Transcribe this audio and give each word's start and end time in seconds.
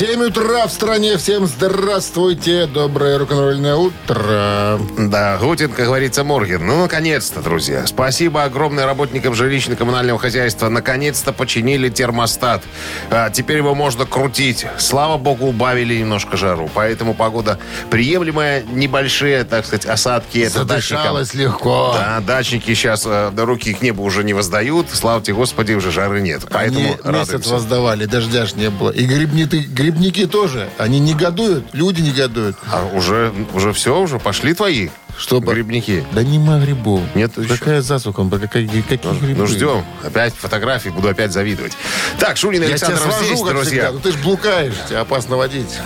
7 0.00 0.18
утра 0.22 0.66
в 0.66 0.72
стране. 0.72 1.18
Всем 1.18 1.46
здравствуйте. 1.46 2.64
Доброе 2.64 3.18
рок-н-ролльное 3.18 3.74
утро. 3.74 4.80
Да, 4.96 5.36
Гутин, 5.36 5.70
как 5.72 5.84
говорится, 5.84 6.24
Морген. 6.24 6.66
Ну, 6.66 6.80
наконец-то, 6.80 7.42
друзья. 7.42 7.86
Спасибо 7.86 8.44
огромное 8.44 8.86
работникам 8.86 9.34
жилищно-коммунального 9.34 10.16
хозяйства. 10.16 10.70
Наконец-то 10.70 11.34
починили 11.34 11.90
термостат. 11.90 12.62
А, 13.10 13.28
теперь 13.28 13.58
его 13.58 13.74
можно 13.74 14.06
крутить. 14.06 14.64
Слава 14.78 15.18
богу, 15.18 15.48
убавили 15.48 15.98
немножко 15.98 16.38
жару. 16.38 16.70
Поэтому 16.72 17.12
погода 17.12 17.58
приемлемая. 17.90 18.62
Небольшие, 18.72 19.44
так 19.44 19.66
сказать, 19.66 19.84
осадки. 19.84 20.38
Это. 20.38 20.60
Задышалось 20.60 21.34
легко. 21.34 21.94
Да, 21.94 22.20
дачники 22.20 22.72
сейчас 22.72 23.04
э, 23.04 23.32
руки 23.36 23.74
к 23.74 23.82
небу 23.82 24.02
уже 24.02 24.24
не 24.24 24.32
воздают. 24.32 24.86
Слава 24.90 25.20
тебе, 25.20 25.34
Господи, 25.34 25.74
уже 25.74 25.90
жары 25.90 26.22
нет. 26.22 26.46
Поэтому 26.50 26.86
Они 26.86 26.88
месяц 26.88 27.04
радуемся. 27.04 27.50
воздавали, 27.50 28.06
дождя 28.06 28.46
ж 28.46 28.54
не 28.54 28.70
было. 28.70 28.88
И 28.92 29.04
грибники, 29.04 29.56
грибники 29.90 30.26
тоже. 30.26 30.68
Они 30.78 30.98
негодуют, 31.00 31.66
люди 31.72 32.00
негодуют. 32.00 32.56
А 32.70 32.84
уже, 32.94 33.32
уже 33.54 33.72
все, 33.72 33.98
уже 34.00 34.18
пошли 34.18 34.54
твои 34.54 34.88
Что, 35.18 35.40
ба- 35.40 35.52
грибники. 35.54 36.04
Да 36.12 36.22
нема 36.22 36.58
грибов. 36.58 37.00
Нет 37.14 37.36
еще. 37.36 37.56
Какая 37.56 37.82
засуха? 37.82 38.24
Какие, 38.38 38.82
какие 38.82 39.18
грибы? 39.18 39.40
Ну, 39.40 39.46
ждем. 39.46 39.84
Опять 40.04 40.34
фотографии, 40.34 40.90
буду 40.90 41.08
опять 41.08 41.32
завидовать. 41.32 41.72
Так, 42.18 42.36
Шунин 42.36 42.62
и 42.62 42.66
Я 42.68 42.76
тебя 42.78 42.88
Александр 42.88 43.12
свожу, 43.12 43.24
здесь, 43.34 43.40
друзья. 43.42 43.62
всегда. 43.62 43.92
Ну 43.92 43.98
ты 44.00 44.12
ж 44.12 44.16
блукаешь, 44.22 44.74
тебя 44.88 45.00
опасно 45.00 45.36
водить. 45.36 45.78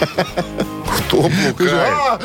Кто 1.08 1.22
Ты 1.22 1.30
же, 1.68 1.76
блукает? 1.76 2.22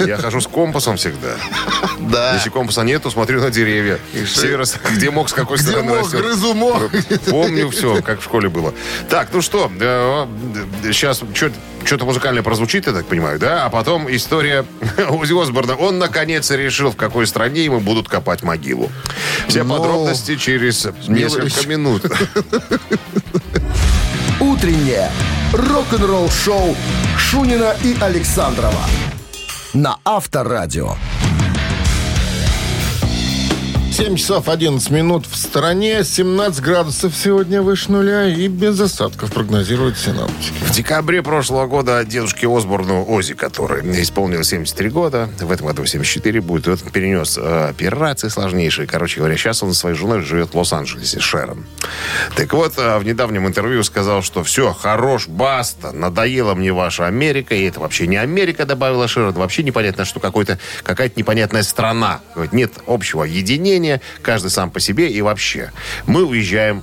Я 0.00 0.16
хожу 0.18 0.40
с 0.40 0.46
компасом 0.46 0.96
всегда. 0.96 1.34
Да. 2.00 2.34
Если 2.34 2.50
компаса 2.50 2.82
нету, 2.82 3.10
смотрю 3.10 3.40
на 3.40 3.50
деревья. 3.50 3.98
Севера, 4.26 4.64
где 4.94 5.10
мог, 5.10 5.28
с 5.28 5.32
какой 5.32 5.56
Где 5.56 5.68
стороны 5.68 5.90
мог, 5.94 6.04
растет. 6.04 6.20
грызу 6.20 6.54
мог. 6.54 6.90
Помню 7.28 7.70
все, 7.70 8.02
как 8.02 8.20
в 8.20 8.24
школе 8.24 8.48
было. 8.48 8.74
Так, 9.08 9.28
ну 9.32 9.40
что, 9.40 9.70
сейчас 10.84 11.22
что-то 11.84 12.04
музыкальное 12.04 12.42
прозвучит, 12.42 12.86
я 12.86 12.92
так 12.92 13.06
понимаю, 13.06 13.38
да? 13.38 13.64
А 13.64 13.70
потом 13.70 14.14
история 14.14 14.64
Узи 15.10 15.40
Осборна. 15.40 15.74
Он, 15.74 15.98
наконец, 15.98 16.50
решил, 16.50 16.90
в 16.92 16.96
какой 16.96 17.26
стране 17.26 17.64
ему 17.64 17.80
будут 17.80 18.08
копать 18.08 18.42
могилу. 18.42 18.90
Все 19.48 19.64
Ну, 19.64 19.76
подробности 19.76 20.36
через 20.36 20.86
несколько 21.08 21.46
еще. 21.46 21.66
минут. 21.68 22.04
«Утреннее 24.40 25.10
рок-н-ролл-шоу» 25.52 26.76
Шунина 27.18 27.76
и 27.84 27.96
Александрова 28.00 28.80
на 29.74 29.98
Авторадио. 30.04 30.96
7 34.02 34.16
часов 34.16 34.48
11 34.48 34.90
минут 34.90 35.26
в 35.26 35.36
стороне, 35.36 36.02
17 36.02 36.60
градусов 36.60 37.14
сегодня 37.14 37.62
выше 37.62 37.92
нуля 37.92 38.26
и 38.26 38.48
без 38.48 38.80
осадков 38.80 39.32
прогнозируют 39.32 39.96
синоптики. 39.96 40.54
В 40.60 40.72
декабре 40.72 41.22
прошлого 41.22 41.68
года 41.68 42.04
дедушке 42.04 42.48
Осборну 42.48 43.08
Ози, 43.08 43.34
который 43.34 43.82
исполнил 44.02 44.42
73 44.42 44.90
года, 44.90 45.30
в 45.40 45.52
этом 45.52 45.68
году 45.68 45.86
74 45.86 46.40
будет, 46.40 46.66
он 46.66 46.78
перенес 46.78 47.38
э, 47.38 47.68
операции 47.68 48.26
сложнейшие. 48.26 48.88
Короче 48.88 49.20
говоря, 49.20 49.36
сейчас 49.36 49.62
он 49.62 49.72
со 49.72 49.78
своей 49.78 49.94
женой 49.94 50.22
живет 50.22 50.52
в 50.52 50.58
Лос-Анджелесе, 50.58 51.20
Шерон. 51.20 51.64
Так 52.34 52.52
вот, 52.54 52.72
э, 52.78 52.98
в 52.98 53.04
недавнем 53.04 53.46
интервью 53.46 53.84
сказал, 53.84 54.24
что 54.24 54.42
все, 54.42 54.72
хорош, 54.72 55.28
баста, 55.28 55.92
надоела 55.92 56.56
мне 56.56 56.72
ваша 56.72 57.06
Америка, 57.06 57.54
и 57.54 57.62
это 57.68 57.78
вообще 57.78 58.08
не 58.08 58.16
Америка, 58.16 58.66
добавила 58.66 59.06
Шерон, 59.06 59.34
вообще 59.34 59.62
непонятно, 59.62 60.04
что 60.04 60.18
какой-то, 60.18 60.58
какая-то 60.82 61.20
непонятная 61.20 61.62
страна. 61.62 62.20
Нет 62.50 62.72
общего 62.88 63.22
единения, 63.22 63.91
каждый 64.22 64.50
сам 64.50 64.70
по 64.70 64.80
себе 64.80 65.10
и 65.10 65.20
вообще. 65.20 65.72
Мы 66.06 66.24
уезжаем 66.24 66.82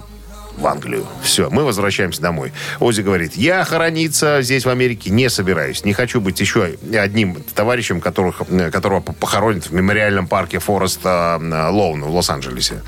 в 0.57 0.67
Англию. 0.67 1.05
Все, 1.23 1.49
мы 1.49 1.63
возвращаемся 1.63 2.21
домой. 2.21 2.51
Ози 2.79 3.01
говорит, 3.01 3.35
я 3.35 3.63
хорониться 3.63 4.41
здесь 4.41 4.65
в 4.65 4.69
Америке 4.69 5.09
не 5.09 5.29
собираюсь. 5.29 5.85
Не 5.85 5.93
хочу 5.93 6.19
быть 6.19 6.39
еще 6.41 6.75
одним 6.93 7.41
товарищем, 7.55 8.01
которых, 8.01 8.41
которого 8.71 8.99
похоронят 8.99 9.67
в 9.67 9.73
мемориальном 9.73 10.27
парке 10.27 10.59
Фореста 10.59 11.39
э, 11.41 11.69
Лоуна 11.69 12.07
в 12.07 12.13
Лос-Анджелесе. 12.13 12.81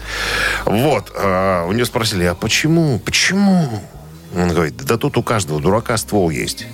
Вот. 0.65 1.13
э, 1.15 1.65
У 1.65 1.71
нее 1.71 1.85
спросили, 1.85 2.25
а 2.25 2.35
почему? 2.35 2.99
Почему? 2.99 3.81
Он 4.35 4.49
говорит, 4.49 4.75
да 4.77 4.97
тут 4.97 5.17
у 5.17 5.23
каждого 5.23 5.61
дурака 5.61 5.95
ствол 5.95 6.29
есть. 6.29 6.67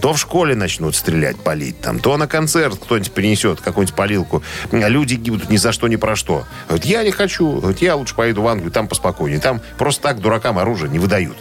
То 0.00 0.12
в 0.12 0.18
школе 0.18 0.54
начнут 0.54 0.94
стрелять, 0.94 1.36
палить 1.40 1.80
там, 1.80 1.98
то 1.98 2.16
на 2.16 2.28
концерт 2.28 2.78
кто-нибудь 2.80 3.12
принесет 3.12 3.60
какую-нибудь 3.60 3.96
полилку. 3.96 4.42
А 4.70 4.88
Люди 4.88 5.14
гибнут 5.14 5.50
ни 5.50 5.56
за 5.56 5.72
что, 5.72 5.88
ни 5.88 5.96
про 5.96 6.14
что. 6.14 6.44
Говорит, 6.68 6.86
я 6.86 7.02
не 7.02 7.10
хочу. 7.10 7.60
Говорит, 7.60 7.82
я 7.82 7.96
лучше 7.96 8.14
поеду 8.14 8.42
в 8.42 8.46
Англию, 8.46 8.70
там 8.70 8.86
поспокойнее. 8.86 9.40
Там 9.40 9.60
просто 9.76 10.02
так 10.02 10.20
дуракам 10.20 10.58
оружие 10.58 10.90
не 10.90 10.98
выдают. 10.98 11.36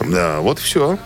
Да, 0.00 0.40
вот 0.40 0.58
все. 0.58 0.98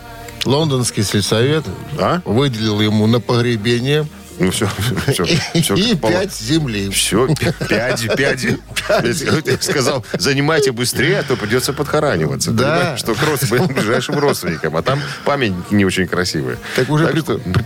Лондонский 0.45 1.03
сельсовет 1.03 1.65
А? 1.99 2.21
выделил 2.25 2.81
ему 2.81 3.05
на 3.05 3.19
погребение 3.19 4.07
Ну, 4.41 4.49
все, 4.49 4.67
все, 5.07 5.23
все, 5.61 5.75
и 5.75 5.95
5 5.95 6.33
земли. 6.35 6.89
Все, 6.89 7.27
пяди, 7.69 8.09
пяди. 8.15 8.57
Я 8.89 9.57
сказал, 9.61 10.03
занимайте 10.13 10.71
быстрее, 10.71 11.19
а 11.19 11.23
то 11.23 11.35
придется 11.35 11.73
подхораниваться. 11.73 12.51
Да. 12.51 12.97
Что 12.97 13.13
к 13.13 13.21
родственникам, 13.21 13.75
ближайшим 13.75 14.17
родственникам. 14.17 14.75
А 14.77 14.81
там 14.81 14.99
памятники 15.25 15.75
не 15.75 15.85
очень 15.85 16.07
красивые. 16.07 16.57
Так 16.75 16.89
уже 16.89 17.07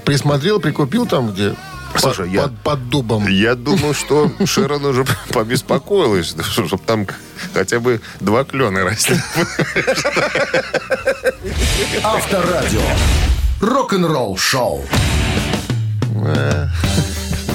присмотрел, 0.03 0.59
прикупил 0.59 1.06
там, 1.06 1.31
где 1.31 1.56
Слушай, 1.97 2.25
под, 2.25 2.34
я- 2.34 2.41
под- 2.44 2.59
под 2.59 2.90
дубом. 2.90 3.28
Я 3.30 3.56
думал, 3.56 3.94
что 3.94 4.30
Шерон 4.46 4.84
уже 4.85 5.06
побеспокоилась, 5.30 6.35
чтобы 6.52 6.84
там 6.85 7.08
хотя 7.53 7.80
бы 7.80 8.02
два 8.19 8.44
клена 8.44 8.84
росли. 8.84 9.16
Авторадио. 12.03 12.81
Рок-н-ролл-шоу. 13.62 14.84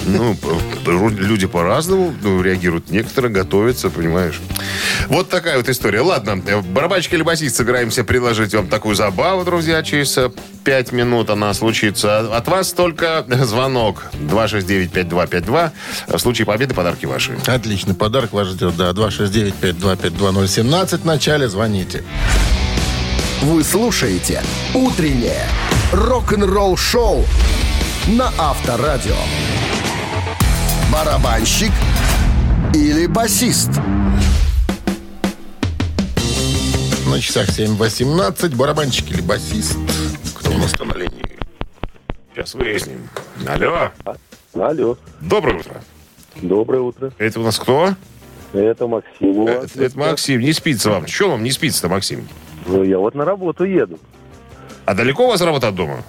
Ну, 0.06 0.34
п- 0.34 1.10
люди 1.18 1.46
по-разному 1.46 2.14
ну, 2.22 2.42
реагируют. 2.42 2.90
Некоторые 2.90 3.32
готовятся, 3.32 3.90
понимаешь. 3.90 4.40
Вот 5.08 5.28
такая 5.28 5.56
вот 5.56 5.68
история. 5.68 6.00
Ладно, 6.00 6.42
э, 6.46 6.60
барабанщик 6.60 7.14
или 7.14 7.22
басист 7.22 7.56
собираемся 7.56 8.02
предложить 8.02 8.54
вам 8.54 8.68
такую 8.68 8.94
забаву, 8.94 9.44
друзья. 9.44 9.82
Через 9.82 10.16
э, 10.18 10.30
пять 10.64 10.92
минут 10.92 11.30
она 11.30 11.52
случится. 11.54 12.36
От 12.36 12.48
вас 12.48 12.72
только 12.72 13.24
звонок. 13.44 14.04
269-5252. 14.14 15.70
В 16.08 16.18
случае 16.18 16.46
победы 16.46 16.74
подарки 16.74 17.06
ваши. 17.06 17.38
Отличный 17.46 17.94
подарок 17.94 18.32
вас 18.32 18.48
ждет, 18.48 18.76
да. 18.76 18.90
269-525-2017. 18.90 20.98
В 20.98 21.04
начале 21.04 21.48
звоните. 21.48 22.02
Вы 23.42 23.64
слушаете 23.64 24.42
«Утреннее 24.74 25.46
рок-н-ролл-шоу» 25.92 27.24
на 28.08 28.30
Авторадио. 28.38 29.14
Барабанщик 30.92 31.70
или 32.74 33.06
басист? 33.06 33.70
На 37.06 37.20
часах 37.20 37.48
7.18. 37.48 38.56
Барабанщик 38.56 39.10
или 39.10 39.20
басист? 39.20 39.76
Кто 40.38 40.50
у 40.50 40.58
нас 40.58 40.72
там 40.72 40.88
на 40.88 40.94
линии? 40.94 41.38
Сейчас 42.34 42.54
выясним. 42.54 43.08
Алло. 43.46 43.90
Алло, 44.54 44.96
Доброе 45.20 45.58
утро. 45.58 45.82
доброе 46.42 46.80
утро. 46.82 47.12
Это 47.18 47.40
у 47.40 47.44
нас 47.44 47.58
кто? 47.58 47.94
Это 48.52 48.88
Максим. 48.88 49.28
у 49.28 49.46
вас. 49.46 49.64
Это, 49.74 49.84
это 49.84 49.98
Максим. 49.98 50.40
Не 50.40 50.52
спится 50.52 50.90
вам. 50.90 51.06
Что 51.06 51.30
вам 51.30 51.44
не 51.44 51.52
спится-то, 51.52 51.88
Максим? 51.88 52.26
Ну, 52.66 52.82
я 52.82 52.98
вот 52.98 53.14
на 53.14 53.24
работу 53.24 53.64
еду. 53.64 53.98
А 54.86 54.94
далеко 54.94 55.26
у 55.26 55.28
вас 55.28 55.40
работа 55.40 55.68
от 55.68 55.76
дома? 55.76 56.02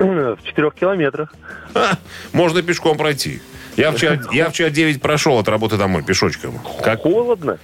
В 0.38 0.38
четырех 0.44 0.74
километрах. 0.74 1.34
А, 1.74 1.98
можно 2.32 2.62
пешком 2.62 2.96
пройти. 2.96 3.42
Я 3.76 3.92
вчера, 3.92 4.18
я 4.32 4.48
вчера 4.48 4.70
9 4.70 5.00
прошел 5.02 5.38
от 5.38 5.48
работы 5.48 5.76
домой 5.76 6.02
пешочком. 6.02 6.58
Как 6.82 7.02
Холодно. 7.02 7.58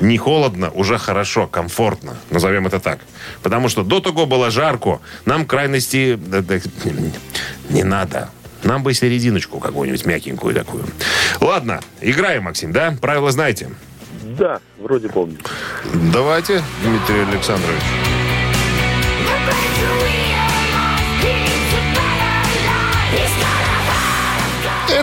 не 0.00 0.16
холодно, 0.16 0.70
уже 0.70 0.98
хорошо, 0.98 1.46
комфортно. 1.48 2.16
Назовем 2.30 2.66
это 2.66 2.78
так. 2.80 3.00
Потому 3.42 3.68
что 3.68 3.82
до 3.82 4.00
того 4.00 4.26
было 4.26 4.50
жарко. 4.50 5.00
Нам 5.26 5.44
крайности 5.46 6.14
да, 6.16 6.42
не 7.70 7.82
надо. 7.82 8.30
Нам 8.62 8.82
бы 8.82 8.94
серединочку 8.94 9.58
какую-нибудь 9.58 10.06
мягенькую 10.06 10.54
такую. 10.54 10.84
Ладно, 11.40 11.80
играем, 12.00 12.44
Максим, 12.44 12.72
да? 12.72 12.96
Правила 13.00 13.30
знаете? 13.30 13.70
Да, 14.22 14.60
вроде 14.78 15.08
помню. 15.08 15.38
Давайте, 16.12 16.62
Дмитрий 16.84 17.22
Александрович. 17.22 17.82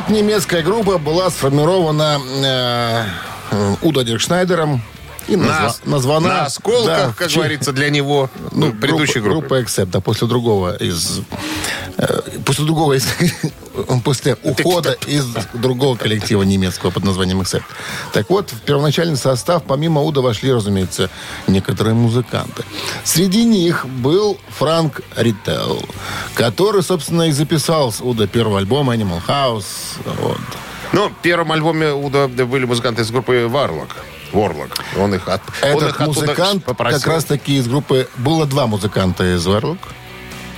Эта 0.06 0.14
немецкая 0.14 0.62
группа 0.62 0.98
была 0.98 1.30
сформирована 1.30 2.20
э, 3.52 3.76
Удо 3.82 4.04
Диркшнайдером 4.04 4.82
и 5.28 5.36
На, 5.36 5.74
названа... 5.86 6.28
на 6.28 6.46
осколках, 6.46 6.86
да, 6.86 7.14
как 7.18 7.28
честь- 7.30 7.38
говорится, 7.38 7.72
для 7.72 7.90
него, 7.90 8.30
ну, 8.52 8.72
предыдущей 8.72 9.20
группы. 9.20 9.40
Группа 9.48 9.62
Accept, 9.62 9.88
да, 9.88 10.00
после 10.02 10.28
другого 10.28 10.76
из 10.76 11.22
Э, 11.98 12.20
После 12.46 12.66
другого, 12.66 12.94
если- 12.94 13.32
после 14.04 14.38
ухода 14.44 14.98
из 15.08 15.26
другого 15.54 15.96
коллектива 15.96 16.44
немецкого 16.44 16.92
под 16.92 17.04
названием 17.04 17.42
Accept. 17.42 17.64
Так 18.14 18.30
вот, 18.30 18.52
в 18.52 18.62
первоначальный 18.62 19.18
состав 19.18 19.64
помимо 19.64 20.02
Уда 20.02 20.22
вошли, 20.22 20.52
разумеется, 20.52 21.10
некоторые 21.48 21.94
музыканты. 21.94 22.64
Среди 23.04 23.44
них 23.44 23.86
был 23.88 24.38
Франк 24.50 25.02
Риттел, 25.16 25.84
который, 26.36 26.84
собственно, 26.84 27.24
и 27.24 27.32
записал 27.32 27.92
с 27.92 28.02
Уда 28.02 28.28
первый 28.28 28.60
альбом 28.60 28.90
Animal 28.90 29.22
House. 29.28 29.98
Вот. 30.22 30.40
Ну, 30.94 31.10
в 31.10 31.16
первом 31.22 31.52
альбоме 31.52 31.92
Уда 31.92 32.28
были 32.28 32.66
музыканты 32.66 33.02
из 33.02 33.12
группы 33.12 33.48
Варлок. 33.48 33.90
Ворлок. 34.32 34.70
Он 34.98 35.14
их, 35.14 35.28
от, 35.28 35.42
он 35.62 35.70
Этот 35.70 35.90
их 35.90 36.02
оттуда 36.02 36.20
музыкант 36.22 36.66
как 36.66 37.08
раз-таки 37.08 37.58
из 37.58 37.68
группы... 37.68 38.10
Было 38.18 38.46
два 38.46 38.68
музыканта 38.68 39.36
из 39.36 39.46
Варлок. 39.46 39.80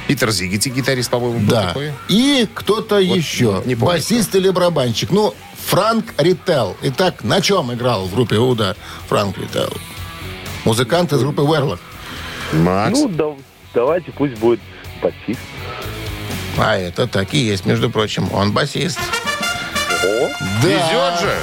Питер 0.07 0.31
Зигити, 0.31 0.69
гитарист, 0.69 1.09
по-моему, 1.09 1.39
был 1.39 1.47
Да. 1.49 1.67
такой. 1.67 1.93
И 2.07 2.47
кто-то 2.53 2.97
еще. 2.97 3.61
не 3.65 3.75
помню, 3.75 3.95
Басист 3.95 4.33
или 4.35 4.49
барабанщик. 4.49 5.09
Ну, 5.11 5.33
Франк 5.67 6.13
Риттел. 6.17 6.77
Итак, 6.81 7.23
на 7.23 7.41
чем 7.41 7.73
играл 7.73 8.05
в 8.05 8.13
группе 8.13 8.37
Уда 8.37 8.75
Франк 9.09 9.37
Риттел? 9.37 9.71
Музыкант 10.63 11.11
из 11.13 11.19
группы 11.19 11.41
Верлок. 11.41 11.79
Макс. 12.53 12.97
Ну, 12.97 13.09
да- 13.09 13.35
давайте 13.73 14.11
пусть 14.13 14.35
будет 14.39 14.61
басист. 15.01 15.39
А 16.57 16.75
это 16.77 17.05
так 17.07 17.33
и 17.33 17.37
есть, 17.39 17.65
между 17.65 17.89
прочим. 17.89 18.29
Он 18.33 18.51
басист. 18.53 18.99
О, 20.03 20.29
Да. 20.63 20.67
Везет 20.67 21.19
же. 21.21 21.35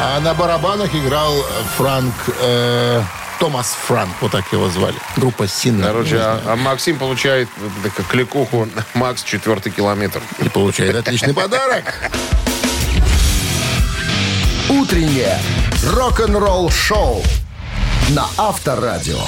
А 0.00 0.20
на 0.20 0.34
барабанах 0.34 0.94
играл 0.94 1.32
Франк... 1.76 2.14
э, 2.42 3.02
Томас 3.42 3.76
Франк, 3.88 4.12
вот 4.20 4.30
так 4.30 4.44
его 4.52 4.70
звали. 4.70 4.94
Группа 5.16 5.48
Синна. 5.48 5.88
Короче, 5.88 6.16
а, 6.16 6.40
а 6.46 6.54
Максим 6.54 6.96
получает 6.96 7.48
так, 7.82 8.06
кликуху 8.06 8.68
Макс 8.94 9.24
четвертый 9.24 9.72
километр. 9.72 10.22
И 10.38 10.48
получает 10.48 10.94
отличный 10.94 11.34
подарок. 11.34 12.08
Утреннее 14.68 15.40
рок-н-ролл-шоу 15.84 17.24
на 18.10 18.28
Авторадио. 18.38 19.18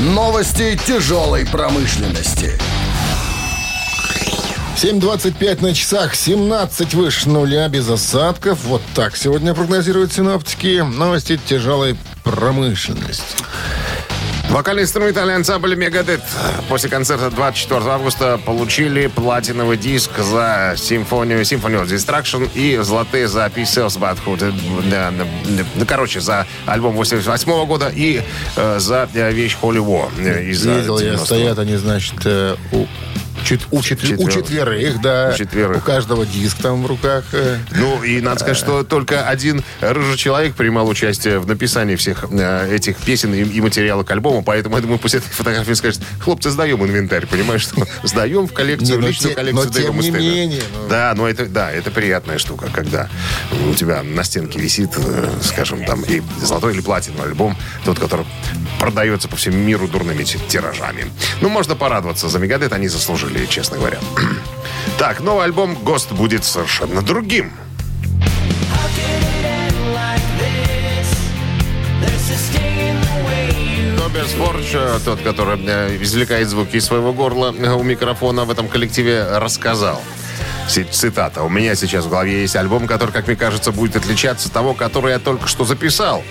Новости 0.00 0.78
тяжелой 0.86 1.46
промышленности. 1.46 2.60
7.25 4.76 5.62
на 5.62 5.72
часах, 5.72 6.14
17 6.14 6.92
выше 6.92 7.30
нуля, 7.30 7.66
без 7.68 7.88
осадков. 7.88 8.64
Вот 8.64 8.82
так 8.94 9.16
сегодня 9.16 9.54
прогнозируют 9.54 10.12
синоптики. 10.12 10.82
Новости 10.82 11.40
тяжелой 11.46 11.96
промышленности. 12.24 13.36
Вокально-инструментальный 14.50 15.34
ансамбль 15.34 15.74
«Мегадет» 15.74 16.20
после 16.68 16.88
концерта 16.88 17.30
24 17.30 17.80
августа 17.90 18.38
получили 18.38 19.08
платиновый 19.08 19.76
диск 19.76 20.10
за 20.18 20.74
симфонию 20.76 21.40
Symphony 21.40 21.82
of 21.82 21.86
Destruction 21.86 22.48
и 22.54 22.76
золотые 22.82 23.26
за 23.26 23.50
да, 24.90 25.10
да, 25.10 25.26
Ну, 25.74 25.86
короче, 25.86 26.20
за 26.20 26.46
альбом 26.66 26.94
88 26.94 27.66
года 27.66 27.88
и 27.88 28.22
э, 28.56 28.78
за 28.78 29.08
э, 29.12 29.32
вещь 29.32 29.56
Holy 29.60 29.84
War. 29.84 30.10
из 30.50 30.64
э, 30.66 30.80
Видел 30.80 30.98
я, 31.00 31.14
90-го. 31.14 31.24
стоят 31.24 31.58
они, 31.58 31.76
значит, 31.76 32.14
э, 32.24 32.54
у, 32.70 32.86
чет- 33.44 33.66
у, 33.70 33.80
четвер- 33.82 34.16
у 34.18 34.28
Четверых. 34.28 34.34
четверых, 34.34 35.00
да. 35.02 35.30
У 35.34 35.36
четверых. 35.36 35.76
У 35.78 35.80
каждого 35.80 36.26
диск 36.26 36.58
там 36.62 36.82
в 36.82 36.86
руках. 36.86 37.24
э. 37.32 37.58
Ну, 37.72 38.02
и 38.02 38.20
надо 38.20 38.40
сказать, 38.40 38.56
что 38.56 38.82
только 38.84 39.26
один 39.28 39.62
рыжий 39.80 40.16
человек 40.16 40.54
принимал 40.54 40.88
участие 40.88 41.38
в 41.38 41.46
написании 41.46 41.96
всех 41.96 42.24
э, 42.30 42.74
этих 42.74 42.96
песен 42.98 43.32
и, 43.34 43.42
и 43.42 43.60
материала 43.60 44.02
к 44.02 44.10
альбому, 44.10 44.42
поэтому, 44.42 44.76
я 44.76 44.82
думаю, 44.82 44.98
после 44.98 45.18
этой 45.20 45.30
фотографии 45.30 45.72
скажет, 45.74 46.00
хлопцы, 46.20 46.50
сдаем 46.50 46.84
инвентарь, 46.84 47.26
понимаешь, 47.26 47.62
что 47.62 47.86
сдаем 48.02 48.46
в 48.48 48.52
коллекцию, 48.52 48.96
Не, 48.96 49.02
но 49.02 49.08
личную 49.08 49.30
те- 49.30 49.36
коллекцию 49.36 49.66
но 49.66 49.72
тем 49.72 50.00
не 50.00 50.10
менее, 50.10 50.62
ну. 50.74 50.88
Да, 50.88 51.12
но 51.16 51.28
это, 51.28 51.46
да, 51.46 51.70
это 51.70 51.90
приятная 51.90 52.38
штука, 52.38 52.68
когда 52.72 53.08
у 53.70 53.74
тебя 53.74 54.02
на 54.02 54.24
стенке 54.24 54.58
висит, 54.58 54.90
э, 54.96 55.28
скажем, 55.42 55.84
там, 55.84 56.02
и 56.02 56.22
золотой 56.42 56.72
или 56.74 56.80
платиновый 56.80 57.28
альбом, 57.28 57.56
тот, 57.84 57.98
который 57.98 58.26
продается 58.80 59.28
по 59.28 59.36
всему 59.36 59.56
миру 59.58 59.88
дурными 59.88 60.22
ти- 60.24 60.38
тиражами. 60.48 61.06
Ну, 61.40 61.48
можно 61.48 61.74
порадоваться 61.74 62.28
за 62.28 62.38
Мегадет, 62.38 62.72
они 62.72 62.88
заслужили, 62.88 63.33
честно 63.46 63.78
говоря. 63.78 63.98
Так, 64.98 65.20
новый 65.20 65.44
альбом 65.44 65.74
«Гост» 65.74 66.12
будет 66.12 66.44
совершенно 66.44 67.02
другим. 67.02 67.52
Тобиас 73.98 74.30
Фордж, 74.32 74.76
тот, 75.04 75.20
который 75.22 75.58
э, 75.66 75.96
извлекает 76.00 76.48
звуки 76.48 76.76
из 76.76 76.84
своего 76.84 77.12
горла 77.12 77.52
э, 77.56 77.72
у 77.72 77.82
микрофона 77.82 78.44
в 78.44 78.50
этом 78.50 78.68
коллективе, 78.68 79.26
рассказал. 79.38 80.00
Цитата. 80.66 81.42
«У 81.42 81.48
меня 81.48 81.74
сейчас 81.74 82.06
в 82.06 82.08
голове 82.08 82.40
есть 82.42 82.56
альбом, 82.56 82.86
который, 82.86 83.10
как 83.10 83.26
мне 83.26 83.36
кажется, 83.36 83.70
будет 83.70 83.96
отличаться 83.96 84.48
от 84.48 84.54
того, 84.54 84.74
который 84.74 85.12
я 85.12 85.18
только 85.18 85.46
что 85.46 85.64
записал». 85.64 86.22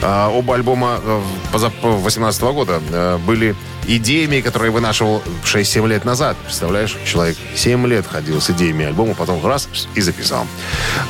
А, 0.00 0.28
Оба 0.28 0.54
альбома 0.54 1.00
э, 1.02 1.20
поза- 1.52 1.72
18 1.82 2.42
года 2.42 2.80
э, 2.90 3.18
были 3.18 3.54
идеями, 3.86 4.40
которые 4.40 4.70
вынашивал 4.70 5.22
6-7 5.44 5.88
лет 5.88 6.04
назад. 6.04 6.36
Представляешь, 6.44 6.96
человек 7.04 7.36
7 7.56 7.86
лет 7.86 8.06
ходил 8.06 8.40
с 8.40 8.50
идеями 8.50 8.84
альбома, 8.86 9.14
потом 9.14 9.44
раз 9.44 9.68
и 9.94 10.00
записал. 10.00 10.46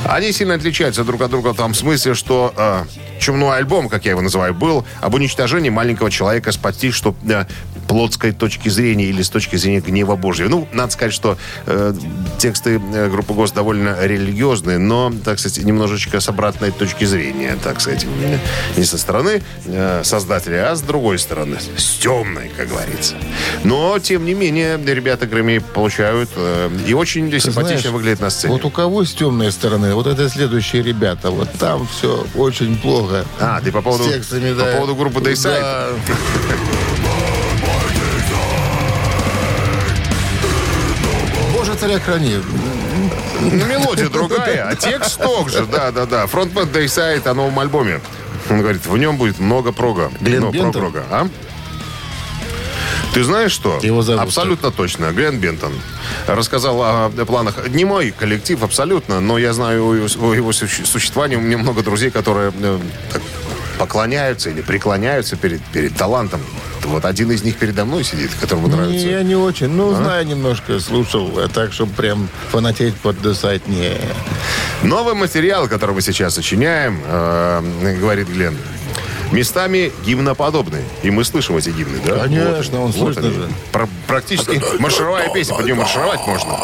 Они 0.05 0.31
сильно 0.31 0.55
отличаются 0.55 1.03
друг 1.03 1.21
от 1.21 1.29
друга 1.31 1.53
в 1.53 1.55
том 1.57 1.73
смысле, 1.75 2.15
что 2.15 2.53
э, 2.57 2.83
чумной 3.19 3.57
альбом, 3.57 3.89
как 3.89 4.05
я 4.05 4.11
его 4.11 4.21
называю, 4.21 4.53
был 4.53 4.85
об 5.01 5.13
уничтожении 5.13 5.69
маленького 5.69 6.09
человека 6.09 6.51
спасти, 6.51 6.91
что 6.91 7.15
э, 7.27 7.45
плотской 7.93 8.31
точки 8.31 8.69
зрения 8.69 9.05
или 9.05 9.21
с 9.21 9.29
точки 9.29 9.55
зрения 9.55 9.79
гнева 9.79 10.15
Божьего. 10.15 10.49
Ну, 10.49 10.67
надо 10.73 10.91
сказать, 10.91 11.13
что 11.13 11.37
э, 11.67 11.93
тексты 12.39 12.81
э, 12.91 13.07
группы 13.07 13.35
ГОСТ 13.35 13.53
довольно 13.53 13.95
религиозные, 14.01 14.79
но, 14.79 15.13
так 15.23 15.37
сказать, 15.37 15.63
немножечко 15.63 16.19
с 16.19 16.27
обратной 16.27 16.71
точки 16.71 17.05
зрения, 17.05 17.55
так 17.63 17.81
сказать. 17.81 18.07
Не 18.77 18.83
со 18.83 18.97
стороны 18.97 19.43
э, 19.67 20.01
создателя, 20.03 20.71
а 20.71 20.75
с 20.75 20.81
другой 20.81 21.19
стороны, 21.19 21.57
с 21.77 21.99
темной, 21.99 22.49
как 22.57 22.69
говорится. 22.69 23.13
Но, 23.63 23.99
тем 23.99 24.25
не 24.25 24.33
менее, 24.33 24.79
ребята 24.83 25.27
Грэмми 25.27 25.59
получают 25.59 26.31
э, 26.35 26.71
и 26.87 26.95
очень 26.95 27.29
Ты 27.29 27.39
симпатично 27.39 27.77
знаешь, 27.77 27.93
выглядят 27.93 28.21
на 28.21 28.31
сцене. 28.31 28.53
Вот 28.53 28.65
у 28.65 28.71
кого 28.71 29.05
с 29.05 29.13
темной 29.13 29.51
стороны, 29.51 29.93
вот 29.93 30.07
это 30.07 30.27
следующие 30.29 30.81
ребята. 30.81 31.29
Вот 31.29 31.51
там 31.59 31.87
все 31.87 32.25
очень 32.33 32.75
плохо. 32.75 33.23
А, 33.39 33.61
ты 33.61 33.71
по 33.71 33.83
поводу, 33.83 34.09
текстами, 34.09 34.51
по 34.51 34.65
да. 34.65 34.71
поводу 34.77 34.95
группы 34.95 35.19
Dayside? 35.19 35.61
Да. 35.61 35.89
Царя 41.83 41.99
храни. 41.99 42.37
Ну, 43.41 43.65
мелодия 43.65 44.07
другая, 44.13 44.69
а 44.69 44.75
текст 44.75 45.21
тот 45.21 45.51
же, 45.51 45.65
да-да-да. 45.65 46.27
Фронтмен 46.27 46.69
Dayside 46.69 47.27
о 47.27 47.33
новом 47.33 47.59
альбоме. 47.59 47.99
Он 48.49 48.61
говорит, 48.61 48.85
в 48.85 48.97
нем 48.97 49.17
будет 49.17 49.39
много 49.39 49.73
прога. 49.73 50.09
Глен 50.21 50.49
Бентон? 50.49 50.93
а? 51.11 51.27
Ты 53.13 53.23
знаешь 53.23 53.51
что? 53.51 53.79
Его 53.81 54.01
зовут 54.01 54.21
Абсолютно 54.23 54.71
точно. 54.71 55.11
Глен 55.11 55.39
Бентон 55.39 55.73
рассказал 56.25 56.81
о 56.81 57.09
планах. 57.25 57.67
Не 57.67 57.83
мой 57.83 58.11
коллектив 58.17 58.63
абсолютно, 58.63 59.19
но 59.19 59.37
я 59.37 59.51
знаю 59.53 59.89
о 59.89 59.93
его, 59.93 60.29
о 60.29 60.33
его 60.33 60.51
суще- 60.51 60.85
существовании. 60.85 61.35
У 61.35 61.41
меня 61.41 61.57
много 61.57 61.83
друзей, 61.83 62.11
которые 62.11 62.53
э, 62.61 62.79
так 63.11 63.21
поклоняются 63.77 64.49
или 64.49 64.61
преклоняются 64.61 65.35
перед, 65.35 65.61
перед 65.65 65.95
талантом. 65.95 66.41
Вот 66.83 67.05
один 67.05 67.31
из 67.31 67.43
них 67.43 67.57
передо 67.57 67.85
мной 67.85 68.03
сидит, 68.03 68.31
которому 68.41 68.67
Не, 68.67 68.75
нравится. 68.75 69.07
я 69.07 69.23
не 69.23 69.35
очень. 69.35 69.69
Ну, 69.69 69.93
А? 69.93 69.95
знаю 69.95 70.25
немножко, 70.27 70.79
слушал. 70.79 71.31
а 71.37 71.47
Так, 71.47 71.71
чтобы 71.73 71.93
прям 71.93 72.27
фанатеть 72.51 72.95
под 72.95 73.21
не. 73.67 73.93
Новый 74.83 75.13
материал, 75.13 75.67
который 75.69 75.95
мы 75.95 76.01
сейчас 76.01 76.33
сочиняем, 76.35 76.99
э, 77.05 77.97
говорит 78.01 78.27
Глен, 78.27 78.57
местами 79.33 79.91
гимноподобный. 80.05 80.83
И 81.01 81.11
мы 81.11 81.23
слышим 81.25 81.57
эти 81.57 81.69
гимны, 81.69 81.99
да? 82.05 82.19
Конечно, 82.19 82.81
он 82.81 82.93
слышно 82.93 83.23
они. 83.23 83.33
же. 83.33 83.49
Про- 83.71 83.89
практически 84.07 84.61
маршировая 84.79 85.29
песня, 85.33 85.55
под 85.55 85.65
нее 85.65 85.75
маршировать 85.75 86.25
можно. 86.25 86.59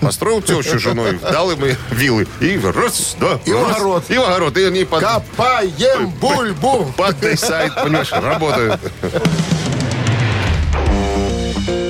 Построил 0.00 0.40
тещу 0.42 0.78
женой, 0.78 1.18
дал 1.20 1.50
им 1.50 1.58
вилы. 1.90 2.28
И 2.40 2.58
раз, 2.62 3.16
да, 3.18 3.40
И 3.44 3.52
в 3.52 3.66
раз, 3.66 3.76
огород. 3.76 4.04
И 4.08 4.16
в 4.18 4.22
огород. 4.22 4.56
И 4.56 4.64
они 4.64 4.84
под, 4.84 5.00
Копаем 5.00 6.10
бульбу! 6.20 6.92
под 6.96 7.16
сайт, 7.38 7.74
понимаешь, 7.74 8.12
работают. 8.12 8.80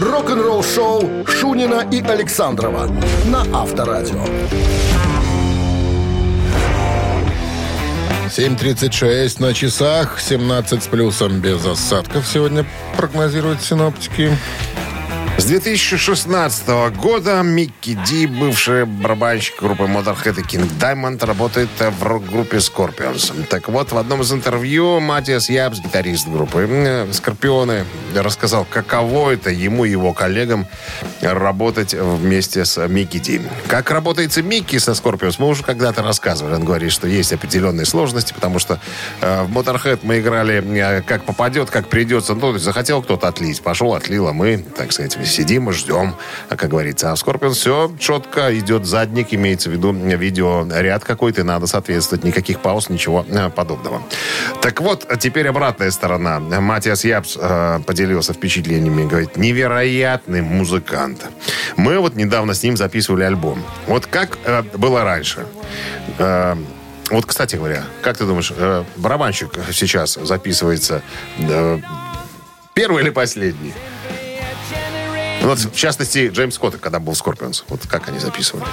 Рок-н-ролл-шоу 0.00 1.26
Шунина 1.26 1.86
и 1.90 2.00
Александрова 2.02 2.88
на 3.26 3.40
Авторадио. 3.62 4.24
7.36 8.36 9.42
на 9.42 9.52
часах, 9.52 10.18
17 10.18 10.82
с 10.82 10.86
плюсом 10.86 11.40
без 11.40 11.66
осадков 11.66 12.26
сегодня 12.26 12.64
прогнозируют 12.96 13.60
синоптики. 13.60 14.34
С 15.42 15.44
2016 15.46 16.68
года 16.94 17.42
Микки 17.42 17.98
Ди, 18.06 18.28
бывший 18.28 18.86
барабанщик 18.86 19.60
группы 19.60 19.82
Motorhead 19.86 20.38
и 20.38 20.44
King 20.44 20.70
Diamond, 20.78 21.26
работает 21.26 21.68
в 21.80 22.04
рок-группе 22.04 22.58
Scorpions. 22.58 23.46
Так 23.46 23.68
вот, 23.68 23.90
в 23.90 23.98
одном 23.98 24.22
из 24.22 24.32
интервью 24.32 25.00
Матиас 25.00 25.50
Ябс, 25.50 25.80
гитарист 25.80 26.28
группы 26.28 26.64
э, 26.70 27.12
Скорпионы, 27.12 27.84
рассказал, 28.14 28.64
каково 28.64 29.32
это 29.32 29.50
ему 29.50 29.84
и 29.84 29.90
его 29.90 30.12
коллегам 30.12 30.68
работать 31.20 31.92
вместе 31.92 32.64
с 32.64 32.86
Микки 32.86 33.18
Ди. 33.18 33.40
Как 33.66 33.90
работается 33.90 34.42
Микки 34.42 34.78
со 34.78 34.92
Scorpions, 34.92 35.36
мы 35.40 35.48
уже 35.48 35.64
когда-то 35.64 36.04
рассказывали. 36.04 36.54
Он 36.54 36.64
говорит, 36.64 36.92
что 36.92 37.08
есть 37.08 37.32
определенные 37.32 37.84
сложности, 37.84 38.32
потому 38.32 38.60
что 38.60 38.78
э, 39.20 39.42
в 39.42 39.50
Motorhead 39.50 39.98
мы 40.04 40.20
играли 40.20 40.62
э, 40.78 41.02
как 41.02 41.24
попадет, 41.24 41.68
как 41.68 41.88
придется. 41.88 42.36
Ну, 42.36 42.56
захотел 42.58 43.02
кто-то 43.02 43.26
отлить, 43.26 43.60
пошел, 43.60 43.92
отлил, 43.94 44.28
а 44.28 44.32
мы, 44.32 44.58
так 44.58 44.92
сказать, 44.92 45.16
сидим 45.32 45.70
и 45.70 45.72
ждем, 45.72 46.14
как 46.48 46.68
говорится. 46.68 47.10
А 47.10 47.14
Scorpions 47.14 47.52
все 47.52 47.92
четко 47.98 48.56
идет 48.58 48.86
задник, 48.86 49.28
имеется 49.32 49.70
в 49.70 49.72
виду 49.72 49.92
видеоряд 49.92 51.04
какой-то, 51.04 51.44
надо 51.44 51.66
соответствовать. 51.66 52.24
Никаких 52.24 52.60
пауз, 52.60 52.88
ничего 52.88 53.24
э, 53.28 53.50
подобного. 53.50 54.02
Так 54.60 54.80
вот, 54.80 55.06
теперь 55.18 55.48
обратная 55.48 55.90
сторона. 55.90 56.40
Матиас 56.40 57.04
Япс 57.04 57.38
э, 57.40 57.80
поделился 57.86 58.32
впечатлениями. 58.32 59.08
Говорит, 59.08 59.36
невероятный 59.36 60.42
музыкант. 60.42 61.26
Мы 61.76 61.98
вот 61.98 62.14
недавно 62.14 62.54
с 62.54 62.62
ним 62.62 62.76
записывали 62.76 63.24
альбом. 63.24 63.62
Вот 63.86 64.06
как 64.06 64.38
э, 64.44 64.62
было 64.76 65.04
раньше. 65.04 65.46
Э, 66.18 66.56
вот, 67.10 67.26
кстати 67.26 67.56
говоря, 67.56 67.84
как 68.00 68.16
ты 68.16 68.24
думаешь, 68.24 68.52
э, 68.56 68.84
барабанщик 68.96 69.50
сейчас 69.72 70.14
записывается 70.14 71.02
э, 71.38 71.78
первый 72.74 73.02
или 73.02 73.10
последний? 73.10 73.74
Вот, 75.42 75.58
в 75.58 75.74
частности, 75.76 76.30
Джеймс 76.32 76.54
Котак, 76.54 76.76
когда 76.76 76.98
был 77.00 77.12
в 77.14 77.18
Скорпионс. 77.18 77.64
Вот 77.68 77.80
как 77.86 78.08
они 78.08 78.18
записывали? 78.18 78.64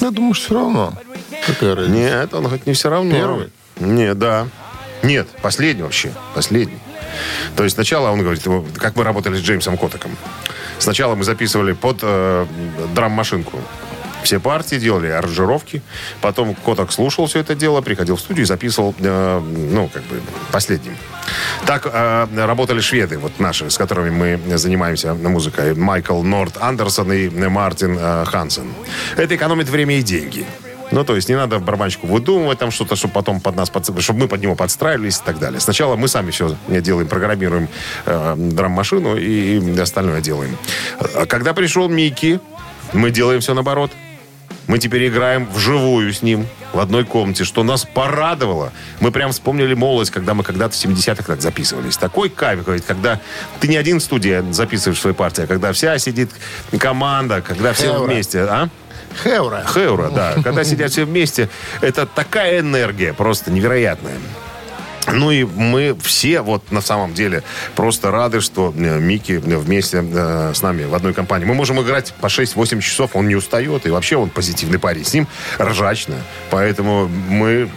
Я 0.00 0.10
думаю, 0.10 0.34
что 0.34 0.46
все 0.46 0.54
равно. 0.54 0.92
Какая 1.46 1.74
разница? 1.74 1.98
Нет, 1.98 2.34
он 2.34 2.48
хоть 2.48 2.66
не 2.66 2.74
все 2.74 2.90
равно. 2.90 3.10
Первый? 3.10 3.50
Нет, 3.80 4.18
да. 4.18 4.48
Нет, 5.02 5.28
последний 5.42 5.82
вообще. 5.82 6.12
Последний. 6.34 6.78
То 7.56 7.64
есть 7.64 7.74
сначала 7.74 8.10
он 8.10 8.20
говорит, 8.20 8.42
как 8.76 8.96
мы 8.96 9.04
работали 9.04 9.36
с 9.36 9.40
Джеймсом 9.40 9.78
Котаком. 9.78 10.10
Сначала 10.78 11.14
мы 11.14 11.24
записывали 11.24 11.72
под 11.72 12.00
э, 12.02 12.46
драм-машинку. 12.94 13.58
Все 14.26 14.40
партии 14.40 14.74
делали 14.74 15.06
аранжировки. 15.06 15.82
Потом 16.20 16.56
Котак 16.56 16.90
слушал 16.90 17.26
все 17.26 17.38
это 17.38 17.54
дело, 17.54 17.80
приходил 17.80 18.16
в 18.16 18.20
студию 18.20 18.42
и 18.42 18.46
записывал, 18.46 18.92
э, 18.98 19.40
ну, 19.40 19.86
как 19.86 20.02
бы, 20.02 20.20
последним. 20.50 20.96
Так 21.64 21.86
э, 21.86 22.26
работали 22.34 22.80
шведы, 22.80 23.18
вот 23.18 23.38
наши, 23.38 23.70
с 23.70 23.78
которыми 23.78 24.10
мы 24.10 24.58
занимаемся 24.58 25.14
музыкой. 25.14 25.76
Майкл 25.76 26.20
Норт 26.22 26.56
Андерсон 26.60 27.12
и 27.12 27.28
Мартин 27.28 27.96
э, 27.96 28.24
Хансен. 28.24 28.66
Это 29.16 29.36
экономит 29.36 29.68
время 29.68 29.96
и 29.96 30.02
деньги. 30.02 30.44
Ну, 30.90 31.04
то 31.04 31.14
есть 31.14 31.28
не 31.28 31.36
надо 31.36 31.60
барабанщику 31.60 32.08
выдумывать 32.08 32.58
там 32.58 32.72
что-то, 32.72 32.96
чтобы 32.96 33.14
потом 33.14 33.40
под 33.40 33.54
нас, 33.54 33.70
под, 33.70 34.02
чтобы 34.02 34.18
мы 34.18 34.28
под 34.28 34.40
него 34.40 34.56
подстраивались 34.56 35.18
и 35.18 35.22
так 35.24 35.38
далее. 35.38 35.60
Сначала 35.60 35.94
мы 35.94 36.08
сами 36.08 36.32
все 36.32 36.56
делаем, 36.66 37.06
программируем 37.06 37.68
э, 38.06 38.34
драм-машину 38.36 39.16
и, 39.16 39.60
и 39.60 39.78
остальное 39.78 40.20
делаем. 40.20 40.58
А 41.14 41.26
когда 41.26 41.54
пришел 41.54 41.88
Микки, 41.88 42.40
мы 42.92 43.12
делаем 43.12 43.40
все 43.40 43.54
наоборот. 43.54 43.92
Мы 44.66 44.78
теперь 44.78 45.08
играем 45.08 45.48
вживую 45.50 46.12
с 46.12 46.22
ним 46.22 46.46
в 46.72 46.80
одной 46.80 47.04
комнате, 47.04 47.44
что 47.44 47.62
нас 47.62 47.84
порадовало. 47.84 48.72
Мы 49.00 49.12
прям 49.12 49.32
вспомнили 49.32 49.74
молодость, 49.74 50.10
когда 50.10 50.34
мы 50.34 50.42
когда-то 50.42 50.74
в 50.74 50.84
70-х 50.84 51.22
так 51.22 51.40
записывались. 51.40 51.96
Такой 51.96 52.28
кайф, 52.28 52.64
когда 52.86 53.20
ты 53.60 53.68
не 53.68 53.76
один 53.76 54.00
в 54.00 54.02
студии 54.02 54.44
записываешь 54.52 55.00
свои 55.00 55.14
партии, 55.14 55.44
а 55.44 55.46
когда 55.46 55.72
вся 55.72 55.98
сидит 55.98 56.30
команда, 56.78 57.40
когда 57.42 57.72
все 57.72 57.94
Эвро. 57.94 58.06
вместе. 58.06 58.40
А? 58.42 58.68
Хеура. 59.22 59.64
Хеура, 59.66 60.10
да. 60.10 60.34
Когда 60.42 60.64
сидят 60.64 60.90
все 60.90 61.04
вместе, 61.04 61.48
это 61.80 62.06
такая 62.06 62.60
энергия 62.60 63.14
просто 63.14 63.50
невероятная. 63.50 64.16
Ну 65.12 65.30
и 65.30 65.44
мы 65.44 65.96
все 66.02 66.40
вот 66.40 66.70
на 66.70 66.80
самом 66.80 67.14
деле 67.14 67.42
просто 67.74 68.10
рады, 68.10 68.40
что 68.40 68.72
э, 68.76 68.98
Микки 68.98 69.32
вместе 69.32 70.04
э, 70.04 70.52
с 70.54 70.62
нами 70.62 70.84
в 70.84 70.94
одной 70.94 71.14
компании. 71.14 71.46
Мы 71.46 71.54
можем 71.54 71.80
играть 71.80 72.12
по 72.20 72.26
6-8 72.26 72.80
часов, 72.80 73.10
он 73.14 73.28
не 73.28 73.34
устает, 73.34 73.86
и 73.86 73.90
вообще 73.90 74.16
он 74.16 74.30
позитивный 74.30 74.78
парень. 74.78 75.04
С 75.04 75.14
ним 75.14 75.28
ржачно. 75.58 76.16
Поэтому 76.50 77.08
мы 77.08 77.68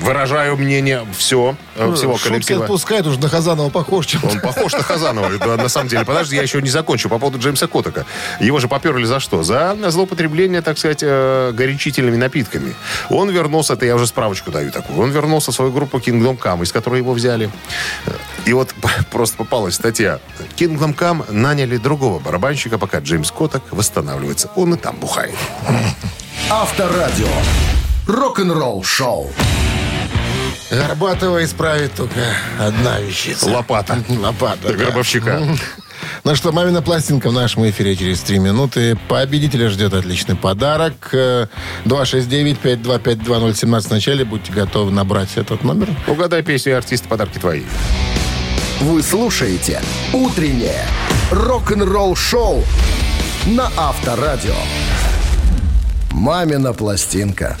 выражаю 0.00 0.56
мнение 0.56 1.06
все, 1.16 1.56
э, 1.76 1.92
всего 1.94 2.14
Шутки 2.14 2.28
коллектива. 2.28 2.64
отпускает, 2.64 3.06
уже 3.06 3.20
на 3.20 3.28
Хазанова 3.28 3.70
похож 3.70 4.06
чем 4.06 4.24
Он 4.24 4.40
похож 4.40 4.72
на 4.72 4.82
Хазанова, 4.82 5.30
да, 5.38 5.56
на 5.56 5.68
самом 5.68 5.88
деле. 5.88 6.04
Подожди, 6.04 6.36
я 6.36 6.42
еще 6.42 6.60
не 6.62 6.70
закончу 6.70 7.08
по 7.08 7.18
поводу 7.18 7.38
Джеймса 7.38 7.66
Котака. 7.66 8.06
Его 8.40 8.58
же 8.58 8.68
поперли 8.68 9.04
за 9.04 9.20
что? 9.20 9.42
За 9.42 9.76
злоупотребление, 9.90 10.62
так 10.62 10.78
сказать, 10.78 11.00
э, 11.02 11.52
горячительными 11.52 12.16
напитками. 12.16 12.74
Он 13.10 13.30
вернулся, 13.30 13.74
это 13.74 13.86
я 13.86 13.94
уже 13.94 14.06
справочку 14.06 14.50
даю 14.50 14.70
такую, 14.70 14.98
он 14.98 15.10
вернулся 15.10 15.52
в 15.52 15.54
свою 15.54 15.72
группу 15.72 15.98
Kingdom 15.98 16.38
Come, 16.38 16.62
из 16.70 16.72
которой 16.72 17.00
его 17.00 17.12
взяли. 17.12 17.50
И 18.46 18.52
вот 18.52 18.72
просто 19.10 19.36
попалась 19.36 19.74
статья. 19.74 20.20
Kingdom 20.56 20.96
Come 20.96 21.30
наняли 21.32 21.76
другого 21.76 22.20
барабанщика, 22.20 22.78
пока 22.78 23.00
Джеймс 23.00 23.30
Котак 23.32 23.62
восстанавливается. 23.72 24.50
Он 24.54 24.74
и 24.74 24.78
там 24.78 24.96
бухает. 24.96 25.34
Авторадио. 26.48 27.28
Рок-н-ролл 28.06 28.82
шоу. 28.84 29.30
Горбатова 30.70 31.44
исправит 31.44 31.94
только 31.94 32.20
одна 32.58 33.00
вещица. 33.00 33.46
Лопата. 33.50 33.98
Лопата, 34.08 34.68
да. 34.68 34.72
Гробовщика. 34.72 35.42
Ну 36.24 36.34
что, 36.34 36.52
«Мамина 36.52 36.82
пластинка» 36.82 37.30
в 37.30 37.32
нашем 37.32 37.68
эфире 37.68 37.96
через 37.96 38.20
три 38.20 38.38
минуты. 38.38 38.98
Победителя 39.08 39.68
ждет 39.70 39.94
отличный 39.94 40.36
подарок. 40.36 41.10
Э, 41.12 41.46
269-5252017 41.84 43.80
в 43.80 43.90
начале. 43.90 44.24
Будьте 44.24 44.52
готовы 44.52 44.90
набрать 44.90 45.36
этот 45.36 45.64
номер. 45.64 45.88
Угадай 46.06 46.42
песню 46.42 46.72
и 46.72 46.74
артиста, 46.76 47.08
подарки 47.08 47.38
твои. 47.38 47.62
Вы 48.80 49.02
слушаете 49.02 49.82
«Утреннее 50.12 50.86
рок-н-ролл 51.30 52.16
шоу» 52.16 52.64
на 53.46 53.70
Авторадио. 53.76 54.54
«Мамина 56.12 56.72
пластинка». 56.72 57.58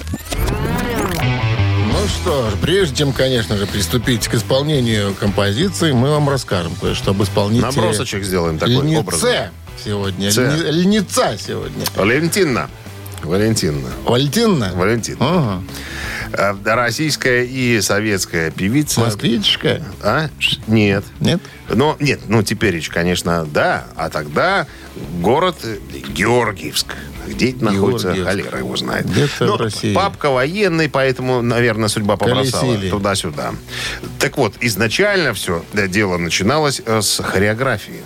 Что 2.10 2.50
ж, 2.50 2.54
прежде 2.60 2.96
чем, 2.96 3.12
конечно 3.12 3.56
же, 3.56 3.66
приступить 3.66 4.28
к 4.28 4.34
исполнению 4.34 5.14
композиции, 5.14 5.92
мы 5.92 6.10
вам 6.10 6.28
расскажем 6.28 6.72
кое-что 6.80 7.12
об 7.12 7.22
исполнителе. 7.22 7.70
Набросочек 7.70 8.24
сделаем 8.24 8.58
такой 8.58 8.74
Льнице 8.74 8.98
образом. 9.00 9.30
сегодня. 9.84 10.30
Це. 10.30 10.70
Льница 10.70 11.36
сегодня. 11.38 11.84
Валентина. 11.96 12.68
Валентина. 13.22 13.88
Валентина? 14.04 14.72
Валентина. 14.74 15.18
Ага. 15.20 15.62
Э, 16.32 16.54
Российская 16.64 17.44
и 17.44 17.80
советская 17.80 18.50
певица. 18.50 19.00
Москвичка? 19.00 19.82
А? 20.02 20.28
Нет. 20.66 21.04
Нет? 21.20 21.40
Ну, 21.68 21.96
нет, 22.00 22.20
ну, 22.28 22.42
теперь, 22.42 22.86
конечно, 22.88 23.46
да. 23.46 23.86
А 23.96 24.10
тогда 24.10 24.66
город 25.20 25.56
Георгиевск. 26.14 26.94
Где 27.26 27.50
это 27.50 27.64
находится, 27.64 28.12
холера 28.14 28.58
его 28.58 28.76
знает. 28.76 29.06
Где-то 29.08 29.44
Ну, 29.46 29.56
в 29.56 29.60
России. 29.60 29.94
Папка 29.94 30.30
военный, 30.30 30.88
поэтому, 30.88 31.42
наверное, 31.42 31.88
судьба 31.88 32.16
побросала 32.16 32.72
Колесили. 32.72 32.90
туда-сюда. 32.90 33.54
Так 34.18 34.36
вот, 34.36 34.54
изначально 34.60 35.32
все 35.34 35.64
дело 35.72 36.16
начиналось 36.18 36.82
э, 36.84 37.00
с 37.02 37.22
хореографии. 37.22 38.00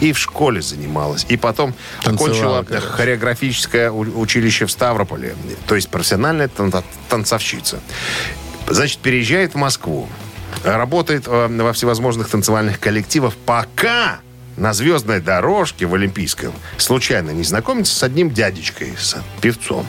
И 0.00 0.12
в 0.12 0.18
школе 0.18 0.60
занималась. 0.60 1.24
И 1.28 1.36
потом 1.36 1.74
Танцевала, 2.02 2.58
окончила 2.60 2.80
хореографическое 2.80 3.90
училище 3.90 4.66
в 4.66 4.70
Ставрополе. 4.70 5.34
То 5.66 5.74
есть 5.76 5.88
профессиональная 5.88 6.48
тан- 6.48 6.84
танцовщица. 7.08 7.80
Значит, 8.68 8.98
переезжает 8.98 9.54
в 9.54 9.56
Москву. 9.56 10.08
Работает 10.64 11.24
э, 11.26 11.46
во 11.48 11.72
всевозможных 11.72 12.28
танцевальных 12.28 12.80
коллективах, 12.80 13.34
пока 13.34 14.20
на 14.56 14.72
звездной 14.72 15.20
дорожке 15.20 15.86
в 15.86 15.94
Олимпийском 15.94 16.52
случайно 16.78 17.30
не 17.30 17.42
знакомится 17.44 17.94
с 17.94 18.02
одним 18.02 18.30
дядечкой, 18.30 18.94
с 18.98 19.16
певцом. 19.40 19.86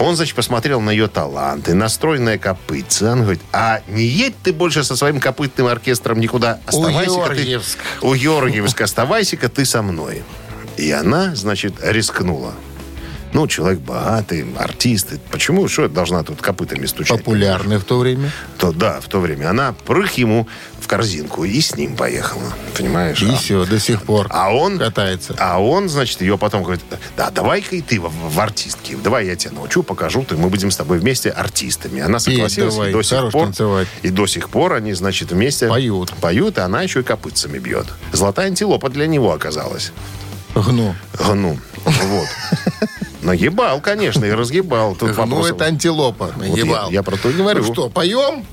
Он, 0.00 0.16
значит, 0.16 0.34
посмотрел 0.34 0.80
на 0.80 0.90
ее 0.90 1.06
таланты, 1.06 1.74
настроенная 1.74 2.38
копытца. 2.38 3.12
Он 3.12 3.22
говорит, 3.22 3.42
а 3.52 3.80
не 3.88 4.04
едь 4.04 4.34
ты 4.42 4.52
больше 4.52 4.82
со 4.84 4.96
своим 4.96 5.20
копытным 5.20 5.68
оркестром 5.68 6.18
никуда. 6.18 6.58
Оставайся-ка 6.66 7.28
ты- 7.28 7.34
Георгиевск. 7.36 7.78
у 8.02 8.14
Георгиевска 8.14 8.84
оставайся-ка 8.84 9.48
ты 9.48 9.64
со 9.64 9.82
мной. 9.82 10.24
И 10.76 10.90
она, 10.90 11.34
значит, 11.36 11.74
рискнула. 11.80 12.54
Ну, 13.34 13.48
человек 13.48 13.80
богатый, 13.80 14.46
артист. 14.56 15.08
Почему? 15.28 15.66
Что 15.66 15.88
должна 15.88 16.22
тут 16.22 16.40
копытами 16.40 16.86
стучать? 16.86 17.18
Популярный 17.18 17.78
в 17.78 17.84
то 17.84 17.98
время. 17.98 18.30
То, 18.58 18.70
да, 18.70 19.00
в 19.00 19.08
то 19.08 19.18
время. 19.18 19.50
Она 19.50 19.74
прыг 19.86 20.12
ему 20.12 20.46
в 20.80 20.86
корзинку 20.86 21.42
и 21.44 21.60
с 21.60 21.74
ним 21.74 21.96
поехала. 21.96 22.44
Понимаешь? 22.78 23.20
И 23.22 23.28
А- 23.28 23.36
все, 23.36 23.64
до 23.64 23.80
сих 23.80 24.02
пор 24.04 24.28
а 24.30 24.54
он, 24.54 24.78
катается. 24.78 25.34
а 25.38 25.60
он, 25.60 25.88
значит, 25.88 26.20
ее 26.20 26.38
потом 26.38 26.62
говорит, 26.62 26.84
да, 27.16 27.30
давай-ка 27.32 27.74
и 27.74 27.80
ты 27.82 28.00
в, 28.00 28.08
в 28.08 28.38
артистке. 28.38 28.96
Давай 29.02 29.26
я 29.26 29.34
тебя 29.34 29.50
научу, 29.54 29.82
покажу, 29.82 30.22
ты, 30.22 30.36
мы 30.36 30.48
будем 30.48 30.70
с 30.70 30.76
тобой 30.76 31.00
вместе 31.00 31.30
артистами. 31.30 32.02
Она 32.02 32.20
согласилась, 32.20 32.74
давай, 32.74 32.90
и 32.90 32.92
до 32.92 33.02
сих 33.02 33.30
пор, 33.32 33.46
танцевать. 33.46 33.88
и 34.02 34.10
до 34.10 34.26
сих 34.28 34.48
пор 34.48 34.74
они, 34.74 34.92
значит, 34.92 35.32
вместе 35.32 35.66
Поют. 35.66 36.12
Поют, 36.20 36.58
и 36.58 36.60
она 36.60 36.82
еще 36.82 37.00
и 37.00 37.02
копытцами 37.02 37.58
бьет. 37.58 37.86
Золотая 38.12 38.46
антилопа 38.46 38.90
для 38.90 39.08
него 39.08 39.32
оказалась. 39.32 39.90
Гну. 40.54 40.94
Гну. 41.18 41.58
Вот. 41.84 42.28
Нагибал, 43.24 43.80
конечно, 43.80 44.24
и 44.24 44.30
разгибал. 44.30 44.94
Тут 44.94 45.16
вопрос- 45.16 45.50
это 45.50 45.64
антилопа. 45.64 46.26
Вот 46.26 46.36
Нагибал. 46.36 46.88
я, 46.90 46.94
я 46.96 47.02
про 47.02 47.16
то 47.16 47.30
и 47.30 47.32
говорю. 47.32 47.64
Ну 47.64 47.72
что, 47.72 47.88
поем? 47.88 48.44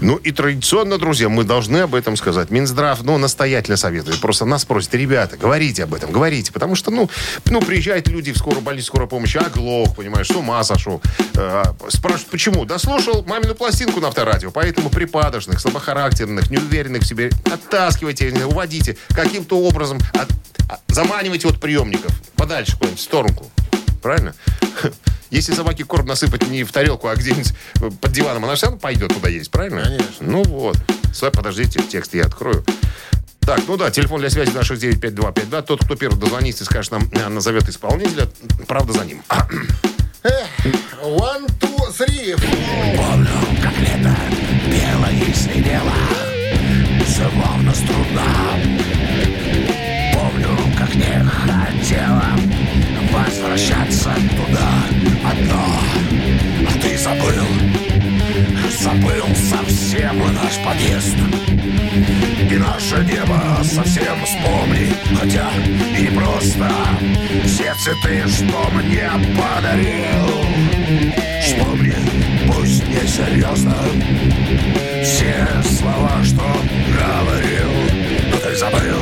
Ну 0.00 0.16
и 0.16 0.30
традиционно, 0.30 0.98
друзья, 0.98 1.28
мы 1.28 1.44
должны 1.44 1.78
об 1.78 1.94
этом 1.94 2.16
сказать. 2.16 2.50
Минздрав, 2.50 3.02
ну, 3.02 3.16
настоятельно 3.18 3.76
советует. 3.76 4.20
Просто 4.20 4.44
нас 4.44 4.64
просят, 4.64 4.94
ребята, 4.94 5.36
говорите 5.36 5.84
об 5.84 5.94
этом, 5.94 6.12
говорите. 6.12 6.52
Потому 6.52 6.74
что, 6.74 6.90
ну, 6.90 7.08
ну 7.46 7.60
приезжают 7.62 8.08
люди 8.08 8.32
в 8.32 8.38
скорую 8.38 8.60
больницу, 8.62 8.88
скорой 8.88 9.08
помощи, 9.08 9.38
оглох, 9.38 9.96
понимаешь, 9.96 10.28
с 10.28 10.30
ума 10.32 10.62
сошел. 10.64 11.00
Э, 11.34 11.62
спрашивают, 11.88 12.30
почему? 12.30 12.64
Да 12.64 12.78
слушал 12.78 13.24
мамину 13.26 13.54
пластинку 13.54 14.00
на 14.00 14.08
авторадио, 14.08 14.50
поэтому 14.50 14.90
припадочных, 14.90 15.60
слабохарактерных, 15.60 16.50
неуверенных 16.50 17.02
в 17.02 17.06
себе 17.06 17.30
оттаскивайте, 17.50 18.30
уводите, 18.44 18.96
каким-то 19.08 19.58
образом 19.58 19.98
от- 20.14 20.28
а- 20.68 20.78
заманивайте 20.88 21.48
от 21.48 21.58
приемников 21.60 22.12
подальше 22.36 22.74
куда-нибудь, 22.76 23.00
в 23.00 23.02
сторонку. 23.02 23.50
Правильно? 24.00 24.34
Если 25.30 25.54
собаке 25.54 25.84
корм 25.84 26.06
насыпать 26.06 26.48
не 26.48 26.64
в 26.64 26.72
тарелку, 26.72 27.08
а 27.08 27.14
где-нибудь 27.14 27.52
под 28.00 28.12
диваном, 28.12 28.44
она 28.44 28.56
все 28.56 28.66
равно 28.66 28.80
пойдет 28.80 29.14
туда 29.14 29.28
есть, 29.28 29.50
правильно? 29.50 29.82
Конечно. 29.82 30.06
Ну 30.20 30.42
вот. 30.42 30.76
Стой, 31.12 31.30
подождите, 31.30 31.80
текст 31.82 32.14
я 32.14 32.24
открою. 32.24 32.64
Так, 33.40 33.60
ну 33.66 33.76
да, 33.76 33.90
телефон 33.90 34.20
для 34.20 34.30
связи 34.30 34.50
269-5252. 34.52 35.62
Тот, 35.62 35.84
кто 35.84 35.96
первый 35.96 36.18
дозвонится 36.18 36.64
и 36.64 36.66
скажет 36.66 36.92
нам, 36.92 37.08
э, 37.12 37.28
назовет 37.28 37.68
исполнителя, 37.68 38.28
правда 38.66 38.92
за 38.92 39.04
ним. 39.04 39.22
One, 41.02 41.46
two, 41.58 41.78
three. 41.96 42.36
Помню, 42.96 43.28
как 43.62 43.76
лето 43.78 44.14
белое 44.66 45.34
сидела, 45.34 45.94
словно 47.06 47.74
струна. 47.74 48.26
Помню, 50.12 50.56
как 50.76 50.94
не 50.94 51.24
хотела 51.24 52.24
возвращаться 53.12 54.10
туда 54.30 54.70
одно. 55.24 55.64
А 56.68 56.72
ты 56.80 56.98
забыл, 56.98 57.46
забыл 58.78 59.26
совсем 59.34 60.18
наш 60.34 60.58
подъезд. 60.64 61.16
И 62.50 62.56
наше 62.56 62.96
небо 63.04 63.62
совсем 63.62 64.24
вспомни. 64.24 64.92
Хотя 65.18 65.50
и 65.98 66.06
просто 66.08 66.70
Все 67.44 67.74
цветы, 67.74 68.26
что 68.28 68.70
мне 68.72 69.10
подарил. 69.36 70.40
Вспомни, 71.42 71.94
пусть 72.46 72.86
не 72.88 73.06
серьезно. 73.06 73.76
Все 75.04 75.46
слова, 75.78 76.22
что 76.24 76.44
говорил. 76.88 77.70
Но 78.30 78.36
ты 78.38 78.56
забыл? 78.56 79.00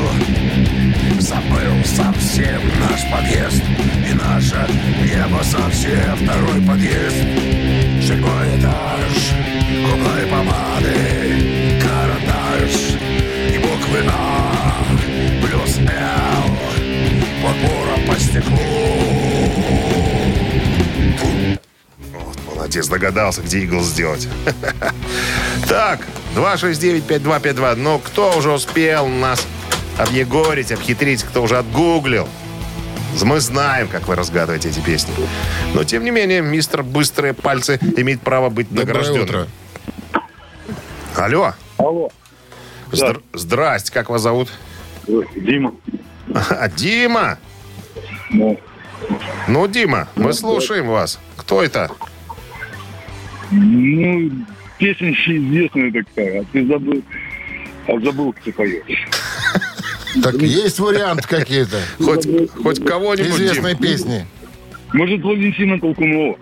Забыл 1.19 1.85
совсем 2.39 2.63
наш 2.81 3.11
подъезд 3.11 3.63
И 4.09 4.15
наше 4.15 4.67
небо 5.05 5.43
совсем 5.43 6.17
второй 6.17 6.61
подъезд 6.63 7.17
Седьмой 8.01 8.59
этаж 8.59 9.35
Губной 9.83 10.27
помады 10.27 11.81
Карандаш 11.83 12.95
И 13.53 13.59
буквы 13.59 14.03
на 14.05 14.85
Плюс 15.43 15.79
Л 15.79 16.57
Под 17.43 17.57
буром 17.57 18.07
по 18.07 18.21
стеклу 18.21 18.59
Вот, 22.13 22.37
молодец, 22.55 22.87
догадался, 22.89 23.43
где 23.43 23.61
игл 23.61 23.83
сделать. 23.83 24.29
Так, 25.69 26.01
269-5252. 26.35 27.75
Ну, 27.75 27.99
кто 27.99 28.39
уже 28.39 28.53
успел 28.53 29.07
нас 29.07 29.47
объегорить, 29.99 30.73
обхитрить, 30.73 31.23
кто 31.23 31.43
уже 31.43 31.59
отгуглил? 31.59 32.29
Мы 33.23 33.41
знаем, 33.41 33.89
как 33.89 34.07
вы 34.07 34.15
разгадываете 34.15 34.69
эти 34.69 34.81
песни. 34.81 35.13
Но, 35.75 35.83
тем 35.85 36.05
не 36.05 36.11
менее, 36.11 36.41
мистер 36.41 36.83
Быстрые 36.83 37.35
Пальцы 37.35 37.79
имеет 37.97 38.21
право 38.21 38.49
быть 38.49 38.69
Доброе 38.69 38.87
награжденным. 38.87 39.23
утро. 39.25 39.49
Алло. 41.17 41.55
Алло, 41.79 42.11
Здр- 42.93 43.23
Здрасте, 43.33 43.93
как 43.93 44.09
вас 44.11 44.23
зовут? 44.23 44.51
Дима. 45.37 45.75
А, 46.51 46.69
Дима. 46.69 47.39
Ну, 48.31 48.61
Ну, 49.49 49.67
Дима, 49.67 50.09
мы 50.15 50.33
слушаем 50.35 50.87
вас. 50.89 51.19
Кто 51.37 51.63
это? 51.63 51.91
ну, 53.51 54.31
песня 54.77 55.09
еще 55.09 55.39
известная 55.39 55.91
такая, 55.91 56.43
а 56.43 56.45
ты 56.53 56.67
забыл, 56.67 57.03
а 57.87 57.99
забыл, 58.01 58.33
кто 58.35 58.53
поет. 58.53 58.85
Так 60.23 60.35
есть 60.37 60.79
вариант 60.79 61.27
какие-то? 61.27 61.79
Хоть, 62.03 62.27
хоть 62.63 62.85
кого-нибудь, 62.85 63.31
Известной 63.31 63.77
песни. 63.77 64.27
Может, 64.93 65.23
Валентина 65.23 65.79
Толкунова? 65.79 66.37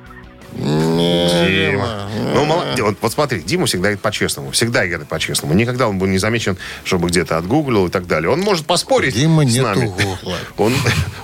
Дима. 0.56 2.08
Ну, 2.34 2.44
молодец. 2.44 2.80
Вот, 2.80 2.96
вот 3.00 3.12
смотри, 3.12 3.40
Дима 3.42 3.66
всегда 3.66 3.88
говорит 3.88 4.00
по-честному. 4.00 4.50
Всегда 4.52 4.86
говорит 4.86 5.08
по-честному. 5.08 5.54
Никогда 5.54 5.88
он 5.88 5.98
был 5.98 6.06
не 6.06 6.18
замечен, 6.18 6.56
чтобы 6.84 7.08
где-то 7.08 7.36
отгуглил 7.36 7.86
и 7.86 7.90
так 7.90 8.06
далее. 8.06 8.30
Он 8.30 8.40
может 8.40 8.66
поспорить 8.66 9.14
Дима 9.14 9.46
с 9.46 9.56
нами. 9.56 9.86
гугла. 9.86 10.38
Он, 10.56 10.72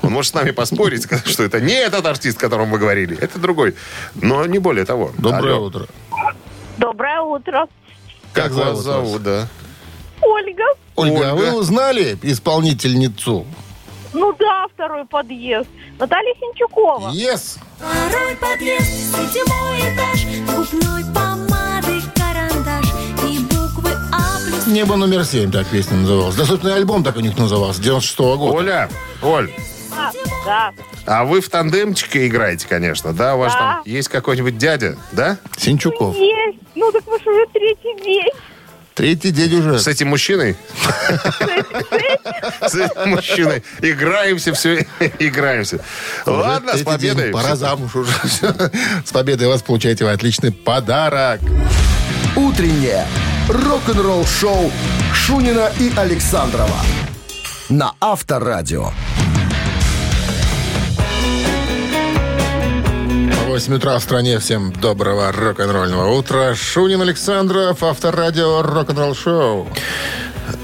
он 0.03 0.13
может 0.13 0.33
с 0.33 0.35
нами 0.35 0.51
поспорить, 0.51 1.07
что 1.25 1.43
это 1.45 1.61
не 1.61 1.75
этот 1.75 2.05
артист, 2.05 2.39
о 2.39 2.41
котором 2.41 2.69
мы 2.69 2.79
говорили. 2.79 3.17
Это 3.19 3.39
другой. 3.39 3.75
Но 4.15 4.45
не 4.47 4.59
более 4.59 4.85
того. 4.85 5.13
Доброе 5.17 5.55
Алло. 5.55 5.67
утро. 5.67 5.87
Доброе 6.77 7.21
утро. 7.21 7.67
Как, 8.33 8.45
Как 8.45 8.53
вас 8.53 8.79
зовут 8.81 8.83
зовут, 8.83 9.23
да? 9.23 9.49
Ольга. 10.23 10.65
Ольга, 10.97 11.31
а 11.31 11.35
вы 11.35 11.53
узнали 11.53 12.17
исполнительницу? 12.23 13.47
Ну 14.13 14.33
да, 14.39 14.67
второй 14.75 15.05
подъезд. 15.07 15.69
Наталья 15.99 16.35
Синчукова. 16.39 17.11
Yes. 17.13 17.59
Второй 17.79 18.37
подъезд, 18.37 18.87
седьмой 18.87 19.79
этаж, 19.95 20.25
губной 20.47 21.03
помады, 21.15 22.03
карандаш 22.15 22.85
и 23.27 23.39
буквы 23.39 23.91
А 24.13 24.39
плюс 24.47 24.67
Небо 24.67 24.97
номер 24.97 25.25
семь, 25.25 25.51
так 25.51 25.67
песня 25.69 25.97
называлась. 25.97 26.35
Да, 26.37 26.45
собственно, 26.45 26.73
и 26.73 26.77
альбом 26.77 27.03
так 27.03 27.17
у 27.17 27.21
них 27.21 27.39
назывался, 27.39 27.81
96 27.83 28.19
года. 28.19 28.55
Оля, 28.57 28.89
Оль, 29.23 29.51
А, 29.97 30.11
да. 30.45 30.73
а 31.07 31.25
вы 31.25 31.41
в 31.41 31.49
тандемчике 31.49 32.27
играете, 32.27 32.67
конечно, 32.69 33.13
да? 33.13 33.35
У 33.35 33.39
вас 33.39 33.53
Да. 33.55 33.59
там 33.59 33.83
есть 33.87 34.09
какой-нибудь 34.09 34.59
дядя, 34.59 34.99
да? 35.13 35.39
Синчуков. 35.57 36.15
Есть. 36.17 36.59
Ну 36.75 36.91
так 36.93 37.07
вы 37.07 37.19
же 37.19 37.31
уже 37.31 37.47
третий 37.53 38.03
день. 38.05 38.31
Третий 38.95 39.31
день 39.31 39.55
уже. 39.55 39.79
С 39.79 39.87
этим 39.89 40.09
мужчиной? 40.09 40.57
С 42.61 42.75
этим 42.75 43.11
мужчиной. 43.11 43.63
Играемся, 43.81 44.53
все, 44.53 44.87
играемся. 45.19 45.81
Ладно, 46.27 46.77
с 46.77 46.83
победой. 46.83 47.31
Пора 47.31 47.57
замуж 47.57 47.95
уже. 47.97 48.13
С 49.05 49.11
победой 49.13 49.49
вас 49.49 49.63
получаете 49.63 50.05
вы 50.05 50.11
отличный 50.11 50.53
подарок. 50.53 51.41
Утреннее 52.37 53.07
рок-н-ролл-шоу 53.49 54.71
Шунина 55.15 55.71
и 55.79 55.93
Александрова 55.97 56.81
на 57.69 57.95
Авторадио. 58.01 58.91
8 63.53 63.75
утра 63.75 63.99
в 63.99 64.03
стране. 64.03 64.39
Всем 64.39 64.73
доброго 64.73 65.31
рок-н-ролльного 65.31 66.11
утра. 66.17 66.55
Шунин 66.55 67.03
Александров, 67.03 67.83
авторадио 67.83 68.63
рок-н-ролл 68.63 69.15
шоу. 69.15 69.69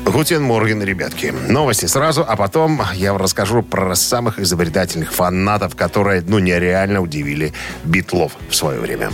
Guten 0.06 0.42
Morgen, 0.42 0.82
ребятки. 0.82 1.34
Новости 1.50 1.84
сразу, 1.84 2.24
а 2.26 2.34
потом 2.34 2.80
я 2.94 3.12
вам 3.12 3.20
расскажу 3.20 3.62
про 3.62 3.94
самых 3.94 4.38
изобретательных 4.38 5.12
фанатов, 5.12 5.76
которые, 5.76 6.24
ну, 6.26 6.38
нереально 6.38 7.02
удивили 7.02 7.52
Битлов 7.84 8.32
в 8.48 8.54
свое 8.54 8.80
время. 8.80 9.10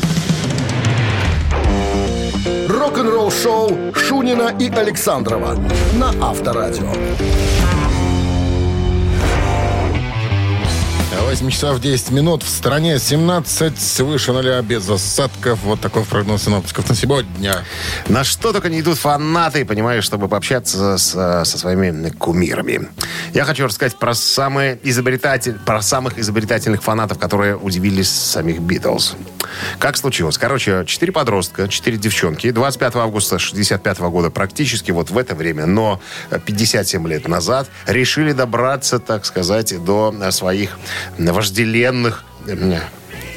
Рок-н-ролл-шоу 2.68 3.92
Шунина 3.92 4.54
и 4.56 4.70
Александрова 4.70 5.58
на 5.94 6.10
Авторадио. 6.24 6.92
8 11.20 11.50
часов 11.50 11.81
10 11.81 12.11
минут. 12.11 12.42
В 12.42 12.48
стране 12.48 12.98
17 12.98 13.81
свыше 13.81 14.33
нуля 14.33 14.61
без 14.62 14.88
осадков. 14.88 15.61
Вот 15.62 15.81
такой 15.81 16.05
прогноз 16.05 16.44
синоптиков 16.44 16.88
на 16.88 16.94
сегодня. 16.94 17.64
На 18.09 18.24
что 18.24 18.53
только 18.53 18.68
не 18.68 18.81
идут 18.81 18.98
фанаты, 18.98 19.64
понимаешь, 19.64 20.05
чтобы 20.05 20.29
пообщаться 20.29 20.98
с, 20.98 21.11
со 21.44 21.59
своими 21.59 22.11
кумирами. 22.11 22.88
Я 23.33 23.44
хочу 23.44 23.66
рассказать 23.66 23.98
про, 23.98 24.14
самые 24.14 24.79
изобретатель, 24.83 25.59
про 25.59 25.83
самых 25.83 26.18
изобретательных 26.18 26.83
фанатов, 26.83 27.18
которые 27.18 27.57
удивили 27.57 28.03
самих 28.03 28.61
Битлз. 28.61 29.14
Как 29.79 29.96
случилось? 29.96 30.38
Короче, 30.38 30.85
четыре 30.87 31.12
подростка, 31.12 31.68
четыре 31.68 31.96
девчонки. 31.96 32.50
25 32.50 32.96
августа 32.96 33.38
65 33.38 33.98
года, 34.00 34.31
практически 34.31 34.90
вот 34.90 35.11
в 35.11 35.18
это 35.18 35.35
время, 35.35 35.66
но 35.66 36.00
57 36.44 37.07
лет 37.09 37.29
назад, 37.29 37.68
решили 37.87 38.33
добраться, 38.33 38.98
так 38.98 39.24
сказать, 39.24 39.85
до 39.85 40.14
своих 40.31 40.79
вожделенных 41.19 42.25
э, 42.47 42.81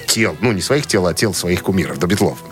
тел. 0.08 0.36
Ну, 0.42 0.52
не 0.52 0.62
своих 0.62 0.88
тел, 0.88 1.06
а 1.06 1.14
тел 1.14 1.34
своих 1.34 1.62
кумиров, 1.62 2.00
до 2.00 2.08
битлов. 2.08 2.44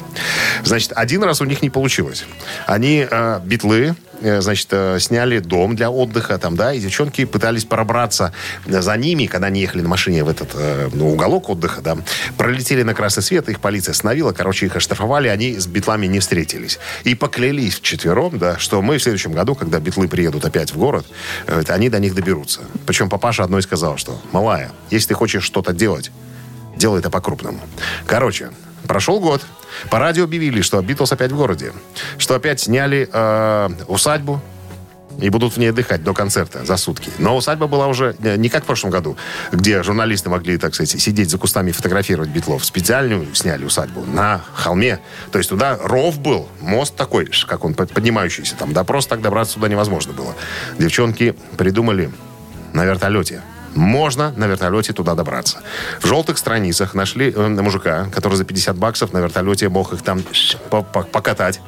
Значит, 0.63 0.91
один 0.95 1.23
раз 1.23 1.41
у 1.41 1.45
них 1.45 1.61
не 1.61 1.69
получилось. 1.69 2.25
Они, 2.67 3.05
э, 3.09 3.39
битлы, 3.43 3.95
э, 4.21 4.41
значит, 4.41 4.67
э, 4.71 4.97
сняли 4.99 5.39
дом 5.39 5.75
для 5.75 5.89
отдыха 5.89 6.37
там, 6.37 6.55
да, 6.55 6.73
и 6.73 6.79
девчонки 6.79 7.25
пытались 7.25 7.65
пробраться 7.65 8.33
за 8.65 8.97
ними, 8.97 9.25
когда 9.25 9.47
они 9.47 9.61
ехали 9.61 9.81
на 9.81 9.89
машине 9.89 10.23
в 10.23 10.29
этот 10.29 10.51
э, 10.53 10.89
ну, 10.93 11.11
уголок 11.11 11.49
отдыха, 11.49 11.81
да, 11.81 11.97
пролетели 12.37 12.83
на 12.83 12.93
красный 12.93 13.23
свет, 13.23 13.49
их 13.49 13.59
полиция 13.59 13.91
остановила, 13.91 14.31
короче, 14.31 14.65
их 14.65 14.75
оштрафовали, 14.75 15.27
они 15.27 15.57
с 15.57 15.67
битлами 15.67 16.07
не 16.07 16.19
встретились. 16.19 16.79
И 17.03 17.15
поклялись 17.15 17.75
вчетвером, 17.75 18.37
да, 18.37 18.57
что 18.57 18.81
мы 18.81 18.97
в 18.97 19.03
следующем 19.03 19.33
году, 19.33 19.55
когда 19.55 19.79
битлы 19.79 20.07
приедут 20.07 20.45
опять 20.45 20.71
в 20.71 20.77
город, 20.77 21.05
э, 21.47 21.63
они 21.67 21.89
до 21.89 21.99
них 21.99 22.15
доберутся. 22.15 22.61
Причем 22.85 23.09
папаша 23.09 23.43
одной 23.43 23.61
сказал, 23.61 23.97
что, 23.97 24.21
малая, 24.31 24.71
если 24.91 25.09
ты 25.09 25.13
хочешь 25.15 25.43
что-то 25.43 25.73
делать, 25.73 26.11
делай 26.75 26.99
это 26.99 27.09
по-крупному. 27.09 27.59
Короче, 28.05 28.49
прошел 28.88 29.19
год. 29.19 29.41
По 29.89 29.99
радио 29.99 30.23
объявили, 30.23 30.61
что 30.61 30.81
Битлз 30.81 31.11
опять 31.11 31.31
в 31.31 31.35
городе. 31.35 31.73
Что 32.17 32.35
опять 32.35 32.61
сняли 32.61 33.09
э, 33.11 33.69
усадьбу 33.88 34.41
и 35.19 35.29
будут 35.29 35.53
в 35.53 35.57
ней 35.57 35.69
отдыхать 35.69 36.03
до 36.03 36.13
концерта 36.13 36.65
за 36.65 36.77
сутки. 36.77 37.09
Но 37.19 37.35
усадьба 37.38 37.67
была 37.67 37.88
уже 37.88 38.15
э, 38.21 38.35
не 38.38 38.49
как 38.49 38.63
в 38.63 38.65
прошлом 38.65 38.91
году, 38.91 39.17
где 39.51 39.81
журналисты 39.83 40.29
могли, 40.29 40.57
так 40.57 40.73
сказать, 40.75 40.99
сидеть 41.01 41.29
за 41.29 41.38
кустами 41.38 41.69
и 41.69 41.73
фотографировать 41.73 42.29
Битлов. 42.29 42.65
Специальную 42.65 43.33
сняли 43.33 43.65
усадьбу 43.65 44.05
на 44.05 44.41
холме. 44.53 44.99
То 45.31 45.38
есть 45.38 45.49
туда 45.49 45.77
ров 45.81 46.19
был, 46.19 46.47
мост 46.61 46.95
такой, 46.95 47.29
как 47.47 47.63
он 47.63 47.73
под- 47.73 47.91
поднимающийся 47.91 48.55
там. 48.55 48.73
Да 48.73 48.83
просто 48.83 49.11
так 49.11 49.21
добраться 49.21 49.55
туда 49.55 49.67
невозможно 49.67 50.13
было. 50.13 50.35
Девчонки 50.77 51.35
придумали 51.57 52.11
на 52.73 52.83
вертолете. 52.85 53.41
Можно 53.75 54.31
на 54.38 54.45
вертолете 54.45 54.93
туда 54.93 55.15
добраться. 55.15 55.59
В 55.99 56.07
желтых 56.07 56.38
страницах 56.38 56.93
нашли 56.93 57.31
э, 57.31 57.47
мужика, 57.49 58.07
который 58.11 58.35
за 58.35 58.45
50 58.45 58.77
баксов 58.77 59.13
на 59.13 59.19
вертолете 59.19 59.69
мог 59.69 59.93
их 59.93 60.01
там 60.01 60.23
покатать. 61.11 61.59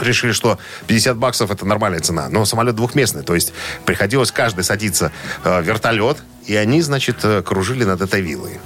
Решили, 0.00 0.32
что 0.32 0.58
50 0.86 1.16
баксов 1.16 1.50
это 1.50 1.66
нормальная 1.66 2.00
цена. 2.00 2.28
Но 2.28 2.44
самолет 2.44 2.76
двухместный. 2.76 3.22
То 3.22 3.34
есть 3.34 3.52
приходилось 3.84 4.30
каждый 4.30 4.62
садиться 4.62 5.10
э, 5.42 5.60
в 5.60 5.64
вертолет. 5.64 6.18
И 6.46 6.54
они, 6.54 6.80
значит, 6.80 7.16
э, 7.24 7.42
кружили 7.42 7.82
над 7.84 8.00
этой 8.00 8.20
виллой. 8.20 8.60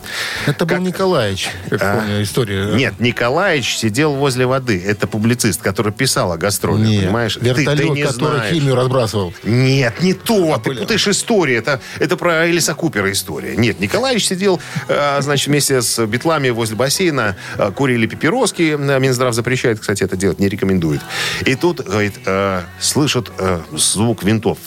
Это 0.47 0.67
был 0.67 0.77
Николаевич, 0.79 1.49
как 1.71 1.81
А, 1.83 1.97
помню, 1.97 2.23
история. 2.23 2.65
Нет, 2.75 3.01
Николаевич 3.01 3.77
сидел 3.79 4.15
возле 4.17 4.45
воды. 4.45 4.83
Это 4.87 5.07
публицист, 5.07 5.63
который 5.63 5.91
писал 5.93 6.31
о 6.33 6.37
гастролях, 6.37 6.87
Нет, 6.87 7.05
понимаешь? 7.05 7.35
Ты- 7.35 7.41
Вертолет, 7.47 7.79
ты 7.79 7.89
не 7.89 8.03
который 8.03 8.37
знаешь. 8.39 8.53
химию 8.55 8.75
разбрасывал. 8.75 9.33
Нет, 9.45 10.03
не 10.03 10.13
то. 10.13 10.61
Ты 10.63 10.75
путаешь 10.75 11.09
истории. 11.09 11.57
Это, 11.57 11.81
это 11.99 12.19
про 12.19 12.51
Элиса 12.51 12.75
Купера 12.75 13.11
история. 13.11 13.57
Нет, 13.57 13.81
Николаевич 13.81 14.27
сидел, 14.27 14.61
э, 14.89 15.23
значит, 15.23 15.47
вместе 15.49 15.81
с 15.81 16.05
битлами 16.07 16.51
возле 16.51 16.77
бассейна, 16.77 17.37
э, 17.57 17.71
курили 17.75 18.07
папироски. 18.07 18.77
Минздрав 18.79 19.33
запрещает, 19.35 19.81
кстати, 19.81 20.03
это 20.03 20.17
делать, 20.17 20.39
не 20.39 20.49
рекомендует. 20.51 21.01
И 21.47 21.55
тут, 21.55 21.81
говорит, 21.81 22.15
слышат 22.79 23.31
звук 23.73 24.23
винтов. 24.23 24.59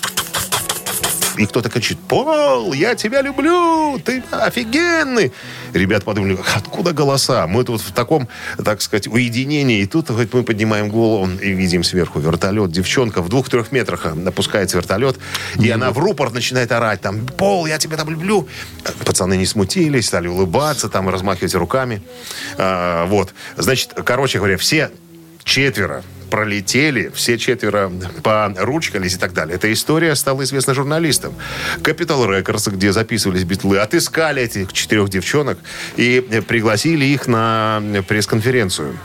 И 1.37 1.45
кто-то 1.45 1.69
кричит, 1.69 1.97
Пол, 1.99 2.73
я 2.73 2.95
тебя 2.95 3.21
люблю, 3.21 3.99
ты 3.99 4.23
офигенный. 4.31 5.31
Ребята 5.73 6.05
подумали, 6.05 6.37
откуда 6.55 6.93
голоса? 6.93 7.47
Мы 7.47 7.63
тут 7.63 7.81
в 7.81 7.91
таком, 7.91 8.27
так 8.63 8.81
сказать, 8.81 9.07
уединении. 9.07 9.81
И 9.81 9.85
тут 9.85 10.07
говорит, 10.07 10.33
мы 10.33 10.43
поднимаем 10.43 10.89
голову 10.89 11.29
и 11.41 11.51
видим 11.51 11.83
сверху 11.83 12.19
вертолет. 12.19 12.71
Девчонка 12.71 13.21
в 13.21 13.29
двух-трех 13.29 13.71
метрах 13.71 14.05
опускается 14.05 14.77
вертолет. 14.77 15.17
И 15.59 15.69
она 15.69 15.91
в 15.91 15.97
рупор 15.97 16.31
начинает 16.31 16.71
орать. 16.71 17.01
Там, 17.01 17.25
Пол, 17.25 17.65
я 17.65 17.77
тебя 17.77 17.97
там 17.97 18.09
люблю. 18.09 18.47
Пацаны 19.05 19.35
не 19.37 19.45
смутились, 19.45 20.07
стали 20.07 20.27
улыбаться, 20.27 20.89
там 20.89 21.09
размахивать 21.09 21.55
руками. 21.55 22.03
А, 22.57 23.05
вот. 23.07 23.33
Значит, 23.57 23.93
короче 24.05 24.37
говоря, 24.37 24.57
все 24.57 24.91
четверо 25.43 26.03
пролетели, 26.29 27.11
все 27.13 27.37
четверо 27.37 27.91
поручкались 28.23 29.13
и 29.13 29.17
так 29.17 29.33
далее. 29.33 29.55
Эта 29.55 29.71
история 29.71 30.15
стала 30.15 30.43
известна 30.43 30.73
журналистам. 30.73 31.35
Capital 31.81 32.27
Records, 32.27 32.71
где 32.71 32.91
записывались 32.91 33.43
битлы, 33.43 33.77
отыскали 33.77 34.41
этих 34.41 34.73
четырех 34.73 35.09
девчонок 35.09 35.59
и 35.95 36.41
пригласили 36.47 37.05
их 37.05 37.27
на 37.27 37.83
пресс-конференцию. 38.07 38.97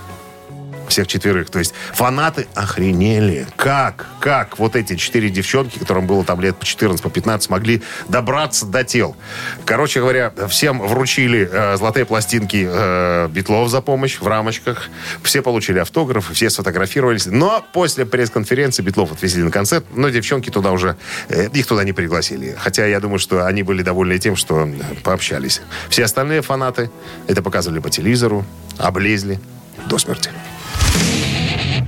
Всех 0.88 1.07
четверых. 1.07 1.51
То 1.51 1.59
есть 1.59 1.74
фанаты 1.92 2.46
охренели. 2.55 3.46
Как? 3.57 4.07
Как 4.20 4.59
вот 4.59 4.77
эти 4.77 4.96
четыре 4.96 5.31
девчонки, 5.31 5.79
которым 5.79 6.07
было 6.07 6.24
там 6.24 6.40
лет 6.40 6.57
по 6.57 6.64
14, 6.64 7.03
по 7.03 7.11
15, 7.11 7.51
могли 7.51 7.83
добраться 8.09 8.66
до 8.66 8.85
тел? 8.85 9.16
Короче 9.64 10.01
говоря, 10.01 10.33
всем 10.48 10.81
вручили 10.81 11.48
э, 11.51 11.77
золотые 11.77 12.05
пластинки 12.05 12.66
э, 12.68 13.29
Битлов 13.29 13.68
за 13.68 13.81
помощь 13.81 14.18
в 14.18 14.27
рамочках. 14.27 14.88
Все 15.22 15.42
получили 15.42 15.79
автограф, 15.79 16.31
все 16.33 16.51
сфотографировались. 16.51 17.27
Но 17.27 17.64
после 17.72 18.07
пресс-конференции 18.07 18.83
Битлов 18.83 19.12
отвезли 19.12 19.42
на 19.42 19.51
концерт, 19.51 19.85
но 19.94 20.09
девчонки 20.09 20.51
туда 20.51 20.72
уже, 20.72 20.96
э, 21.29 21.48
их 21.53 21.66
туда 21.66 21.85
не 21.85 21.92
пригласили. 21.92 22.57
Хотя 22.59 22.87
я 22.87 23.01
думаю, 23.01 23.18
что 23.18 23.46
они 23.46 23.62
были 23.62 23.83
довольны 23.83 24.18
тем, 24.18 24.37
что 24.37 24.66
э, 24.66 24.72
пообщались. 25.03 25.61
Все 25.88 26.05
остальные 26.05 26.42
фанаты 26.42 26.90
это 27.27 27.42
показывали 27.42 27.81
по 27.81 27.90
телевизору, 27.90 28.44
облезли 28.79 29.38
до 29.87 29.98
смерти. 29.98 30.31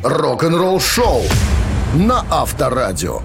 Рок-н-ролл 0.02 0.80
шоу 0.80 1.22
на 1.94 2.24
Авторадио. 2.30 3.20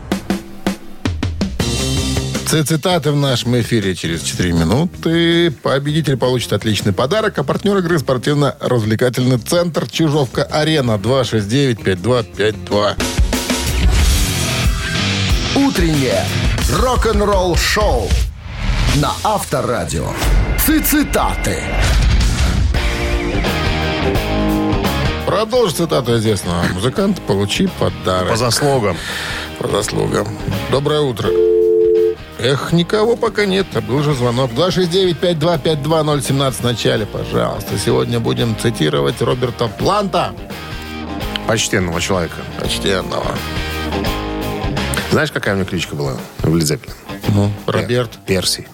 Цитаты 2.63 3.11
в 3.11 3.17
нашем 3.17 3.59
эфире 3.59 3.95
через 3.95 4.21
4 4.21 4.53
минуты. 4.53 5.51
Победитель 5.51 6.15
получит 6.15 6.53
отличный 6.53 6.93
подарок. 6.93 7.37
А 7.37 7.43
партнер 7.43 7.75
игры 7.77 7.99
спортивно-развлекательный 7.99 9.39
центр 9.39 9.89
Чижовка-Арена 9.89 10.93
269-5252. 10.93 12.93
Утреннее 15.55 16.23
рок-н-ролл 16.71 17.57
шоу 17.57 18.07
на 18.95 19.11
Авторадио. 19.23 20.07
Цитаты. 20.57 21.61
Продолжи 25.25 25.73
цитату 25.73 26.15
известного 26.17 26.63
музыканта. 26.73 27.19
Получи 27.21 27.67
подарок. 27.79 28.29
По 28.29 28.35
заслугам. 28.35 28.95
По 29.59 29.67
заслугам. 29.67 30.27
Доброе 30.69 31.01
утро. 31.01 31.29
Эх, 32.37 32.71
никого 32.71 33.15
пока 33.15 33.45
нет. 33.45 33.65
А 33.73 33.81
был 33.81 34.03
же 34.03 34.13
звонок. 34.13 34.51
269-5252-017 34.51 36.51
в 36.51 36.63
начале, 36.63 37.05
пожалуйста. 37.07 37.77
Сегодня 37.83 38.19
будем 38.19 38.55
цитировать 38.59 39.19
Роберта 39.21 39.67
Планта. 39.67 40.33
Почтенного 41.47 41.99
человека. 41.99 42.35
Почтенного. 42.59 43.35
Знаешь, 45.11 45.31
какая 45.31 45.55
у 45.55 45.57
меня 45.57 45.65
кличка 45.65 45.95
была 45.95 46.17
в 46.43 46.55
Zeppelin? 46.57 46.91
Ну, 47.29 47.51
Роберт. 47.65 48.11
Перси. 48.27 48.67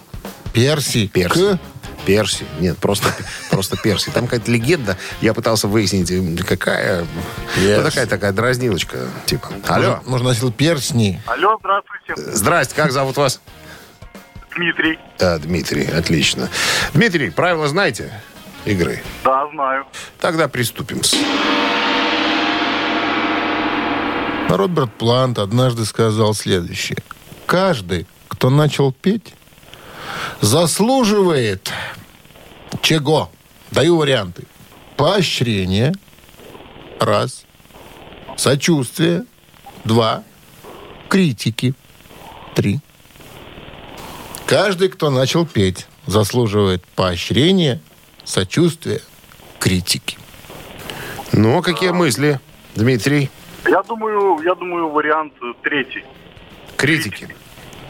Перси. 0.51 1.07
Перси. 1.07 1.55
К. 1.55 1.59
Перси. 2.05 2.45
Нет, 2.59 2.77
просто, 2.77 3.09
просто 3.49 3.77
Перси. 3.77 4.09
Там 4.11 4.25
какая-то 4.25 4.51
легенда. 4.51 4.97
Я 5.21 5.33
пытался 5.33 5.67
выяснить, 5.67 6.11
какая... 6.45 7.05
Перси. 7.55 7.77
Ну, 7.77 7.83
такая 7.83 8.05
такая 8.07 8.31
дразнилочка. 8.31 9.07
Типа. 9.25 9.49
Алло. 9.67 9.99
Может, 10.05 10.07
может, 10.07 10.27
носил 10.27 10.51
персни. 10.51 11.21
Алло, 11.25 11.57
здравствуйте, 11.59 12.31
Здрасте, 12.33 12.75
как 12.75 12.91
зовут 12.91 13.17
вас? 13.17 13.41
Дмитрий. 14.55 14.99
А, 15.19 15.37
Дмитрий, 15.39 15.85
отлично. 15.85 16.49
Дмитрий, 16.93 17.29
правила 17.29 17.67
знаете 17.67 18.11
игры? 18.65 19.01
Да, 19.23 19.47
знаю. 19.53 19.85
Тогда 20.19 20.47
приступим. 20.47 21.01
Роберт 24.49 24.93
Плант 24.93 25.39
однажды 25.39 25.85
сказал 25.85 26.33
следующее. 26.33 26.97
Каждый, 27.45 28.05
кто 28.27 28.49
начал 28.49 28.91
петь, 28.91 29.33
заслуживает 30.41 31.71
чего? 32.81 33.29
Даю 33.71 33.97
варианты. 33.97 34.43
Поощрение. 34.97 35.93
Раз. 36.99 37.45
Сочувствие. 38.37 39.25
Два. 39.85 40.23
Критики. 41.09 41.73
Три. 42.55 42.79
Каждый, 44.45 44.89
кто 44.89 45.09
начал 45.09 45.45
петь, 45.45 45.87
заслуживает 46.07 46.83
поощрения, 46.95 47.79
сочувствия, 48.25 48.99
критики. 49.59 50.17
Ну, 51.31 51.57
а 51.57 51.61
какие 51.61 51.91
мысли, 51.91 52.41
Дмитрий? 52.75 53.29
Я 53.65 53.81
думаю, 53.83 54.41
я 54.43 54.55
думаю, 54.55 54.89
вариант 54.89 55.33
третий. 55.63 56.03
Критики. 56.75 57.33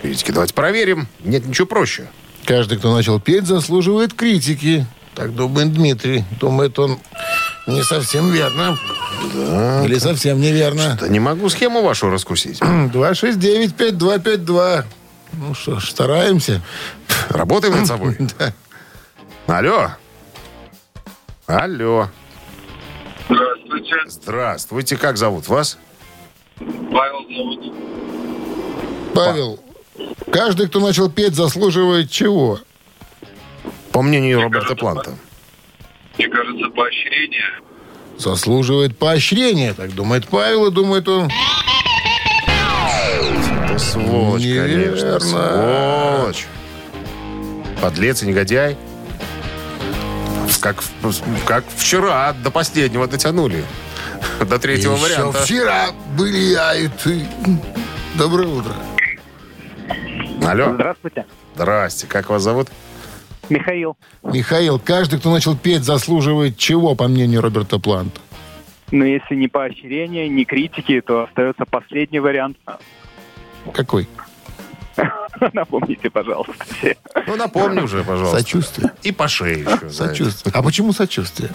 Критики. 0.04 0.32
Давайте 0.32 0.54
проверим. 0.54 1.08
Нет 1.24 1.46
ничего 1.46 1.66
проще. 1.66 2.08
Каждый, 2.46 2.78
кто 2.78 2.94
начал 2.94 3.20
петь, 3.20 3.46
заслуживает 3.46 4.14
критики. 4.14 4.86
Так 5.16 5.36
думает 5.36 5.74
Дмитрий. 5.74 6.24
Думает 6.40 6.78
он 6.80 7.00
не 7.68 7.84
совсем 7.84 8.32
верно. 8.32 8.78
Или 9.84 9.98
совсем 10.00 10.40
неверно. 10.40 10.98
Да 11.00 11.08
не 11.08 11.20
могу 11.20 11.50
схему 11.50 11.82
вашу 11.84 12.10
раскусить. 12.10 12.60
269-5252. 12.62 14.86
Ну 15.34 15.54
что 15.54 15.80
ж, 15.80 15.90
стараемся. 15.90 16.62
Работаем 17.30 17.76
над 17.78 17.88
собой. 17.88 18.18
Да. 19.48 19.58
Алло. 19.58 19.90
Алло. 21.48 22.10
Здравствуйте. 23.30 23.96
Здравствуйте. 24.08 24.98
Как 24.98 25.18
зовут 25.18 25.48
вас? 25.48 25.78
Павел 26.58 27.26
зовут. 27.30 27.74
Павел, 29.14 29.60
каждый, 30.32 30.68
кто 30.68 30.80
начал 30.80 31.10
петь, 31.10 31.36
заслуживает 31.36 32.10
чего? 32.12 32.60
По 33.92 34.02
мнению 34.02 34.42
Роберта 34.42 34.76
Планта. 34.76 35.16
Мне 36.18 36.28
кажется, 36.30 36.70
поощрение. 36.70 37.44
Заслуживает 38.18 38.98
поощрения, 38.98 39.74
так 39.74 39.94
думает 39.94 40.28
Павел, 40.28 40.68
и 40.68 40.72
думает 40.72 41.08
он... 41.08 41.30
Это 43.66 43.80
сволочь, 43.80 44.42
Неверно. 44.44 45.18
конечно. 45.18 45.20
Сволочь. 45.20 46.46
Подлец 47.82 48.22
и 48.24 48.28
негодяй. 48.28 48.78
Как, 50.60 50.84
как 51.46 51.64
вчера 51.76 52.34
до 52.34 52.52
последнего 52.52 53.08
дотянули. 53.08 53.64
До 54.48 54.60
третьего 54.60 54.94
Еще 54.94 55.04
варианта. 55.04 55.44
вчера 55.44 55.88
были 56.16 56.38
я 56.38 56.76
и 56.76 56.88
ты. 56.88 57.26
Доброе 58.16 58.48
утро. 58.48 58.74
Алло. 60.42 60.74
Здравствуйте. 60.74 61.26
Здрасте. 61.56 62.08
Как 62.08 62.30
вас 62.30 62.42
зовут? 62.42 62.70
Михаил. 63.50 63.98
Михаил, 64.24 64.80
каждый, 64.80 65.20
кто 65.20 65.32
начал 65.32 65.56
петь, 65.58 65.84
заслуживает 65.84 66.58
чего, 66.58 66.96
по 66.96 67.08
мнению 67.08 67.42
Роберта 67.42 67.80
Планта? 67.80 68.20
Но 68.92 69.06
если 69.06 69.36
не 69.36 69.48
поощрение, 69.48 70.28
не 70.30 70.46
критики, 70.46 71.02
то 71.02 71.24
остается 71.24 71.66
последний 71.66 72.20
вариант. 72.20 72.58
Какой? 73.74 74.08
Напомните, 75.54 76.10
пожалуйста, 76.10 76.54
все. 76.78 76.96
Ну, 77.28 77.36
напомни 77.36 77.80
уже, 77.82 78.04
пожалуйста. 78.04 78.40
Сочувствие. 78.40 78.92
И 79.04 79.12
по 79.12 79.28
шее 79.28 79.62
еще. 79.62 79.90
Сочувствие. 79.90 80.54
А 80.56 80.62
почему 80.62 80.94
сочувствие? 80.94 81.52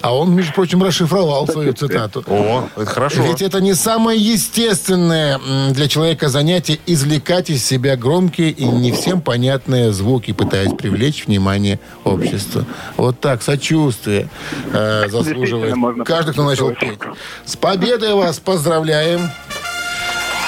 А 0.00 0.16
он, 0.16 0.34
между 0.34 0.52
прочим, 0.52 0.82
расшифровал 0.82 1.46
свою 1.46 1.74
цитату. 1.74 2.24
О, 2.26 2.68
это 2.76 2.86
хорошо. 2.86 3.22
Ведь 3.22 3.40
это 3.40 3.60
не 3.60 3.74
самое 3.74 4.18
естественное 4.18 5.38
для 5.70 5.86
человека 5.86 6.28
занятие 6.28 6.80
извлекать 6.86 7.50
из 7.50 7.64
себя 7.64 7.96
громкие 7.96 8.50
и 8.50 8.64
не 8.64 8.90
всем 8.90 9.20
понятные 9.20 9.92
звуки, 9.92 10.32
пытаясь 10.32 10.72
привлечь 10.72 11.26
внимание 11.26 11.78
общества. 12.04 12.64
Вот 12.96 13.20
так, 13.20 13.42
сочувствие 13.42 14.28
э, 14.72 15.08
заслуживает 15.08 15.76
каждый, 16.04 16.32
кто 16.32 16.44
начал 16.44 16.70
петь. 16.74 16.98
С 17.44 17.56
победой 17.56 18.14
вас 18.14 18.40
поздравляем! 18.40 19.30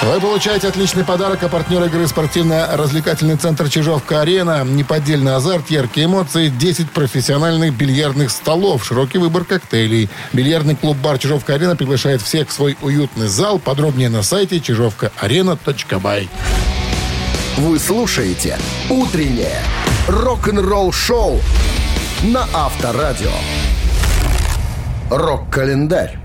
Вы 0.01 0.19
получаете 0.19 0.67
отличный 0.67 1.03
подарок, 1.03 1.43
а 1.43 1.49
партнер 1.49 1.83
игры 1.85 2.05
спортивно-развлекательный 2.07 3.37
центр 3.37 3.69
«Чижовка-арена». 3.69 4.63
Неподдельный 4.63 5.35
азарт, 5.35 5.69
яркие 5.71 6.05
эмоции, 6.05 6.49
10 6.49 6.91
профессиональных 6.91 7.73
бильярдных 7.73 8.29
столов, 8.29 8.85
широкий 8.85 9.17
выбор 9.17 9.45
коктейлей. 9.45 10.09
Бильярдный 10.33 10.75
клуб-бар 10.75 11.17
«Чижовка-арена» 11.17 11.75
приглашает 11.75 12.21
всех 12.21 12.49
в 12.49 12.51
свой 12.51 12.77
уютный 12.81 13.27
зал. 13.27 13.57
Подробнее 13.57 14.09
на 14.09 14.21
сайте 14.21 14.59
чижовкаарена.бай. 14.59 16.29
Вы 17.57 17.79
слушаете 17.79 18.59
«Утреннее 18.89 19.61
рок-н-ролл-шоу» 20.07 21.39
на 22.23 22.45
Авторадио. 22.53 23.31
Рок-календарь. 25.09 26.19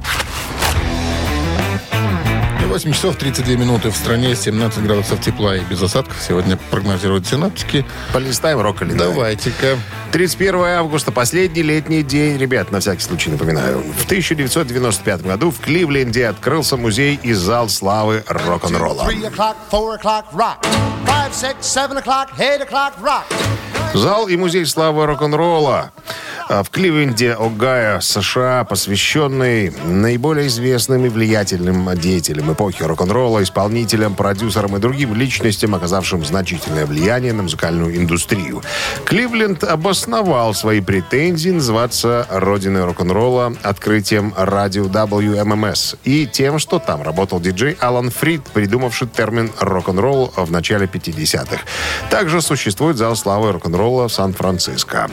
8 2.71 2.93
часов 2.93 3.17
32 3.17 3.57
минуты 3.57 3.91
в 3.91 3.97
стране, 3.97 4.37
17 4.37 4.85
градусов 4.85 5.21
тепла 5.21 5.57
и 5.57 5.61
без 5.65 5.83
осадков. 5.83 6.17
Сегодня 6.23 6.57
прогнозируют 6.71 7.27
синаптики. 7.27 7.85
Полистаем 8.13 8.61
рок-календарь. 8.61 9.09
Давайте-ка. 9.09 9.77
31 10.13 10.61
августа, 10.79 11.11
последний 11.11 11.63
летний 11.63 12.05
день. 12.05 12.39
Ребят, 12.39 12.71
на 12.71 12.79
всякий 12.79 13.03
случай 13.03 13.29
напоминаю. 13.29 13.83
В 13.99 14.05
1995 14.05 15.23
году 15.23 15.51
в 15.51 15.59
Кливленде 15.59 16.29
открылся 16.29 16.77
музей 16.77 17.19
и 17.21 17.33
зал 17.33 17.69
славы 17.69 18.23
рок-н-ролла. 18.29 19.03
Зал 23.95 24.29
и 24.29 24.37
музей 24.37 24.65
славы 24.65 25.07
рок-н-ролла 25.07 25.91
в 26.51 26.71
Кливленде, 26.71 27.35
Огайо, 27.35 28.01
США, 28.01 28.65
посвященный 28.65 29.73
наиболее 29.85 30.49
известным 30.49 31.07
и 31.07 31.09
влиятельным 31.09 31.89
деятелям 31.95 32.53
эпохи 32.53 32.83
рок-н-ролла, 32.83 33.41
исполнителям, 33.45 34.17
продюсерам 34.17 34.77
и 34.77 34.81
другим 34.81 35.15
личностям, 35.15 35.77
оказавшим 35.77 36.25
значительное 36.25 36.87
влияние 36.87 37.33
на 37.33 37.45
музыкальную 37.45 37.97
индустрию. 37.97 38.63
Кливленд 39.05 39.63
обосновал 39.63 40.53
свои 40.53 40.81
претензии 40.81 41.51
называться 41.51 42.27
родиной 42.29 42.85
рок-н-ролла 42.85 43.55
открытием 43.63 44.35
радио 44.37 44.87
WMMS 44.87 45.99
и 46.03 46.27
тем, 46.27 46.59
что 46.59 46.81
там 46.81 47.03
работал 47.03 47.39
диджей 47.39 47.77
Алан 47.79 48.11
Фрид, 48.11 48.43
придумавший 48.53 49.07
термин 49.07 49.53
рок-н-ролл 49.61 50.33
в 50.35 50.51
начале 50.51 50.87
50-х. 50.87 51.61
Также 52.11 52.43
существует 52.43 52.97
зал 52.97 53.15
славы 53.15 53.53
рок-н-ролла 53.53 54.09
в 54.09 54.13
Сан-Франциско. 54.13 55.09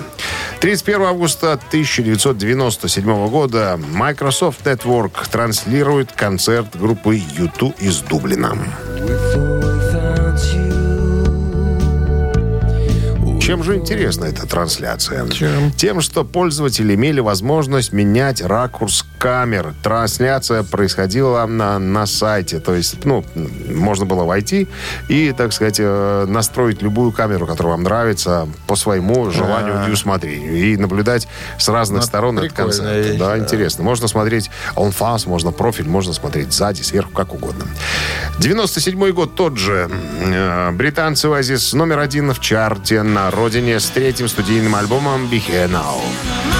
31 0.62 1.02
августа 1.04 1.27
1997 1.36 3.28
года 3.30 3.80
Microsoft 3.94 4.66
Network 4.66 5.30
транслирует 5.30 6.12
концерт 6.12 6.76
группы 6.80 7.18
U2 7.18 7.76
из 7.80 8.00
Дублина. 8.02 8.58
Чем 13.48 13.64
же 13.64 13.78
интересна 13.78 14.26
эта 14.26 14.46
трансляция? 14.46 15.26
Чем? 15.30 15.72
Тем, 15.72 16.02
что 16.02 16.26
пользователи 16.26 16.96
имели 16.96 17.22
возможность 17.22 17.94
менять 17.94 18.42
ракурс 18.42 19.06
камер. 19.20 19.74
Трансляция 19.82 20.64
происходила 20.64 21.46
на, 21.46 21.80
на 21.80 22.06
сайте. 22.08 22.60
То 22.60 22.76
есть, 22.76 23.06
ну, 23.06 23.24
можно 23.74 24.06
было 24.06 24.26
войти 24.26 24.68
и, 25.08 25.32
так 25.32 25.54
сказать, 25.54 25.78
э, 25.80 26.26
настроить 26.28 26.82
любую 26.82 27.14
камеру, 27.14 27.48
которая 27.48 27.76
вам 27.76 27.84
нравится, 27.84 28.50
по 28.68 28.76
своему 28.76 29.32
желанию 29.32 29.88
и 29.88 29.92
усмотрению. 29.94 30.54
И 30.54 30.76
наблюдать 30.76 31.30
с 31.58 31.70
разных 31.70 32.02
Ну, 32.02 32.06
сторон 32.06 32.40
этот 32.40 32.52
концерт. 32.52 33.06
вещь, 33.06 33.18
да, 33.18 33.30
да. 33.30 33.38
интересно. 33.38 33.82
Можно 33.82 34.10
смотреть 34.10 34.52
онфас, 34.76 35.26
можно 35.26 35.54
профиль, 35.54 35.88
можно 35.88 36.12
смотреть 36.12 36.52
сзади, 36.52 36.82
сверху, 36.82 37.14
как 37.14 37.34
угодно. 37.34 37.64
97 38.40 39.12
год 39.14 39.36
тот 39.36 39.58
же. 39.58 39.90
Э, 40.22 40.72
Британцы 40.72 41.28
Oasis 41.28 41.78
номер 41.78 42.00
один 42.00 42.34
в 42.34 42.42
чарте 42.42 43.04
на 43.04 43.32
родине 43.38 43.80
с 43.80 43.90
третьим 43.90 44.28
студийным 44.28 44.76
альбомом 44.76 45.28
«Be 45.28 45.40
Here 45.40 45.70
Now». 45.70 46.57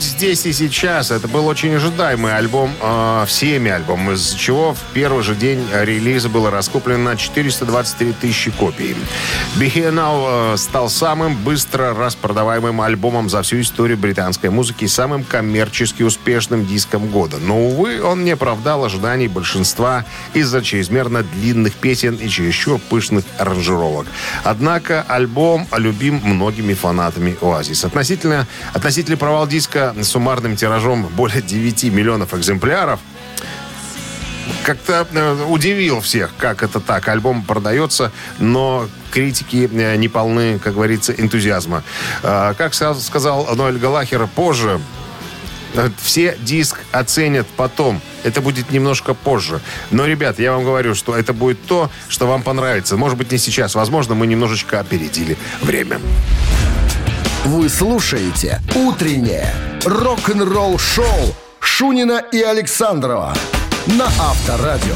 «Будь 0.00 0.08
здесь 0.08 0.46
и 0.46 0.52
сейчас»— 0.54 1.10
это 1.10 1.28
был 1.28 1.46
очень 1.46 1.74
ожидаемый 1.74 2.34
альбом, 2.34 2.72
э, 2.80 3.24
всеми 3.26 3.70
альбом, 3.70 4.10
из 4.10 4.32
чего 4.32 4.72
в 4.72 4.78
первый 4.94 5.22
же 5.22 5.34
день 5.34 5.62
релиза 5.70 6.30
было 6.30 6.50
раскуплено 6.50 7.16
423 7.16 8.14
тысячи 8.14 8.50
копий. 8.50 8.96
«Be 9.58 9.70
Here 9.70 9.92
Now» 9.92 10.54
э, 10.54 10.56
стал 10.56 10.88
самым 10.88 11.36
быстро 11.44 11.92
распродаваемым 11.92 12.80
альбомом 12.80 13.28
за 13.28 13.42
всю 13.42 13.60
историю 13.60 13.98
британской 13.98 14.48
музыки 14.48 14.84
и 14.84 14.88
самым 14.88 15.22
коммерчески 15.22 16.02
успешным 16.02 16.64
диском 16.64 17.08
года. 17.08 17.36
Но, 17.36 17.60
увы, 17.66 18.02
он 18.02 18.24
не 18.24 18.30
оправдал 18.30 18.86
ожиданий 18.86 19.28
большинства 19.28 20.06
из-за 20.32 20.62
чрезмерно 20.62 21.24
длинных 21.24 21.74
песен 21.74 22.14
и 22.14 22.26
чересчур 22.30 22.80
пышных 22.88 23.26
аранжировок. 23.36 24.06
Однако 24.44 25.04
альбом 25.06 25.66
любим 25.76 26.22
многими 26.24 26.72
фанатами 26.72 27.36
Oasis. 27.42 27.84
Относительно, 27.84 28.46
относительно 28.72 29.18
провал 29.18 29.46
диска 29.46 29.89
суммарным 30.02 30.56
тиражом 30.56 31.06
более 31.06 31.42
9 31.42 31.84
миллионов 31.84 32.34
экземпляров 32.34 33.00
как-то 34.62 35.06
э, 35.12 35.44
удивил 35.48 36.00
всех, 36.00 36.30
как 36.38 36.62
это 36.62 36.80
так. 36.80 37.08
Альбом 37.08 37.42
продается, 37.42 38.12
но 38.38 38.88
критики 39.10 39.68
э, 39.72 39.96
не 39.96 40.08
полны, 40.08 40.58
как 40.58 40.74
говорится, 40.74 41.12
энтузиазма. 41.12 41.82
Э, 42.22 42.54
как 42.56 42.74
сказал 42.74 43.54
Ноэль 43.54 43.78
Галахер 43.78 44.26
позже, 44.26 44.80
все 46.02 46.36
диск 46.40 46.80
оценят 46.90 47.46
потом. 47.56 48.00
Это 48.24 48.40
будет 48.40 48.70
немножко 48.70 49.14
позже. 49.14 49.60
Но, 49.90 50.04
ребят, 50.06 50.38
я 50.40 50.52
вам 50.52 50.64
говорю, 50.64 50.94
что 50.94 51.16
это 51.16 51.32
будет 51.32 51.64
то, 51.64 51.90
что 52.08 52.26
вам 52.26 52.42
понравится. 52.42 52.96
Может 52.96 53.16
быть, 53.16 53.30
не 53.30 53.38
сейчас. 53.38 53.76
Возможно, 53.76 54.14
мы 54.14 54.26
немножечко 54.26 54.80
опередили 54.80 55.38
время. 55.62 56.00
Вы 57.46 57.70
слушаете 57.70 58.60
«Утреннее 58.74 59.50
рок-н-ролл-шоу» 59.86 61.06
Шунина 61.58 62.22
и 62.32 62.42
Александрова 62.42 63.34
на 63.86 64.04
Авторадио. 64.04 64.94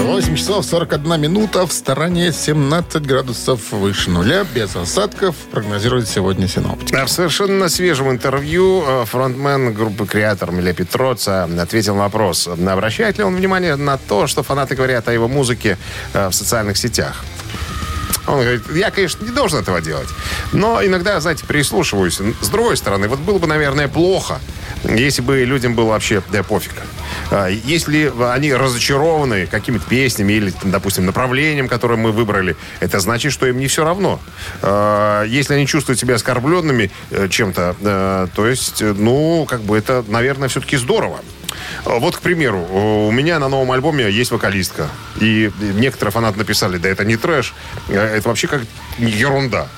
8 0.00 0.06
8 0.06 0.34
часов 0.34 0.66
41 0.66 1.20
минута. 1.20 1.66
В 1.66 1.72
стороне 1.72 2.32
17 2.32 3.06
градусов 3.06 3.70
выше 3.70 4.10
нуля. 4.10 4.44
Без 4.54 4.74
осадков 4.74 5.36
прогнозируют 5.52 6.08
сегодня 6.08 6.48
синоптики. 6.48 6.92
Да, 6.92 7.06
в 7.06 7.10
совершенно 7.10 7.68
свежем 7.68 8.10
интервью 8.10 8.82
э, 8.84 9.04
фронтмен 9.04 9.72
группы 9.72 10.04
«Креатор» 10.04 10.50
Миля 10.50 10.72
Петроца 10.72 11.44
ответил 11.44 11.94
на 11.94 12.02
вопрос, 12.02 12.48
обращает 12.48 13.18
ли 13.18 13.24
он 13.24 13.36
внимание 13.36 13.76
на 13.76 13.98
то, 13.98 14.26
что 14.26 14.42
фанаты 14.42 14.74
говорят 14.74 15.06
о 15.06 15.12
его 15.12 15.28
музыке 15.28 15.78
э, 16.12 16.28
в 16.28 16.32
социальных 16.32 16.76
сетях. 16.76 17.24
Он 18.26 18.40
говорит, 18.40 18.62
я, 18.74 18.90
конечно, 18.90 19.24
не 19.24 19.30
должен 19.30 19.60
этого 19.60 19.80
делать. 19.80 20.08
Но 20.52 20.84
иногда, 20.84 21.20
знаете, 21.20 21.44
прислушиваюсь. 21.44 22.20
С 22.40 22.48
другой 22.48 22.76
стороны, 22.76 23.08
вот 23.08 23.20
было 23.20 23.38
бы, 23.38 23.46
наверное, 23.46 23.88
плохо, 23.88 24.40
если 24.84 25.22
бы 25.22 25.44
людям 25.44 25.74
было 25.74 25.90
вообще 25.90 26.22
да, 26.30 26.42
пофиг. 26.42 26.72
А, 27.30 27.48
Если 27.48 28.12
они 28.32 28.52
разочарованы 28.52 29.46
какими-то 29.46 29.86
песнями 29.88 30.34
или, 30.34 30.50
там, 30.50 30.70
допустим, 30.70 31.06
направлением, 31.06 31.68
которое 31.68 31.96
мы 31.96 32.12
выбрали, 32.12 32.56
это 32.80 33.00
значит, 33.00 33.32
что 33.32 33.46
им 33.46 33.58
не 33.58 33.66
все 33.68 33.84
равно. 33.84 34.20
А, 34.62 35.24
Если 35.24 35.54
они 35.54 35.66
чувствуют 35.66 35.98
себя 35.98 36.16
оскорбленными 36.16 36.90
э, 37.10 37.28
чем-то, 37.28 37.76
э, 37.80 38.26
то 38.34 38.46
есть, 38.46 38.82
э, 38.82 38.92
ну, 38.92 39.46
как 39.48 39.60
бы 39.62 39.76
это, 39.76 40.04
наверное, 40.08 40.48
все-таки 40.48 40.76
здорово. 40.76 41.20
А, 41.84 41.98
Вот, 41.98 42.16
к 42.16 42.20
примеру, 42.20 42.60
у 42.60 43.10
меня 43.10 43.38
на 43.38 43.48
новом 43.48 43.72
альбоме 43.72 44.10
есть 44.10 44.30
вокалистка. 44.30 44.88
И 45.20 45.50
некоторые 45.60 46.12
фанаты 46.12 46.38
написали, 46.38 46.78
да 46.78 46.88
это 46.88 47.04
не 47.04 47.16
трэш, 47.16 47.54
э, 47.88 47.94
это 47.98 48.28
вообще 48.28 48.46
как 48.46 48.62
ерунда. 48.98 49.68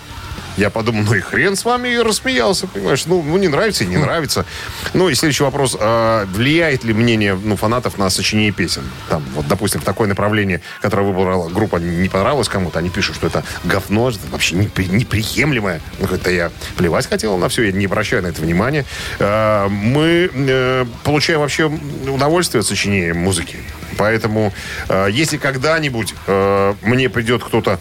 Я 0.59 0.71
подумал, 0.71 1.05
ну 1.05 1.15
и 1.15 1.21
хрен 1.21 1.55
с 1.55 1.65
вами, 1.65 1.89
и 1.89 1.99
рассмеялся, 1.99 2.67
понимаешь. 2.67 3.07
Ну, 3.07 3.23
ну, 3.23 3.39
не 3.39 3.47
нравится 3.47 3.85
и 3.85 3.87
не 3.87 3.97
нравится. 3.97 4.45
Ну, 4.93 5.09
и 5.09 5.15
следующий 5.15 5.45
вопрос. 5.45 5.77
а 5.79 6.27
влияет 6.27 6.83
ли 6.83 6.93
мнение 6.93 7.39
ну, 7.41 7.55
фанатов 7.57 7.97
на 7.97 8.11
сочинение 8.11 8.51
песен? 8.51 8.83
Там, 9.09 9.25
вот, 9.37 9.47
допустим, 9.47 9.81
такое 9.81 10.09
направление, 10.09 10.61
которое 10.81 11.05
выбрала 11.05 11.49
группа, 11.49 11.77
не 11.77 12.09
понравилось 12.09 12.49
кому-то, 12.49 12.81
они 12.81 12.91
пишут, 12.91 13.15
что 13.15 13.29
это 13.29 13.45
говно, 13.63 14.11
это 14.11 14.19
вообще 14.33 14.57
непри- 14.57 14.91
неприемлемое. 14.91 15.81
Ну, 16.01 16.09
это 16.09 16.31
я 16.31 16.51
плевать 16.77 17.07
хотел 17.07 17.37
на 17.37 17.49
все, 17.49 17.63
я 17.63 17.73
не 17.73 17.87
обращаю 17.87 18.25
на 18.25 18.27
это 18.27 18.43
внимания. 18.43 18.85
А, 19.21 19.69
мы 19.69 20.29
э, 20.33 20.87
получаем 21.05 21.39
вообще 21.39 21.67
удовольствие 21.67 22.61
от 22.63 22.67
сочинения 22.67 23.15
музыки. 23.15 23.59
Поэтому, 23.99 24.53
э, 24.89 25.09
если 25.11 25.37
когда-нибудь 25.37 26.15
э, 26.27 26.75
мне 26.83 27.11
придет 27.11 27.45
кто-то 27.45 27.79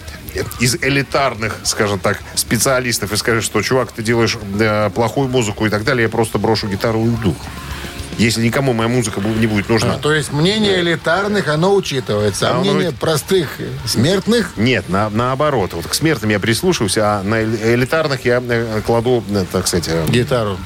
из 0.60 0.76
элитарных, 0.76 1.56
скажем 1.64 2.00
так, 2.00 2.20
специалистов 2.36 3.14
и 3.14 3.18
скажет, 3.18 3.44
что, 3.44 3.62
чувак, 3.62 3.92
ты 3.94 4.04
делаешь 4.04 4.38
э, 4.60 4.90
плохую 4.90 5.30
музыку 5.30 5.66
и 5.66 5.70
так 5.70 5.84
далее, 5.86 6.04
я 6.04 6.10
просто 6.10 6.40
брошу 6.40 6.68
гитару 6.68 7.00
и 7.06 7.08
уйду. 7.10 7.36
Если 8.18 8.42
никому 8.44 8.74
моя 8.74 8.90
музыка 8.90 9.22
не 9.22 9.46
будет 9.46 9.70
нужна. 9.70 9.94
А, 9.94 9.98
то 10.00 10.12
есть 10.12 10.34
мнение 10.34 10.80
элитарных, 10.80 11.48
оно 11.50 11.76
учитывается. 11.76 12.50
А, 12.50 12.56
А 12.56 12.60
мнение 12.62 12.88
ведь- 12.90 13.00
простых 13.00 13.48
смертных 13.86 14.54
Нет, 14.58 14.90
на, 14.90 15.12
наоборот. 15.12 15.74
Вот 15.74 15.86
к 15.86 15.94
смертным 15.94 16.32
я 16.32 16.40
прислушиваюсь, 16.40 16.98
а 16.98 17.22
на 17.22 17.44
элитарных 17.44 18.26
я 18.26 18.42
э, 18.44 18.82
кладу, 18.84 19.24
э, 19.30 19.46
так 19.52 19.68
сказать, 19.68 19.88
э, 19.88 20.04
гитару. 20.10 20.58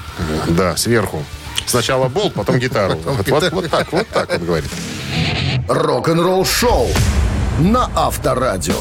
да, 0.47 0.77
сверху. 0.77 1.25
Сначала 1.65 2.07
болт, 2.07 2.33
потом 2.33 2.57
гитару. 2.57 2.95
Потом 2.95 3.17
Вот, 3.17 3.25
гитару. 3.25 3.55
вот 3.57 3.69
так, 3.69 3.91
вот 3.91 4.07
так 4.07 4.29
он 4.31 4.45
говорит. 4.45 4.69
Рок-н-ролл 5.67 6.45
шоу 6.45 6.87
на 7.59 7.89
Авторадио. 7.95 8.75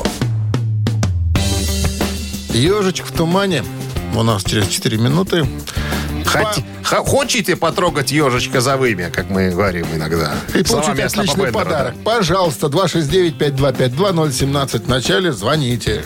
Ежичек 2.52 3.06
в 3.06 3.12
тумане. 3.12 3.64
У 4.14 4.22
нас 4.22 4.44
через 4.44 4.68
4 4.68 4.98
минуты. 4.98 5.46
Ха- 6.24 6.52
Хочете 7.04 7.54
потрогать 7.56 8.10
ежечка 8.10 8.60
за 8.60 8.76
вымя, 8.76 9.10
как 9.10 9.30
мы 9.30 9.50
говорим 9.50 9.86
иногда? 9.94 10.32
И 10.54 10.62
получите 10.64 11.04
отличный 11.04 11.44
Бендера, 11.46 11.52
да. 11.52 11.58
подарок. 11.64 11.94
Пожалуйста, 12.04 12.66
269-5252-017. 12.66 14.84
В 14.84 14.88
начале 14.88 15.32
звоните. 15.32 16.02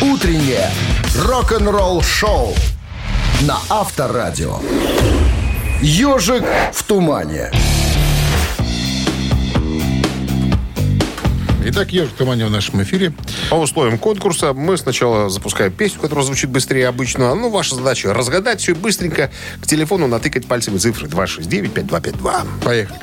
Утреннее 0.00 0.70
рок-н-ролл 1.26 2.02
шоу 2.02 2.54
на 3.42 3.58
Авторадио. 3.68 4.60
Ежик 5.82 6.44
в 6.72 6.82
тумане. 6.84 7.50
Итак, 11.62 11.92
ежик 11.92 12.12
в 12.12 12.16
тумане 12.16 12.46
в 12.46 12.50
нашем 12.50 12.82
эфире. 12.82 13.12
По 13.50 13.56
условиям 13.56 13.98
конкурса 13.98 14.54
мы 14.54 14.78
сначала 14.78 15.28
запускаем 15.28 15.70
песню, 15.70 16.00
которая 16.00 16.24
звучит 16.24 16.48
быстрее 16.48 16.88
обычного. 16.88 17.34
Ну, 17.34 17.50
ваша 17.50 17.74
задача 17.74 18.14
разгадать 18.14 18.60
все 18.60 18.72
и 18.72 18.74
быстренько 18.74 19.30
к 19.60 19.66
телефону 19.66 20.06
натыкать 20.06 20.46
пальцами 20.46 20.78
цифры 20.78 21.06
269-5252. 21.08 22.46
Поехали. 22.64 23.00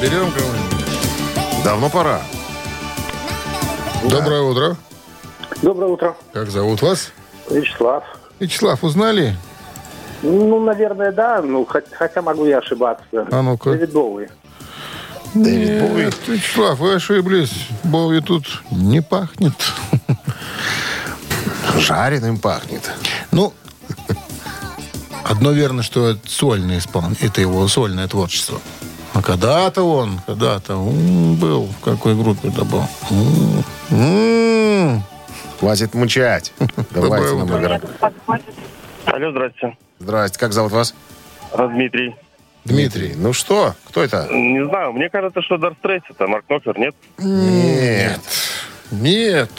Берем 0.00 0.30
кого-нибудь? 0.32 1.64
Давно 1.64 1.88
пора. 1.90 2.20
Доброе 4.08 4.40
утро. 4.42 4.76
Доброе 5.62 5.90
утро. 5.90 6.16
Как 6.32 6.50
зовут 6.50 6.80
вас? 6.82 7.12
Вячеслав. 7.50 8.02
Вячеслав, 8.38 8.82
узнали? 8.82 9.36
Ну, 10.22 10.60
наверное, 10.60 11.12
да, 11.12 11.42
ну, 11.42 11.62
хот- 11.70 11.92
хотя 11.92 12.22
могу 12.22 12.46
и 12.46 12.52
ошибаться. 12.52 13.04
А 13.30 13.42
ну-ка. 13.42 13.70
Дэвид 13.72 13.92
Боуи. 13.92 14.28
Дэвид 15.34 15.82
Боуи. 15.82 16.04
Нет, 16.04 16.14
Вячеслав, 16.26 16.78
вы 16.78 16.94
ошиблись. 16.94 17.68
Боуи 17.84 18.20
тут 18.20 18.62
не 18.70 19.02
пахнет. 19.02 19.52
Жареным 21.76 22.38
пахнет. 22.38 22.90
Ну, 23.32 23.52
одно 25.24 25.52
верно, 25.52 25.82
что 25.82 26.08
это 26.10 26.20
сольное 26.28 26.78
исполнение. 26.78 27.18
Это 27.20 27.40
его 27.40 27.66
сольное 27.68 28.08
творчество. 28.08 28.60
А 29.12 29.22
когда-то 29.22 29.82
он, 29.82 30.20
когда-то 30.26 30.74
м, 30.74 31.34
был. 31.36 31.66
В 31.66 31.80
какой 31.84 32.14
группе 32.14 32.48
это 32.48 32.64
был? 32.64 32.84
М, 33.10 33.64
м. 33.90 35.02
Хватит 35.58 35.94
мучать. 35.94 36.52
Давайте 36.90 37.34
нам 37.34 37.60
играть. 37.60 37.82
Алло, 39.06 39.30
здрасте. 39.32 39.76
Здрасте, 39.98 40.38
как 40.38 40.52
зовут 40.52 40.72
вас? 40.72 40.94
А, 41.52 41.66
Дмитрий. 41.66 42.14
Дмитрий. 42.64 43.14
Ну 43.16 43.32
что, 43.32 43.74
кто 43.84 44.02
это? 44.02 44.28
Не 44.30 44.64
знаю, 44.66 44.92
мне 44.92 45.08
кажется, 45.10 45.42
что 45.42 45.56
Дарт 45.56 45.76
Стрейс 45.78 46.02
это 46.08 46.26
Марк 46.26 46.44
Knopfler, 46.48 46.78
нет? 46.78 46.94
Нет. 47.18 48.20
Нет. 48.90 49.50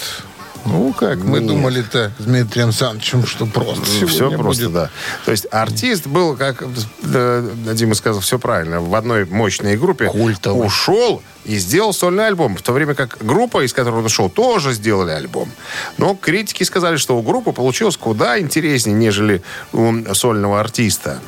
Ну, 0.65 0.93
как 0.93 1.17
мы 1.23 1.39
думали-то 1.41 2.11
с 2.19 2.23
Дмитрием 2.23 2.67
Александровичем, 2.67 3.25
что 3.25 3.45
просто 3.45 3.83
Все 3.83 4.07
сегодня 4.07 4.37
просто, 4.37 4.63
будет. 4.65 4.73
да. 4.73 4.89
То 5.25 5.31
есть 5.31 5.47
артист 5.51 6.07
был, 6.07 6.35
как 6.37 6.63
э, 7.03 7.49
Дима 7.73 7.95
сказал, 7.95 8.21
все 8.21 8.37
правильно, 8.39 8.79
в 8.81 8.93
одной 8.95 9.25
мощной 9.25 9.75
группе 9.77 10.07
Культовый. 10.07 10.65
ушел 10.67 11.21
и 11.45 11.57
сделал 11.57 11.93
сольный 11.93 12.27
альбом. 12.27 12.55
В 12.55 12.61
то 12.61 12.71
время 12.73 12.93
как 12.93 13.17
группа, 13.21 13.65
из 13.65 13.73
которой 13.73 13.99
он 13.99 14.05
ушел, 14.05 14.29
тоже 14.29 14.73
сделали 14.73 15.11
альбом. 15.11 15.49
Но 15.97 16.15
критики 16.15 16.63
сказали, 16.63 16.97
что 16.97 17.17
у 17.17 17.21
группы 17.21 17.51
получилось 17.51 17.97
куда 17.97 18.39
интереснее, 18.39 18.95
нежели 18.95 19.41
у 19.73 19.91
сольного 20.13 20.59
артиста 20.59 21.19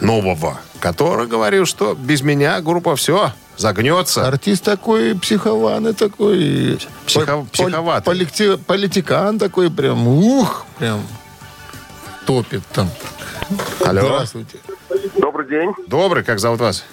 нового, 0.00 0.58
который 0.80 1.26
говорил, 1.26 1.66
что 1.66 1.94
без 1.94 2.22
меня 2.22 2.60
группа 2.60 2.96
все 2.96 3.32
загнется. 3.56 4.26
Артист 4.26 4.64
такой 4.64 5.14
психованный 5.14 5.94
такой. 5.94 6.78
Психо- 7.06 7.26
Пол- 7.36 7.46
психоватый. 7.52 8.12
полити- 8.14 8.56
политикан 8.58 9.38
такой 9.38 9.70
прям. 9.70 10.06
Ух, 10.08 10.66
прям 10.78 11.02
топит 12.26 12.62
там. 12.72 12.88
Алло. 13.84 14.00
Здравствуйте. 14.02 14.58
Добрый 15.16 15.46
день, 15.48 15.72
Добрый, 15.86 16.24
как 16.24 16.38
зовут 16.38 16.60
вас? 16.60 16.84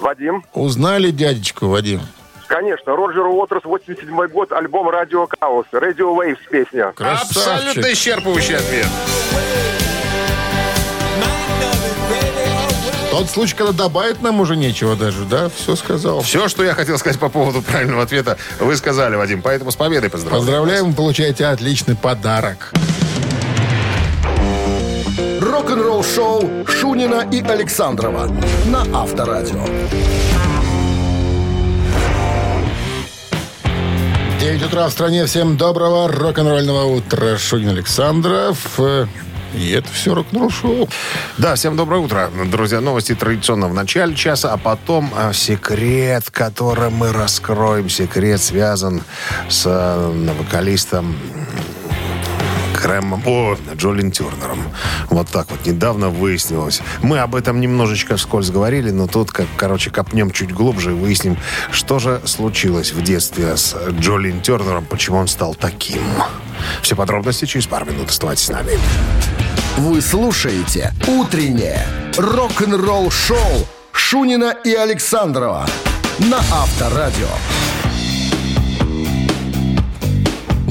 Вадим. 0.00 0.44
Узнали 0.52 1.10
дядечку, 1.10 1.66
Вадим? 1.68 2.00
Конечно, 2.46 2.94
Роджер 2.96 3.26
Уотерс, 3.26 3.64
87 3.64 4.26
год, 4.28 4.52
альбом 4.52 4.88
«Радио 4.88 5.28
Хаос», 5.38 5.66
«Radio 5.72 6.16
Waves» 6.16 6.38
песня. 6.50 6.92
Красавчик. 6.94 7.36
Абсолютно 7.36 7.92
исчерпывающий 7.92 8.56
ответ. 8.56 8.86
Тот 13.18 13.30
случай, 13.30 13.56
когда 13.56 13.72
добавить 13.72 14.22
нам 14.22 14.38
уже 14.38 14.54
нечего 14.54 14.94
даже, 14.94 15.24
да? 15.24 15.48
Все 15.48 15.74
сказал. 15.74 16.20
Все, 16.20 16.46
что 16.46 16.62
я 16.62 16.74
хотел 16.74 16.98
сказать 16.98 17.18
по 17.18 17.28
поводу 17.28 17.62
правильного 17.62 18.04
ответа, 18.04 18.38
вы 18.60 18.76
сказали, 18.76 19.16
Вадим. 19.16 19.42
Поэтому 19.42 19.72
с 19.72 19.76
победой 19.76 20.08
поздравляю. 20.08 20.40
Поздравляем, 20.40 20.86
вы 20.90 20.92
получаете 20.94 21.46
отличный 21.46 21.96
подарок. 21.96 22.72
Рок-н-ролл-шоу 25.40 26.64
Шунина 26.68 27.26
и 27.32 27.42
Александрова 27.42 28.32
на 28.66 28.82
Авторадио. 28.96 29.64
9 34.40 34.62
утра 34.62 34.86
в 34.86 34.92
стране. 34.92 35.26
Всем 35.26 35.56
доброго 35.56 36.06
рок-н-ролльного 36.06 36.84
утра. 36.84 37.36
Шунин 37.36 37.70
Александров. 37.70 38.78
И 39.54 39.70
это 39.70 39.88
все 39.92 40.14
рок-н-ролл 40.14 40.50
шоу. 40.50 40.88
Да, 41.38 41.54
всем 41.54 41.76
доброе 41.76 42.00
утро. 42.00 42.30
Друзья, 42.50 42.80
новости 42.80 43.14
традиционно 43.14 43.68
в 43.68 43.74
начале 43.74 44.14
часа, 44.14 44.52
а 44.52 44.56
потом 44.56 45.12
э, 45.16 45.32
секрет, 45.32 46.30
который 46.30 46.90
мы 46.90 47.12
раскроем. 47.12 47.88
Секрет 47.88 48.40
связан 48.40 49.02
с 49.48 49.64
э, 49.66 50.32
вокалистом 50.38 51.16
Крэмом, 52.78 53.22
о, 53.26 53.56
Джолин 53.74 54.12
Тернером. 54.12 54.62
Вот 55.10 55.28
так 55.28 55.50
вот 55.50 55.66
недавно 55.66 56.10
выяснилось. 56.10 56.80
Мы 57.02 57.18
об 57.18 57.34
этом 57.34 57.60
немножечко 57.60 58.16
вскользь 58.16 58.50
говорили, 58.50 58.92
но 58.92 59.08
тут, 59.08 59.32
как, 59.32 59.46
короче, 59.56 59.90
копнем 59.90 60.30
чуть 60.30 60.52
глубже 60.52 60.92
и 60.92 60.94
выясним, 60.94 61.36
что 61.72 61.98
же 61.98 62.20
случилось 62.24 62.92
в 62.92 63.02
детстве 63.02 63.56
с 63.56 63.76
Джолин 63.98 64.40
Тернером, 64.42 64.84
почему 64.84 65.18
он 65.18 65.26
стал 65.26 65.56
таким. 65.56 66.00
Все 66.80 66.94
подробности 66.94 67.46
через 67.46 67.66
пару 67.66 67.86
минут. 67.86 68.10
Оставайтесь 68.10 68.44
с 68.44 68.48
нами. 68.48 68.70
Вы 69.78 70.00
слушаете 70.00 70.92
«Утреннее 71.08 71.84
рок-н-ролл-шоу» 72.16 73.66
Шунина 73.90 74.54
и 74.64 74.72
Александрова 74.72 75.66
на 76.20 76.38
Авторадио. 76.38 77.28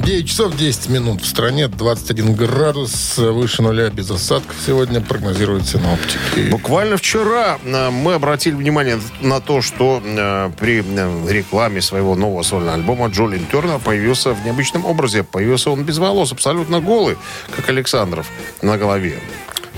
9 0.08 0.26
часов 0.26 0.56
10 0.56 0.88
минут 0.88 1.22
в 1.22 1.28
стране, 1.28 1.68
21 1.68 2.34
градус, 2.34 3.18
выше 3.18 3.62
нуля 3.62 3.90
без 3.90 4.10
осадков 4.10 4.56
сегодня 4.66 5.02
прогнозируют 5.02 5.68
синоптики. 5.68 6.50
Буквально 6.50 6.96
вчера 6.96 7.60
э, 7.62 7.90
мы 7.90 8.14
обратили 8.14 8.56
внимание 8.56 9.02
на 9.20 9.42
то, 9.42 9.62
что 9.62 10.02
э, 10.02 10.50
при 10.58 10.82
э, 10.82 11.28
рекламе 11.30 11.82
своего 11.82 12.16
нового 12.16 12.42
сольного 12.44 12.76
альбома 12.76 13.08
Джолин 13.08 13.46
Тернер 13.48 13.80
появился 13.80 14.32
в 14.34 14.46
необычном 14.46 14.86
образе. 14.86 15.24
Появился 15.24 15.72
он 15.72 15.84
без 15.84 15.98
волос, 15.98 16.32
абсолютно 16.32 16.80
голый, 16.80 17.18
как 17.54 17.68
Александров 17.68 18.28
на 18.62 18.78
голове. 18.78 19.20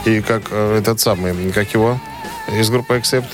И 0.06 0.22
как 0.22 0.52
этот 0.52 1.00
самый, 1.00 1.52
как 1.54 1.74
его, 1.74 2.00
из 2.54 2.70
группы 2.70 2.98
Accept, 2.98 3.30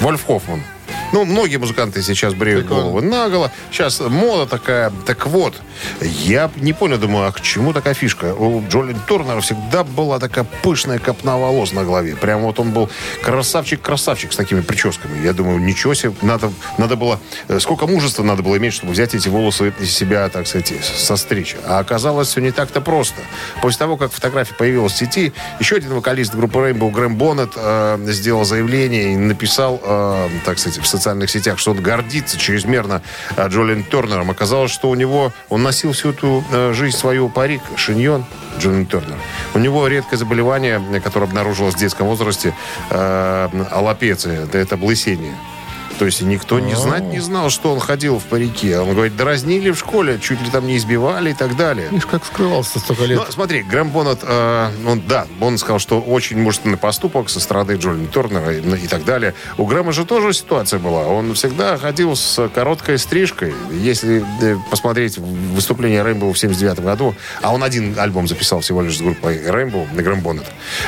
Вольф 0.00 0.26
Хоффман. 0.26 0.64
Ну, 1.12 1.24
многие 1.24 1.56
музыканты 1.56 2.02
сейчас 2.02 2.34
бреют 2.34 2.70
он- 2.70 2.78
головы 2.78 3.02
наголо. 3.02 3.50
Сейчас 3.70 4.00
мода 4.00 4.46
такая. 4.46 4.92
Так 5.06 5.26
вот, 5.26 5.54
я 6.02 6.50
не 6.56 6.72
понял, 6.72 6.98
думаю, 6.98 7.28
а 7.28 7.32
к 7.32 7.40
чему 7.40 7.72
такая 7.72 7.94
фишка? 7.94 8.34
У 8.34 8.62
Джолин 8.68 8.98
Турнера 9.06 9.40
всегда 9.40 9.84
была 9.84 10.18
такая 10.18 10.44
пышная 10.62 10.98
копна 10.98 11.38
волос 11.38 11.72
на 11.72 11.84
голове. 11.84 12.14
Прям 12.16 12.42
вот 12.42 12.58
он 12.60 12.72
был 12.72 12.90
красавчик-красавчик 13.22 14.32
с 14.32 14.36
такими 14.36 14.60
прическами. 14.60 15.22
Я 15.24 15.32
думаю, 15.32 15.58
ничего 15.60 15.94
себе, 15.94 16.12
надо, 16.22 16.52
надо 16.76 16.96
было... 16.96 17.18
э, 17.48 17.58
Сколько 17.60 17.86
мужества 17.86 18.22
надо 18.22 18.42
было 18.42 18.56
иметь, 18.58 18.74
чтобы 18.74 18.92
взять 18.92 19.14
эти 19.14 19.28
волосы 19.28 19.72
из 19.80 19.90
себя, 19.94 20.28
так 20.28 20.46
сказать, 20.46 20.72
состричь. 20.84 21.56
А 21.66 21.78
оказалось, 21.78 22.28
все 22.28 22.40
не 22.40 22.50
так-то 22.50 22.80
просто. 22.80 23.20
После 23.62 23.78
того, 23.78 23.96
как 23.96 24.12
фотография 24.12 24.54
появилась 24.54 24.92
в 24.92 24.96
сети, 24.98 25.32
еще 25.60 25.76
один 25.76 25.94
вокалист 25.94 26.34
группы 26.34 26.58
Rainbow, 26.58 26.90
Грэм 26.90 27.16
Боннет, 27.16 27.52
э, 27.56 27.98
сделал 28.08 28.44
заявление 28.44 29.14
и 29.14 29.16
написал, 29.16 29.80
э, 29.82 30.28
так 30.44 30.58
сказать, 30.58 30.78
в 30.82 30.86
социальных 30.98 31.30
сетях, 31.30 31.58
что 31.58 31.70
он 31.70 31.80
гордится 31.80 32.38
чрезмерно 32.38 33.02
э, 33.36 33.48
Джолин 33.48 33.84
Тернером. 33.84 34.30
Оказалось, 34.30 34.70
что 34.70 34.90
у 34.90 34.94
него, 34.94 35.32
он 35.48 35.62
носил 35.62 35.92
всю 35.92 36.10
эту 36.10 36.44
э, 36.52 36.72
жизнь 36.74 36.96
свою 36.96 37.28
парик, 37.28 37.62
шиньон, 37.76 38.24
Джолин 38.58 38.86
Тернер. 38.86 39.16
У 39.54 39.58
него 39.58 39.86
редкое 39.88 40.16
заболевание, 40.16 40.82
которое 41.02 41.26
обнаружилось 41.26 41.74
в 41.74 41.78
детском 41.78 42.06
возрасте, 42.06 42.54
э, 42.90 43.48
аллопеция, 43.70 44.46
это 44.52 44.74
облысение. 44.74 45.34
То 45.98 46.04
есть 46.06 46.22
никто 46.22 46.60
не 46.60 46.74
знать 46.74 47.04
не 47.04 47.20
знал, 47.20 47.50
что 47.50 47.72
он 47.72 47.80
ходил 47.80 48.18
в 48.18 48.24
парике. 48.24 48.78
Он 48.78 48.94
говорит, 48.94 49.16
дразнили 49.16 49.70
в 49.70 49.78
школе, 49.78 50.18
чуть 50.20 50.40
ли 50.40 50.50
там 50.50 50.66
не 50.66 50.76
избивали 50.76 51.30
и 51.30 51.34
так 51.34 51.56
далее. 51.56 51.88
Видишь, 51.90 52.06
как 52.06 52.24
скрывался 52.24 52.78
столько 52.78 53.04
лет. 53.04 53.18
Ну, 53.18 53.32
смотри, 53.32 53.62
Грэм 53.62 53.90
Боннет, 53.90 54.20
э, 54.22 54.70
он, 54.86 55.02
да, 55.08 55.26
Боннет 55.38 55.60
сказал, 55.60 55.78
что 55.78 56.00
очень 56.00 56.38
мужественный 56.38 56.76
поступок 56.76 57.30
со 57.30 57.40
стороны 57.40 57.72
Джолина 57.72 58.06
Тернера 58.06 58.54
и, 58.54 58.60
и 58.60 58.86
так 58.86 59.04
далее. 59.04 59.34
У 59.56 59.66
Грэма 59.66 59.92
же 59.92 60.04
тоже 60.04 60.32
ситуация 60.32 60.78
была. 60.78 61.06
Он 61.06 61.34
всегда 61.34 61.76
ходил 61.78 62.14
с 62.14 62.48
короткой 62.54 62.98
стрижкой. 62.98 63.54
Если 63.70 64.24
э, 64.42 64.56
посмотреть 64.70 65.18
выступление 65.18 66.04
Рейнбоу 66.04 66.32
в 66.32 66.38
79 66.38 66.80
году, 66.80 67.14
а 67.42 67.52
он 67.52 67.64
один 67.64 67.98
альбом 67.98 68.28
записал 68.28 68.60
всего 68.60 68.82
лишь 68.82 68.98
с 68.98 69.00
группой 69.00 69.40
Рейнбоу, 69.44 69.86
на 69.92 70.02
Грэм 70.02 70.20
Боннет, 70.20 70.46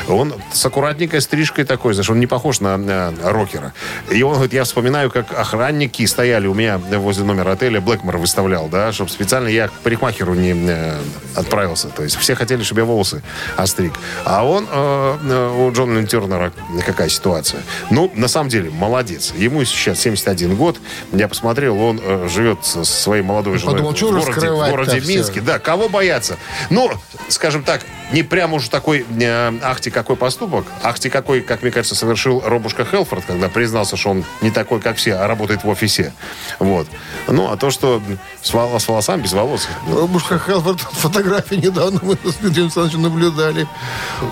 он 0.08 0.34
с 0.52 0.64
аккуратненькой 0.64 1.20
стрижкой 1.20 1.64
такой, 1.64 1.94
знаешь, 1.94 2.10
он 2.10 2.20
не 2.20 2.26
похож 2.26 2.60
на, 2.60 2.76
на 2.76 3.12
рокера. 3.22 3.72
И 4.10 4.22
он 4.22 4.34
говорит, 4.34 4.52
я 4.52 4.64
вспоминаю, 4.64 4.99
как 5.08 5.32
охранники 5.32 6.04
стояли 6.06 6.46
у 6.46 6.54
меня 6.54 6.78
возле 6.78 7.24
номера 7.24 7.52
отеля, 7.52 7.80
Блэкмор 7.80 8.18
выставлял, 8.18 8.68
да, 8.68 8.92
чтобы 8.92 9.10
специально 9.10 9.48
я 9.48 9.68
к 9.68 9.72
парикмахеру 9.72 10.34
не 10.34 10.54
э, 10.54 10.98
отправился. 11.34 11.88
То 11.88 12.02
есть 12.02 12.16
все 12.16 12.34
хотели, 12.34 12.62
чтобы 12.62 12.82
я 12.82 12.84
волосы 12.84 13.22
остриг. 13.56 13.92
А 14.24 14.44
он, 14.44 14.66
э, 14.70 15.18
э, 15.22 15.56
у 15.58 15.72
Джона 15.72 16.06
Тернера 16.06 16.52
какая 16.84 17.08
ситуация? 17.08 17.62
Ну, 17.90 18.10
на 18.14 18.28
самом 18.28 18.50
деле, 18.50 18.70
молодец. 18.70 19.32
Ему 19.36 19.64
сейчас 19.64 20.00
71 20.00 20.56
год. 20.56 20.78
Я 21.12 21.28
посмотрел, 21.28 21.80
он 21.80 22.00
э, 22.02 22.28
живет 22.28 22.64
со 22.64 22.84
своей 22.84 23.22
молодой 23.22 23.58
женой 23.58 23.76
подумал, 23.76 23.94
в 23.94 24.24
городе, 24.24 24.50
в 24.50 24.70
городе? 24.70 25.00
Минске. 25.00 25.40
Да, 25.40 25.58
кого 25.58 25.88
бояться? 25.88 26.36
Ну, 26.68 26.90
скажем 27.28 27.62
так, 27.62 27.82
не 28.12 28.22
прям 28.22 28.52
уж 28.52 28.68
такой, 28.68 29.06
э, 29.20 29.52
ахти 29.62 29.90
какой 29.90 30.16
поступок, 30.16 30.66
ахти 30.82 31.10
какой, 31.10 31.40
как 31.40 31.62
мне 31.62 31.70
кажется, 31.70 31.94
совершил 31.94 32.42
Робушка 32.44 32.84
Хелфорд, 32.84 33.24
когда 33.26 33.48
признался, 33.48 33.96
что 33.96 34.10
он 34.10 34.24
не 34.42 34.50
такой, 34.50 34.80
как 34.80 34.96
все, 34.96 35.14
а 35.14 35.26
работает 35.26 35.64
в 35.64 35.68
офисе. 35.68 36.12
Вот. 36.58 36.86
Ну, 37.28 37.50
а 37.50 37.56
то, 37.56 37.70
что 37.70 38.02
с, 38.42 38.52
вол- 38.52 38.78
с 38.78 38.88
волосами, 38.88 39.22
без 39.22 39.32
волос. 39.32 39.68
Робушка 39.88 40.38
Хелфорд, 40.38 40.80
фотографии 40.92 41.54
недавно 41.56 42.00
мы 42.02 42.14
с 42.14 42.34
Дмитрием 42.36 42.64
Александровичем 42.66 43.02
наблюдали. 43.02 43.66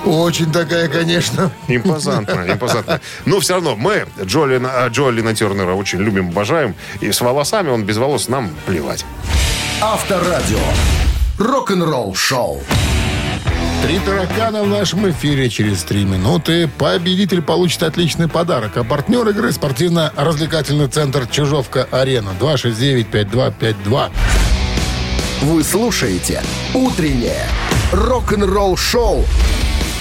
Очень 0.05 0.53
такая, 0.53 0.89
конечно. 0.89 1.51
Импозантно, 1.69 2.47
импозантно. 2.51 3.01
Но 3.27 3.41
все 3.41 3.55
равно 3.55 3.77
мы 3.77 4.07
Джолина, 4.23 4.85
а, 4.85 4.89
Джолина 4.89 5.35
Тернера 5.35 5.75
очень 5.75 6.01
любим, 6.01 6.29
обожаем. 6.29 6.75
И 7.01 7.13
с 7.13 7.21
волосами 7.21 7.71
он 7.71 7.85
без 7.85 7.97
волос 7.97 8.29
нам 8.29 8.51
плевать. 8.67 9.05
Авторадио. 9.81 10.59
Рок-н-ролл 11.39 12.15
шоу. 12.17 12.61
Три 13.83 14.01
таракана 14.01 14.65
в 14.65 14.69
нашем 14.69 15.09
эфире 15.11 15.49
через 15.49 15.85
три 15.85 16.05
минуты. 16.05 16.69
Победитель 16.79 17.43
получит 17.43 17.83
отличный 17.85 18.29
подарок. 18.29 18.77
А 18.77 18.85
партнер 18.85 19.27
игры 19.29 19.53
спортивно-развлекательный 19.53 20.89
центр 20.89 21.27
«Чижовка-Арена». 21.27 22.31
269-5252. 22.41 24.11
Вы 25.43 25.63
слушаете 25.63 26.43
«Утреннее 26.75 27.47
рок-н-ролл 27.93 28.77
шоу» 28.77 29.25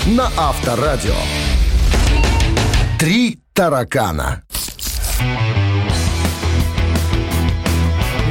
на 0.07 0.31
Авторадио. 0.35 1.15
Три 2.99 3.39
таракана. 3.53 4.41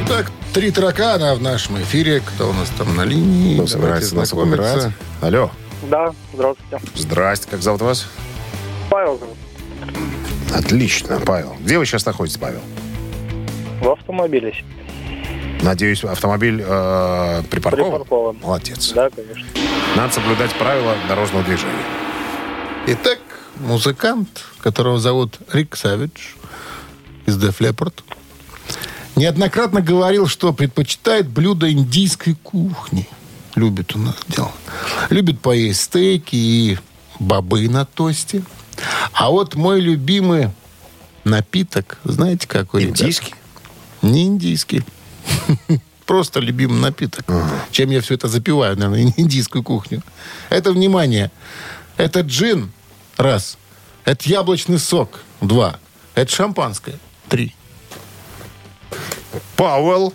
Итак, 0.05 0.31
три 0.57 0.71
таракана 0.71 1.35
в 1.35 1.41
нашем 1.43 1.79
эфире. 1.83 2.19
Кто 2.19 2.49
у 2.49 2.53
нас 2.53 2.69
там 2.75 2.95
на 2.95 3.05
линии? 3.05 3.57
Давайте 3.57 4.07
собирается 4.07 4.87
нас? 4.87 4.93
Алло. 5.21 5.51
Да, 5.83 6.11
здравствуйте. 6.33 6.79
Здрасте, 6.95 7.47
как 7.47 7.61
зовут 7.61 7.81
вас? 7.81 8.07
Павел 8.89 9.19
зовут. 9.19 9.37
Отлично, 10.51 11.19
Павел. 11.23 11.55
Где 11.59 11.77
вы 11.77 11.85
сейчас 11.85 12.07
находитесь, 12.07 12.39
Павел? 12.39 12.61
В 13.81 13.87
автомобиле. 13.87 14.51
Надеюсь, 15.61 16.03
автомобиль 16.03 16.63
э, 16.65 17.43
припаркован? 17.51 17.91
Припаркован. 17.91 18.37
Молодец. 18.41 18.93
Да, 18.93 19.11
конечно. 19.11 19.45
Надо 19.95 20.11
соблюдать 20.11 20.55
правила 20.55 20.95
дорожного 21.07 21.43
движения. 21.43 21.85
Итак, 22.87 23.19
музыкант, 23.57 24.43
которого 24.61 24.97
зовут 24.97 25.37
Рик 25.53 25.75
Савидж 25.75 26.33
из 27.27 27.37
Def 27.37 27.59
Leppard, 27.59 27.93
неоднократно 29.17 29.81
говорил, 29.81 30.27
что 30.27 30.53
предпочитает 30.53 31.27
блюда 31.27 31.71
индийской 31.71 32.35
кухни. 32.35 33.07
Любит 33.55 33.95
у 33.95 33.99
нас 33.99 34.15
дело. 34.27 34.51
Любит 35.09 35.41
поесть 35.41 35.81
стейки 35.81 36.35
и 36.35 36.77
бобы 37.19 37.67
на 37.67 37.85
тосте. 37.85 38.43
А 39.13 39.31
вот 39.31 39.55
мой 39.55 39.81
любимый 39.81 40.51
напиток, 41.23 41.97
знаете, 42.03 42.47
какой? 42.47 42.83
Индийский? 42.83 43.33
Не 44.01 44.25
индийский. 44.25 44.83
Просто 46.05 46.39
любимый 46.39 46.79
напиток. 46.79 47.25
Чем 47.71 47.89
я 47.89 48.01
все 48.01 48.13
это 48.13 48.27
запиваю, 48.27 48.77
наверное, 48.77 49.13
индийскую 49.17 49.63
кухню. 49.63 50.03
Это, 50.49 50.71
внимание, 50.71 51.31
это 51.97 52.21
джин, 52.21 52.71
раз. 53.17 53.57
Это 54.05 54.29
яблочный 54.29 54.79
сок, 54.79 55.19
два. 55.41 55.79
Это 56.15 56.31
шампанское, 56.31 56.99
три. 57.27 57.53
Пауэлл. 59.55 60.13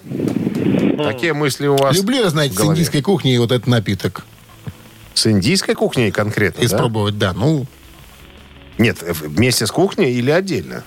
Какие 0.99 1.33
мысли 1.33 1.67
у 1.67 1.77
вас? 1.77 1.97
Люблю, 1.97 2.19
я, 2.23 2.31
знаете, 2.31 2.57
с 2.57 2.61
индийской 2.61 3.03
кухни 3.03 3.37
вот 3.37 3.53
этот 3.53 3.67
напиток. 3.67 4.25
С 5.15 5.27
индийской 5.27 5.75
кухней 5.75 6.11
конкретно, 6.11 6.61
да? 6.61 6.67
Испробовать, 6.67 7.19
да. 7.19 7.33
Ну, 7.33 7.67
Нет, 8.79 9.03
э, 9.03 9.13
вместе 9.13 9.67
с 9.67 9.71
кухней 9.71 10.13
или 10.15 10.31
отдельно? 10.31 10.85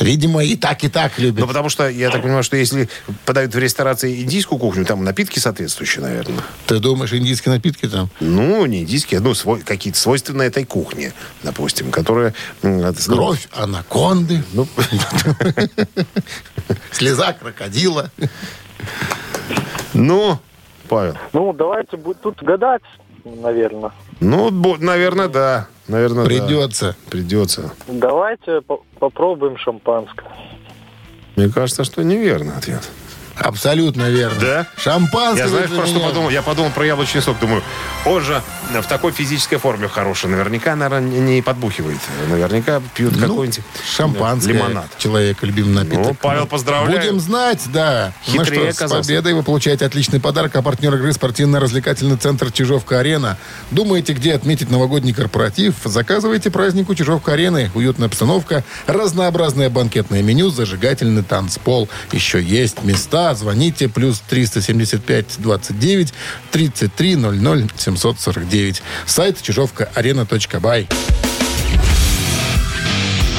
Видимо, 0.00 0.44
и 0.44 0.56
так, 0.56 0.84
и 0.84 0.88
так 0.88 1.18
любят. 1.18 1.40
Ну, 1.40 1.46
потому 1.46 1.68
что 1.68 1.88
я 1.88 2.10
так 2.10 2.22
понимаю, 2.22 2.42
что 2.42 2.56
если 2.56 2.88
подают 3.24 3.54
в 3.54 3.58
ресторации 3.58 4.22
индийскую 4.22 4.58
кухню, 4.58 4.84
там 4.84 5.04
напитки 5.04 5.38
соответствующие, 5.38 6.02
наверное. 6.02 6.42
Ты 6.66 6.78
думаешь, 6.78 7.12
индийские 7.12 7.54
напитки 7.54 7.88
там? 7.88 8.08
Ну, 8.20 8.64
не 8.66 8.80
индийские, 8.82 9.20
ну, 9.20 9.34
свой, 9.34 9.60
какие-то 9.60 9.98
свойственные 9.98 10.48
этой 10.48 10.64
кухне, 10.64 11.12
допустим, 11.42 11.92
ну, 12.62 12.92
Кровь 12.92 13.48
анаконды, 13.52 14.42
Ну, 14.52 14.66
слеза 16.92 17.32
крокодила. 17.32 18.10
ну, 19.92 20.38
Павел. 20.88 21.16
Ну, 21.32 21.52
давайте 21.52 21.96
тут 21.96 22.42
гадать, 22.42 22.82
наверное. 23.24 23.92
Ну, 24.20 24.50
наверное, 24.78 25.28
да. 25.28 25.68
Наверное, 25.88 26.24
да. 26.24 26.28
Придется. 26.28 26.96
Придется. 27.10 27.72
Давайте 27.86 28.60
по- 28.60 28.82
попробуем 28.98 29.56
шампанское. 29.58 30.26
Мне 31.36 31.48
кажется, 31.50 31.84
что 31.84 32.02
неверный 32.02 32.56
ответ. 32.56 32.88
Абсолютно 33.38 34.08
верно. 34.10 34.40
Да? 34.40 34.66
Шампанское. 34.76 35.44
Я, 35.44 35.48
знаешь, 35.48 35.70
просто 35.70 36.00
подумал, 36.00 36.30
я 36.30 36.42
подумал 36.42 36.70
про 36.70 36.86
яблочный 36.86 37.22
сок. 37.22 37.38
Думаю, 37.38 37.62
он 38.04 38.22
же 38.22 38.42
в 38.72 38.86
такой 38.86 39.12
физической 39.12 39.56
форме 39.56 39.88
хороший. 39.88 40.30
Наверняка, 40.30 40.74
наверное, 40.74 41.20
не 41.20 41.42
подбухивает. 41.42 41.98
Наверняка 42.28 42.80
пьют 42.94 43.14
Ну, 43.16 43.20
какой-нибудь 43.20 43.60
Шампанское. 43.84 44.52
лимонад. 44.54 44.86
Человека 44.98 45.44
любимый 45.46 45.74
напиток. 45.74 46.06
Ну, 46.06 46.16
Павел, 46.20 46.46
поздравляю. 46.46 46.98
Будем 47.00 47.20
знать, 47.20 47.62
да. 47.72 48.12
Хитрее 48.24 48.38
ну 48.40 48.44
что, 48.44 48.72
с 48.72 48.76
оказался. 48.76 49.08
победой 49.08 49.34
вы 49.34 49.42
получаете 49.42 49.84
отличный 49.84 50.18
подарок. 50.20 50.56
А 50.56 50.62
партнер 50.62 50.94
игры 50.94 51.12
спортивно-развлекательный 51.12 52.16
центр 52.16 52.50
«Чижовка-арена». 52.50 53.36
Думаете, 53.70 54.14
где 54.14 54.34
отметить 54.34 54.70
новогодний 54.70 55.12
корпоратив? 55.12 55.74
Заказывайте 55.84 56.50
празднику 56.50 56.94
«Чижовка-арены». 56.94 57.70
Уютная 57.74 58.08
обстановка, 58.08 58.64
разнообразное 58.86 59.68
банкетное 59.70 60.22
меню, 60.22 60.50
зажигательный 60.50 61.22
танцпол. 61.22 61.88
Еще 62.12 62.42
есть 62.42 62.82
места. 62.82 63.25
Звоните. 63.34 63.88
Плюс 63.88 64.20
375 64.28 65.36
29 65.38 66.14
33 66.50 67.16
00 67.16 67.68
749. 67.76 68.82
Сайт 69.06 69.42
чижовка-арена.бай. 69.42 70.88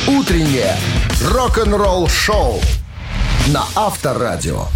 Утреннее 0.08 0.78
рок-н-ролл-шоу 1.22 2.62
на 3.48 3.66
Авторадио. 3.76 4.68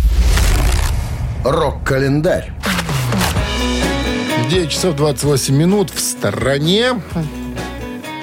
Рок-календарь. 1.43 2.51
9 4.49 4.70
часов 4.70 4.95
28 4.95 5.55
минут 5.55 5.89
в 5.89 5.99
стороне. 5.99 7.01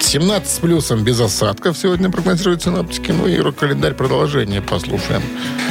17 0.09 0.49
с 0.49 0.57
плюсом 0.57 1.03
без 1.03 1.19
осадков 1.19 1.77
сегодня 1.77 2.09
прогнозируют 2.09 2.63
синоптики. 2.63 3.11
Ну 3.11 3.27
и 3.27 3.37
рок-календарь 3.37 3.93
продолжение 3.93 4.59
послушаем. 4.59 5.21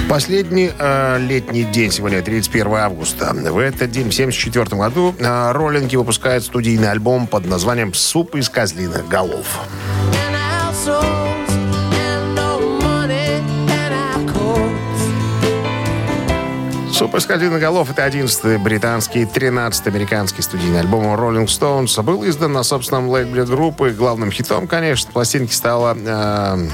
Последний 0.09 0.70
э, 0.78 1.18
летний 1.18 1.64
день 1.64 1.91
сегодня, 1.91 2.22
31 2.22 2.72
августа. 2.74 3.32
В 3.34 3.59
этот 3.59 3.91
день, 3.91 4.09
в 4.09 4.14
1974 4.14 4.80
году, 4.80 5.12
э, 5.18 5.51
роллинги 5.51 5.97
выпускают 5.97 6.45
студийный 6.45 6.89
альбом 6.89 7.26
под 7.26 7.47
названием 7.47 7.93
«Суп 7.93 8.36
из 8.36 8.49
козлиных 8.49 9.09
голов». 9.09 9.59
«Суп 16.99 17.14
из 17.14 17.26
козлиных 17.26 17.61
голов»— 17.61 17.88
это 17.92 18.05
11-й 18.05 18.59
британский, 18.59 19.22
13-й 19.22 19.88
американский 19.88 20.42
студийный 20.42 20.80
альбом 20.80 21.05
Rolling 21.05 21.46
Stones. 21.46 22.03
Был 22.03 22.28
издан 22.28 22.53
на 22.53 22.64
собственном 22.64 23.09
лейбле 23.09 23.44
группы. 23.44 23.90
Главным 23.90 24.32
хитом, 24.32 24.66
конечно, 24.66 25.12
пластинки 25.12 25.53
стала... 25.53 25.96
э, 25.96 26.68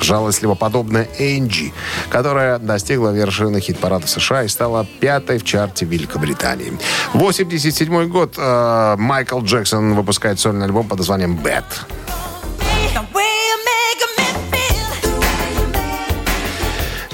жалостливо 0.00 0.54
подобная 0.54 1.08
Энджи, 1.18 1.72
которая 2.08 2.60
достигла 2.60 3.10
вершины 3.10 3.60
хит-парада 3.60 4.06
США 4.06 4.44
и 4.44 4.48
стала 4.48 4.86
пятой 5.00 5.38
в 5.38 5.44
чарте 5.44 5.86
Великобритании. 5.86 6.78
87 7.14 8.08
год 8.08 8.34
э, 8.38 8.94
Майкл 8.96 9.40
Джексон 9.40 9.94
выпускает 9.94 10.38
сольный 10.38 10.66
альбом 10.66 10.86
под 10.86 10.98
названием 10.98 11.36
«Bad». 11.36 11.64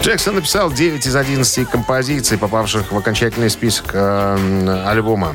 Джексон 0.05 0.35
написал 0.35 0.71
9 0.71 1.07
из 1.07 1.17
11 1.17 1.67
композиций, 1.71 2.37
попавших 2.37 2.93
в 2.93 2.99
окончательный 2.99 3.49
список 3.49 3.87
э, 3.95 4.85
альбома. 4.87 5.35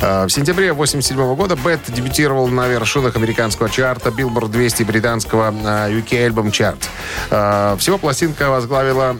Э, 0.00 0.24
в 0.26 0.30
сентябре 0.30 0.72
1987 0.72 1.36
года 1.36 1.54
Бет 1.54 1.78
дебютировал 1.86 2.48
на 2.48 2.66
вершинах 2.66 3.14
американского 3.14 3.70
чарта 3.70 4.08
Billboard 4.08 4.48
200 4.48 4.82
британского 4.82 5.52
э, 5.52 5.92
UK 5.92 6.28
Album 6.28 6.50
Chart. 6.50 6.82
Э, 7.30 7.76
всего 7.78 7.98
пластинка 7.98 8.50
возглавила 8.50 9.16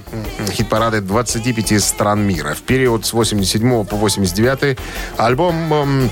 хит-парады 0.50 1.00
25 1.02 1.80
стран 1.80 2.26
мира. 2.26 2.54
В 2.54 2.62
период 2.62 3.06
с 3.06 3.12
87 3.12 3.84
по 3.84 3.94
89 3.94 4.76
альбом... 5.18 5.72
м, 5.72 6.10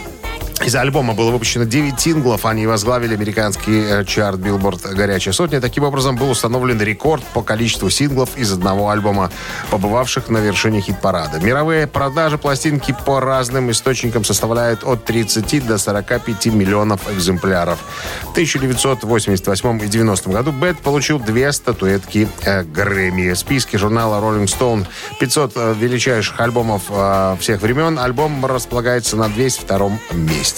из 0.68 0.74
альбома 0.76 1.14
было 1.14 1.30
выпущено 1.30 1.64
9 1.64 1.98
синглов. 1.98 2.44
Они 2.44 2.66
возглавили 2.66 3.14
американский 3.14 3.80
э, 3.80 4.04
чарт 4.04 4.38
Billboard 4.38 4.94
«Горячая 4.94 5.32
сотня». 5.32 5.62
Таким 5.62 5.84
образом, 5.84 6.16
был 6.16 6.28
установлен 6.28 6.78
рекорд 6.82 7.24
по 7.32 7.40
количеству 7.42 7.88
синглов 7.88 8.36
из 8.36 8.52
одного 8.52 8.90
альбома, 8.90 9.30
побывавших 9.70 10.28
на 10.28 10.36
вершине 10.38 10.82
хит-парада. 10.82 11.40
Мировые 11.40 11.86
продажи 11.86 12.36
пластинки 12.36 12.94
по 13.06 13.18
разным 13.18 13.70
источникам 13.70 14.24
составляют 14.24 14.84
от 14.84 15.06
30 15.06 15.66
до 15.66 15.78
45 15.78 16.46
миллионов 16.46 17.10
экземпляров. 17.10 17.78
В 18.24 18.32
1988 18.32 19.82
и 19.82 19.86
90 19.86 20.28
году 20.28 20.52
Бет 20.52 20.78
получил 20.80 21.18
две 21.18 21.50
статуэтки 21.52 22.28
э, 22.44 22.62
Грэмми. 22.64 23.32
В 23.32 23.38
списке 23.38 23.78
журнала 23.78 24.20
Rolling 24.20 24.44
Stone 24.44 24.86
500 25.18 25.52
э, 25.56 25.74
величайших 25.78 26.38
альбомов 26.40 26.82
э, 26.90 27.36
всех 27.40 27.62
времен 27.62 27.98
альбом 27.98 28.44
располагается 28.44 29.16
на 29.16 29.30
202 29.30 29.98
месте. 30.12 30.57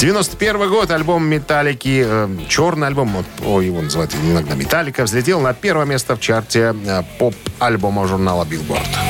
91 0.00 0.68
год 0.68 0.90
альбом 0.90 1.26
Металлики, 1.26 2.04
э, 2.06 2.28
черный 2.48 2.86
альбом, 2.86 3.08
вот, 3.08 3.26
о, 3.44 3.60
его 3.60 3.80
называют 3.80 4.14
иногда 4.14 4.54
Металлика, 4.54 5.04
взлетел 5.04 5.40
на 5.40 5.54
первое 5.54 5.86
место 5.86 6.16
в 6.16 6.20
чарте 6.20 6.74
э, 6.86 7.02
поп-альбома 7.18 8.06
журнала 8.06 8.44
Billboard. 8.44 9.07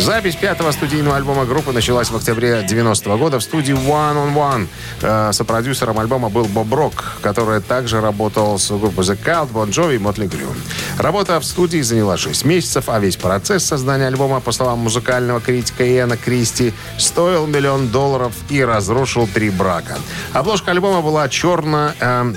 Запись 0.00 0.34
пятого 0.34 0.70
студийного 0.72 1.16
альбома 1.16 1.44
группы 1.44 1.72
началась 1.72 2.08
в 2.10 2.16
октябре 2.16 2.64
90 2.66 3.16
года 3.18 3.38
в 3.38 3.42
студии 3.42 3.74
One 3.74 4.16
on 4.16 4.34
One. 4.34 4.66
Э, 5.02 5.30
Сопродюсером 5.32 5.98
альбома 5.98 6.30
был 6.30 6.46
Боб 6.46 6.72
Рок, 6.72 7.18
который 7.20 7.60
также 7.60 8.00
работал 8.00 8.58
с 8.58 8.70
группой 8.70 9.04
The 9.04 9.18
Cult, 9.22 9.52
Bon 9.52 9.68
Jovi 9.68 9.96
и 9.96 9.98
Motley 9.98 10.26
Crue. 10.26 10.56
Работа 10.98 11.38
в 11.38 11.44
студии 11.44 11.82
заняла 11.82 12.16
6 12.16 12.46
месяцев, 12.46 12.88
а 12.88 12.98
весь 12.98 13.16
процесс 13.16 13.64
создания 13.64 14.06
альбома, 14.06 14.40
по 14.40 14.52
словам 14.52 14.78
музыкального 14.78 15.38
критика 15.38 15.86
Иэна 15.86 16.16
Кристи, 16.16 16.72
стоил 16.96 17.46
миллион 17.46 17.88
долларов 17.88 18.32
и 18.48 18.64
разрушил 18.64 19.28
три 19.28 19.50
брака. 19.50 19.98
Обложка 20.32 20.70
альбома 20.70 21.02
была 21.02 21.28
черно... 21.28 21.92
э, 22.00 22.32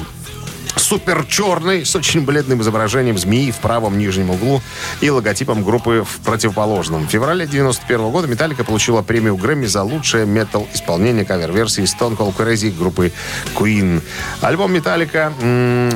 супер 0.75 1.25
черный, 1.27 1.85
с 1.85 1.95
очень 1.95 2.21
бледным 2.21 2.61
изображением 2.61 3.17
змеи 3.17 3.51
в 3.51 3.57
правом 3.57 3.97
нижнем 3.97 4.29
углу 4.29 4.61
и 5.01 5.09
логотипом 5.09 5.63
группы 5.63 6.05
в 6.07 6.19
противоположном. 6.23 7.07
В 7.07 7.09
феврале 7.09 7.45
91 7.45 8.09
года 8.11 8.27
Металлика 8.27 8.63
получила 8.63 9.01
премию 9.01 9.35
Грэмми 9.37 9.65
за 9.65 9.83
лучшее 9.83 10.25
метал-исполнение 10.25 11.25
кавер-версии 11.25 11.83
Stone 11.83 12.17
Cold 12.17 12.35
Crazy 12.35 12.75
группы 12.75 13.11
Queen. 13.55 14.01
Альбом 14.41 14.73
Металлика 14.73 15.31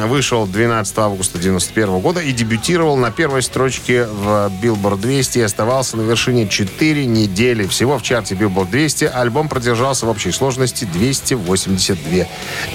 вышел 0.07 0.45
12 0.45 0.97
августа 0.97 1.37
91 1.37 1.99
года 1.99 2.21
и 2.21 2.31
дебютировал 2.31 2.97
на 2.97 3.11
первой 3.11 3.41
строчке 3.41 4.05
в 4.05 4.51
Billboard 4.61 4.99
200 4.99 5.39
и 5.39 5.41
оставался 5.41 5.97
на 5.97 6.01
вершине 6.01 6.47
4 6.47 7.05
недели. 7.05 7.67
Всего 7.67 7.97
в 7.97 8.03
чарте 8.03 8.35
Billboard 8.35 8.69
200 8.69 9.05
альбом 9.05 9.49
продержался 9.49 10.05
в 10.05 10.09
общей 10.09 10.31
сложности 10.31 10.85
282 10.85 12.25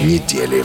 недели. 0.00 0.64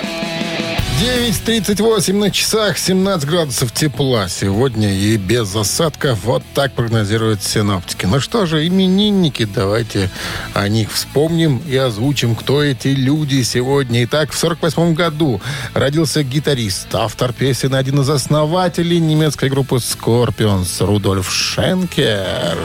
9.38 1.01 2.13
на 2.13 2.29
часах, 2.29 2.77
17 2.77 3.27
градусов 3.27 3.71
тепла 3.71 4.29
сегодня 4.29 4.93
и 4.93 5.17
без 5.17 5.55
осадков. 5.55 6.23
Вот 6.23 6.43
так 6.53 6.73
прогнозируют 6.73 7.41
синоптики. 7.41 8.05
Ну 8.05 8.19
что 8.19 8.45
же, 8.45 8.67
именинники, 8.67 9.45
давайте 9.45 10.11
о 10.53 10.67
них 10.67 10.91
вспомним 10.91 11.59
и 11.67 11.75
озвучим, 11.75 12.35
кто 12.35 12.61
эти 12.61 12.89
люди 12.89 13.41
сегодня. 13.41 14.03
Итак, 14.03 14.31
в 14.31 14.37
48 14.37 14.93
году 14.93 15.41
родился 15.73 16.21
гитарист, 16.21 16.93
автор 16.93 17.33
песен, 17.33 17.73
один 17.73 18.01
из 18.01 18.09
основателей 18.11 18.99
немецкой 18.99 19.49
группы 19.49 19.77
Scorpions 19.77 20.85
Рудольф 20.85 21.33
Шенкер. 21.33 22.59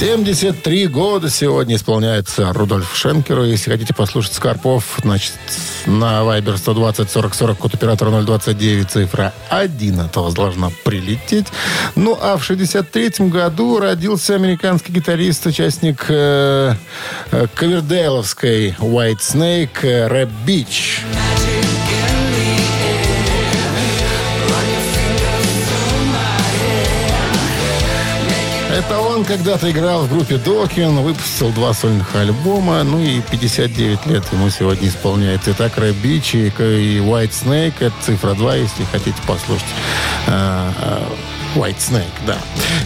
73 0.00 0.86
года 0.86 1.28
сегодня 1.28 1.76
исполняется 1.76 2.54
Рудольф 2.54 2.96
Шенкеру. 2.96 3.44
Если 3.44 3.70
хотите 3.70 3.92
послушать 3.92 4.32
Скорпов, 4.32 4.98
значит, 5.02 5.34
на 5.84 6.22
Viber 6.22 6.56
120 6.56 7.10
40 7.10 7.34
40, 7.34 7.58
код 7.58 7.74
оператора 7.74 8.22
029, 8.22 8.90
цифра 8.90 9.34
1 9.50 10.00
от 10.00 10.16
вас 10.16 10.32
должна 10.32 10.70
прилететь. 10.84 11.48
Ну, 11.96 12.18
а 12.18 12.38
в 12.38 12.44
63 12.44 13.26
году 13.28 13.78
родился 13.78 14.36
американский 14.36 14.90
гитарист, 14.90 15.44
участник 15.44 16.06
э, 16.08 16.76
э, 17.30 17.46
White 17.58 19.18
Snake 19.18 19.68
э, 19.82 20.06
Рэп 20.06 20.30
Бич. 20.46 21.02
Это 28.72 28.98
он 28.98 29.09
когда-то 29.24 29.70
играл 29.70 30.02
в 30.02 30.10
группе 30.10 30.36
Докин, 30.36 30.96
выпустил 31.02 31.50
два 31.50 31.72
сольных 31.74 32.14
альбома, 32.14 32.82
ну 32.82 33.00
и 33.00 33.20
59 33.20 34.06
лет 34.06 34.24
ему 34.32 34.50
сегодня 34.50 34.88
исполняется. 34.88 35.52
Итак, 35.52 35.76
Рэп 35.76 35.96
Бич 35.96 36.34
и, 36.34 36.46
и 36.48 36.98
White 36.98 37.30
Snake, 37.30 37.74
это 37.80 37.94
цифра 38.02 38.34
2, 38.34 38.56
если 38.56 38.84
хотите 38.90 39.16
послушать. 39.26 39.66
А, 40.26 40.72
а, 40.78 41.12
White 41.56 41.78
Snake, 41.78 42.04
да. 42.26 42.38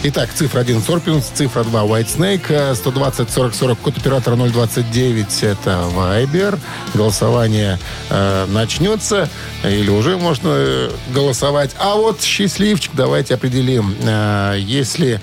Итак, 0.03 0.31
цифра 0.33 0.61
1 0.61 0.77
Scorpions, 0.77 1.25
цифра 1.33 1.63
2 1.63 1.83
White 1.83 2.17
Snake, 2.17 2.75
120 2.75 3.29
40 3.29 3.53
40, 3.53 3.79
код 3.79 3.97
оператора 3.97 4.35
029, 4.35 5.43
это 5.43 5.87
Viber. 5.95 6.59
Голосование 6.93 7.77
э, 8.09 8.45
начнется, 8.47 9.29
или 9.63 9.89
уже 9.89 10.17
можно 10.17 10.49
э, 10.51 10.91
голосовать. 11.13 11.75
А 11.77 11.95
вот 11.95 12.21
счастливчик, 12.21 12.91
давайте 12.95 13.35
определим. 13.35 13.95
Э, 14.01 14.55
если 14.57 14.95
если 15.05 15.21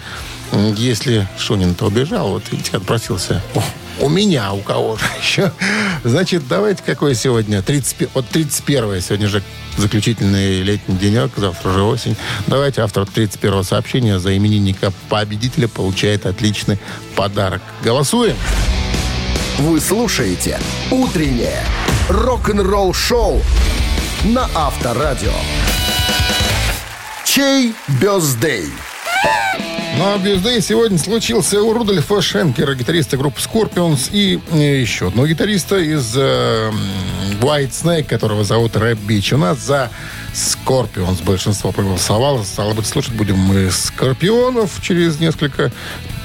Шунин-то 1.39 1.87
убежал, 1.87 2.29
вот 2.29 2.45
видите, 2.51 2.77
отпросился. 2.77 3.43
У 4.01 4.09
меня, 4.09 4.53
у 4.53 4.59
кого 4.59 4.97
же 4.97 5.05
еще. 5.23 5.53
Значит, 6.05 6.47
давайте 6.49 6.83
какой 6.85 7.15
сегодня? 7.15 7.63
30, 7.63 8.09
вот 8.15 8.27
31 8.29 9.01
сегодня 9.01 9.29
же 9.29 9.43
заключительный 9.77 10.63
летний 10.63 10.97
денек, 10.97 11.33
завтра 11.37 11.73
же 11.73 11.83
осень. 11.83 12.17
Давайте 12.47 12.83
автор 12.83 13.07
31 13.07 13.65
сообщения 13.65 14.19
за 14.19 14.37
именинника 14.37 14.93
победителя 15.09 15.69
получает 15.69 16.27
отличный 16.27 16.79
подарок. 17.17 17.63
Голосуем! 17.83 18.37
Вы 19.59 19.81
слушаете 19.81 20.59
«Утреннее 20.91 21.63
рок-н-ролл-шоу» 22.09 23.43
на 24.25 24.49
Авторадио. 24.55 25.33
Чей 27.25 27.75
бездей? 28.01 28.71
Ну 29.99 30.15
а 30.15 30.19
Бьюздей 30.19 30.61
сегодня 30.63 30.99
случился 30.99 31.63
у 31.63 31.73
Рудольфа 31.73 32.23
Шенкера, 32.23 32.75
гитариста 32.75 33.17
группы 33.17 33.41
Scorpions, 33.41 34.09
и 34.11 34.41
э, 34.53 34.81
еще 34.81 35.09
одного 35.09 35.29
гитариста 35.29 35.79
из 35.79 36.15
э, 36.17 36.71
White 37.41 37.71
Snake, 37.71 38.05
которого 38.05 38.43
зовут 38.43 38.77
Рэп 38.77 38.99
Бич. 39.01 39.33
У 39.33 39.37
нас 39.37 39.59
за 39.59 39.91
Scorpions 40.35 41.23
большинство 41.23 41.73
проголосовало. 41.73 42.43
Стало 42.43 42.73
быть, 42.73 42.87
слушать 42.87 43.13
будем 43.15 43.37
мы 43.37 43.71
Скорпионов 43.71 44.81
через 44.81 45.21
несколько 45.21 45.71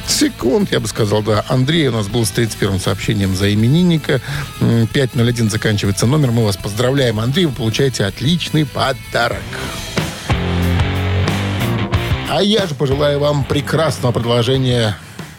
секунд, 0.08 0.72
я 0.72 0.80
бы 0.80 0.88
сказал, 0.88 1.22
да. 1.22 1.44
Андрей 1.50 1.90
у 1.90 1.92
нас 1.92 2.08
был 2.08 2.26
с 2.26 2.32
31-м 2.32 2.80
сообщением 2.80 3.36
за 3.36 3.54
именинника. 3.54 4.22
501 4.94 5.50
заканчивается 5.50 6.06
номер. 6.06 6.32
Мы 6.32 6.46
вас 6.46 6.58
поздравляем, 6.58 7.20
Андрей. 7.20 7.46
Вы 7.46 7.52
получаете 7.52 8.06
отличный 8.06 8.66
подарок. 8.66 9.44
А 12.30 12.42
я 12.42 12.68
же 12.68 12.76
пожелаю 12.76 13.20
вам 13.20 13.46
прекрасного 13.46 14.12
продолжения 14.12 14.98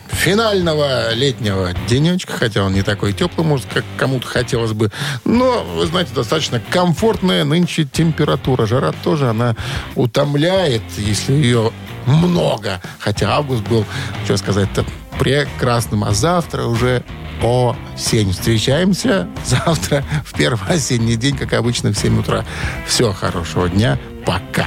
финального 0.09 1.13
летнего 1.13 1.73
денечка, 1.87 2.33
хотя 2.33 2.65
он 2.65 2.73
не 2.73 2.83
такой 2.83 3.13
теплый, 3.13 3.45
может, 3.45 3.67
как 3.67 3.85
кому-то 3.99 4.27
хотелось 4.27 4.73
бы. 4.73 4.91
Но, 5.27 5.65
вы 5.65 5.87
знаете, 5.87 6.13
достаточно 6.15 6.61
комфортная 6.71 7.45
нынче 7.45 7.85
температура. 7.85 8.67
Жара 8.67 8.93
тоже, 9.05 9.29
она 9.29 9.55
утомляет, 9.97 10.83
если 10.97 11.35
ее 11.35 11.73
много. 12.07 12.81
Хотя 12.99 13.37
август 13.37 13.63
был, 13.69 13.85
что 14.25 14.39
сказать-то, 14.39 14.87
прекрасным. 15.19 16.05
А 16.05 16.13
завтра 16.13 16.65
уже 16.65 17.05
осень. 17.43 18.33
Встречаемся 18.33 19.29
завтра 19.45 20.05
в 20.25 20.35
первый 20.37 20.69
осенний 20.69 21.17
день, 21.17 21.37
как 21.37 21.53
обычно, 21.53 21.93
в 21.93 21.99
7 21.99 22.21
утра. 22.21 22.47
Всего 22.87 23.13
хорошего 23.13 23.69
дня. 23.69 23.99
Пока. 24.25 24.67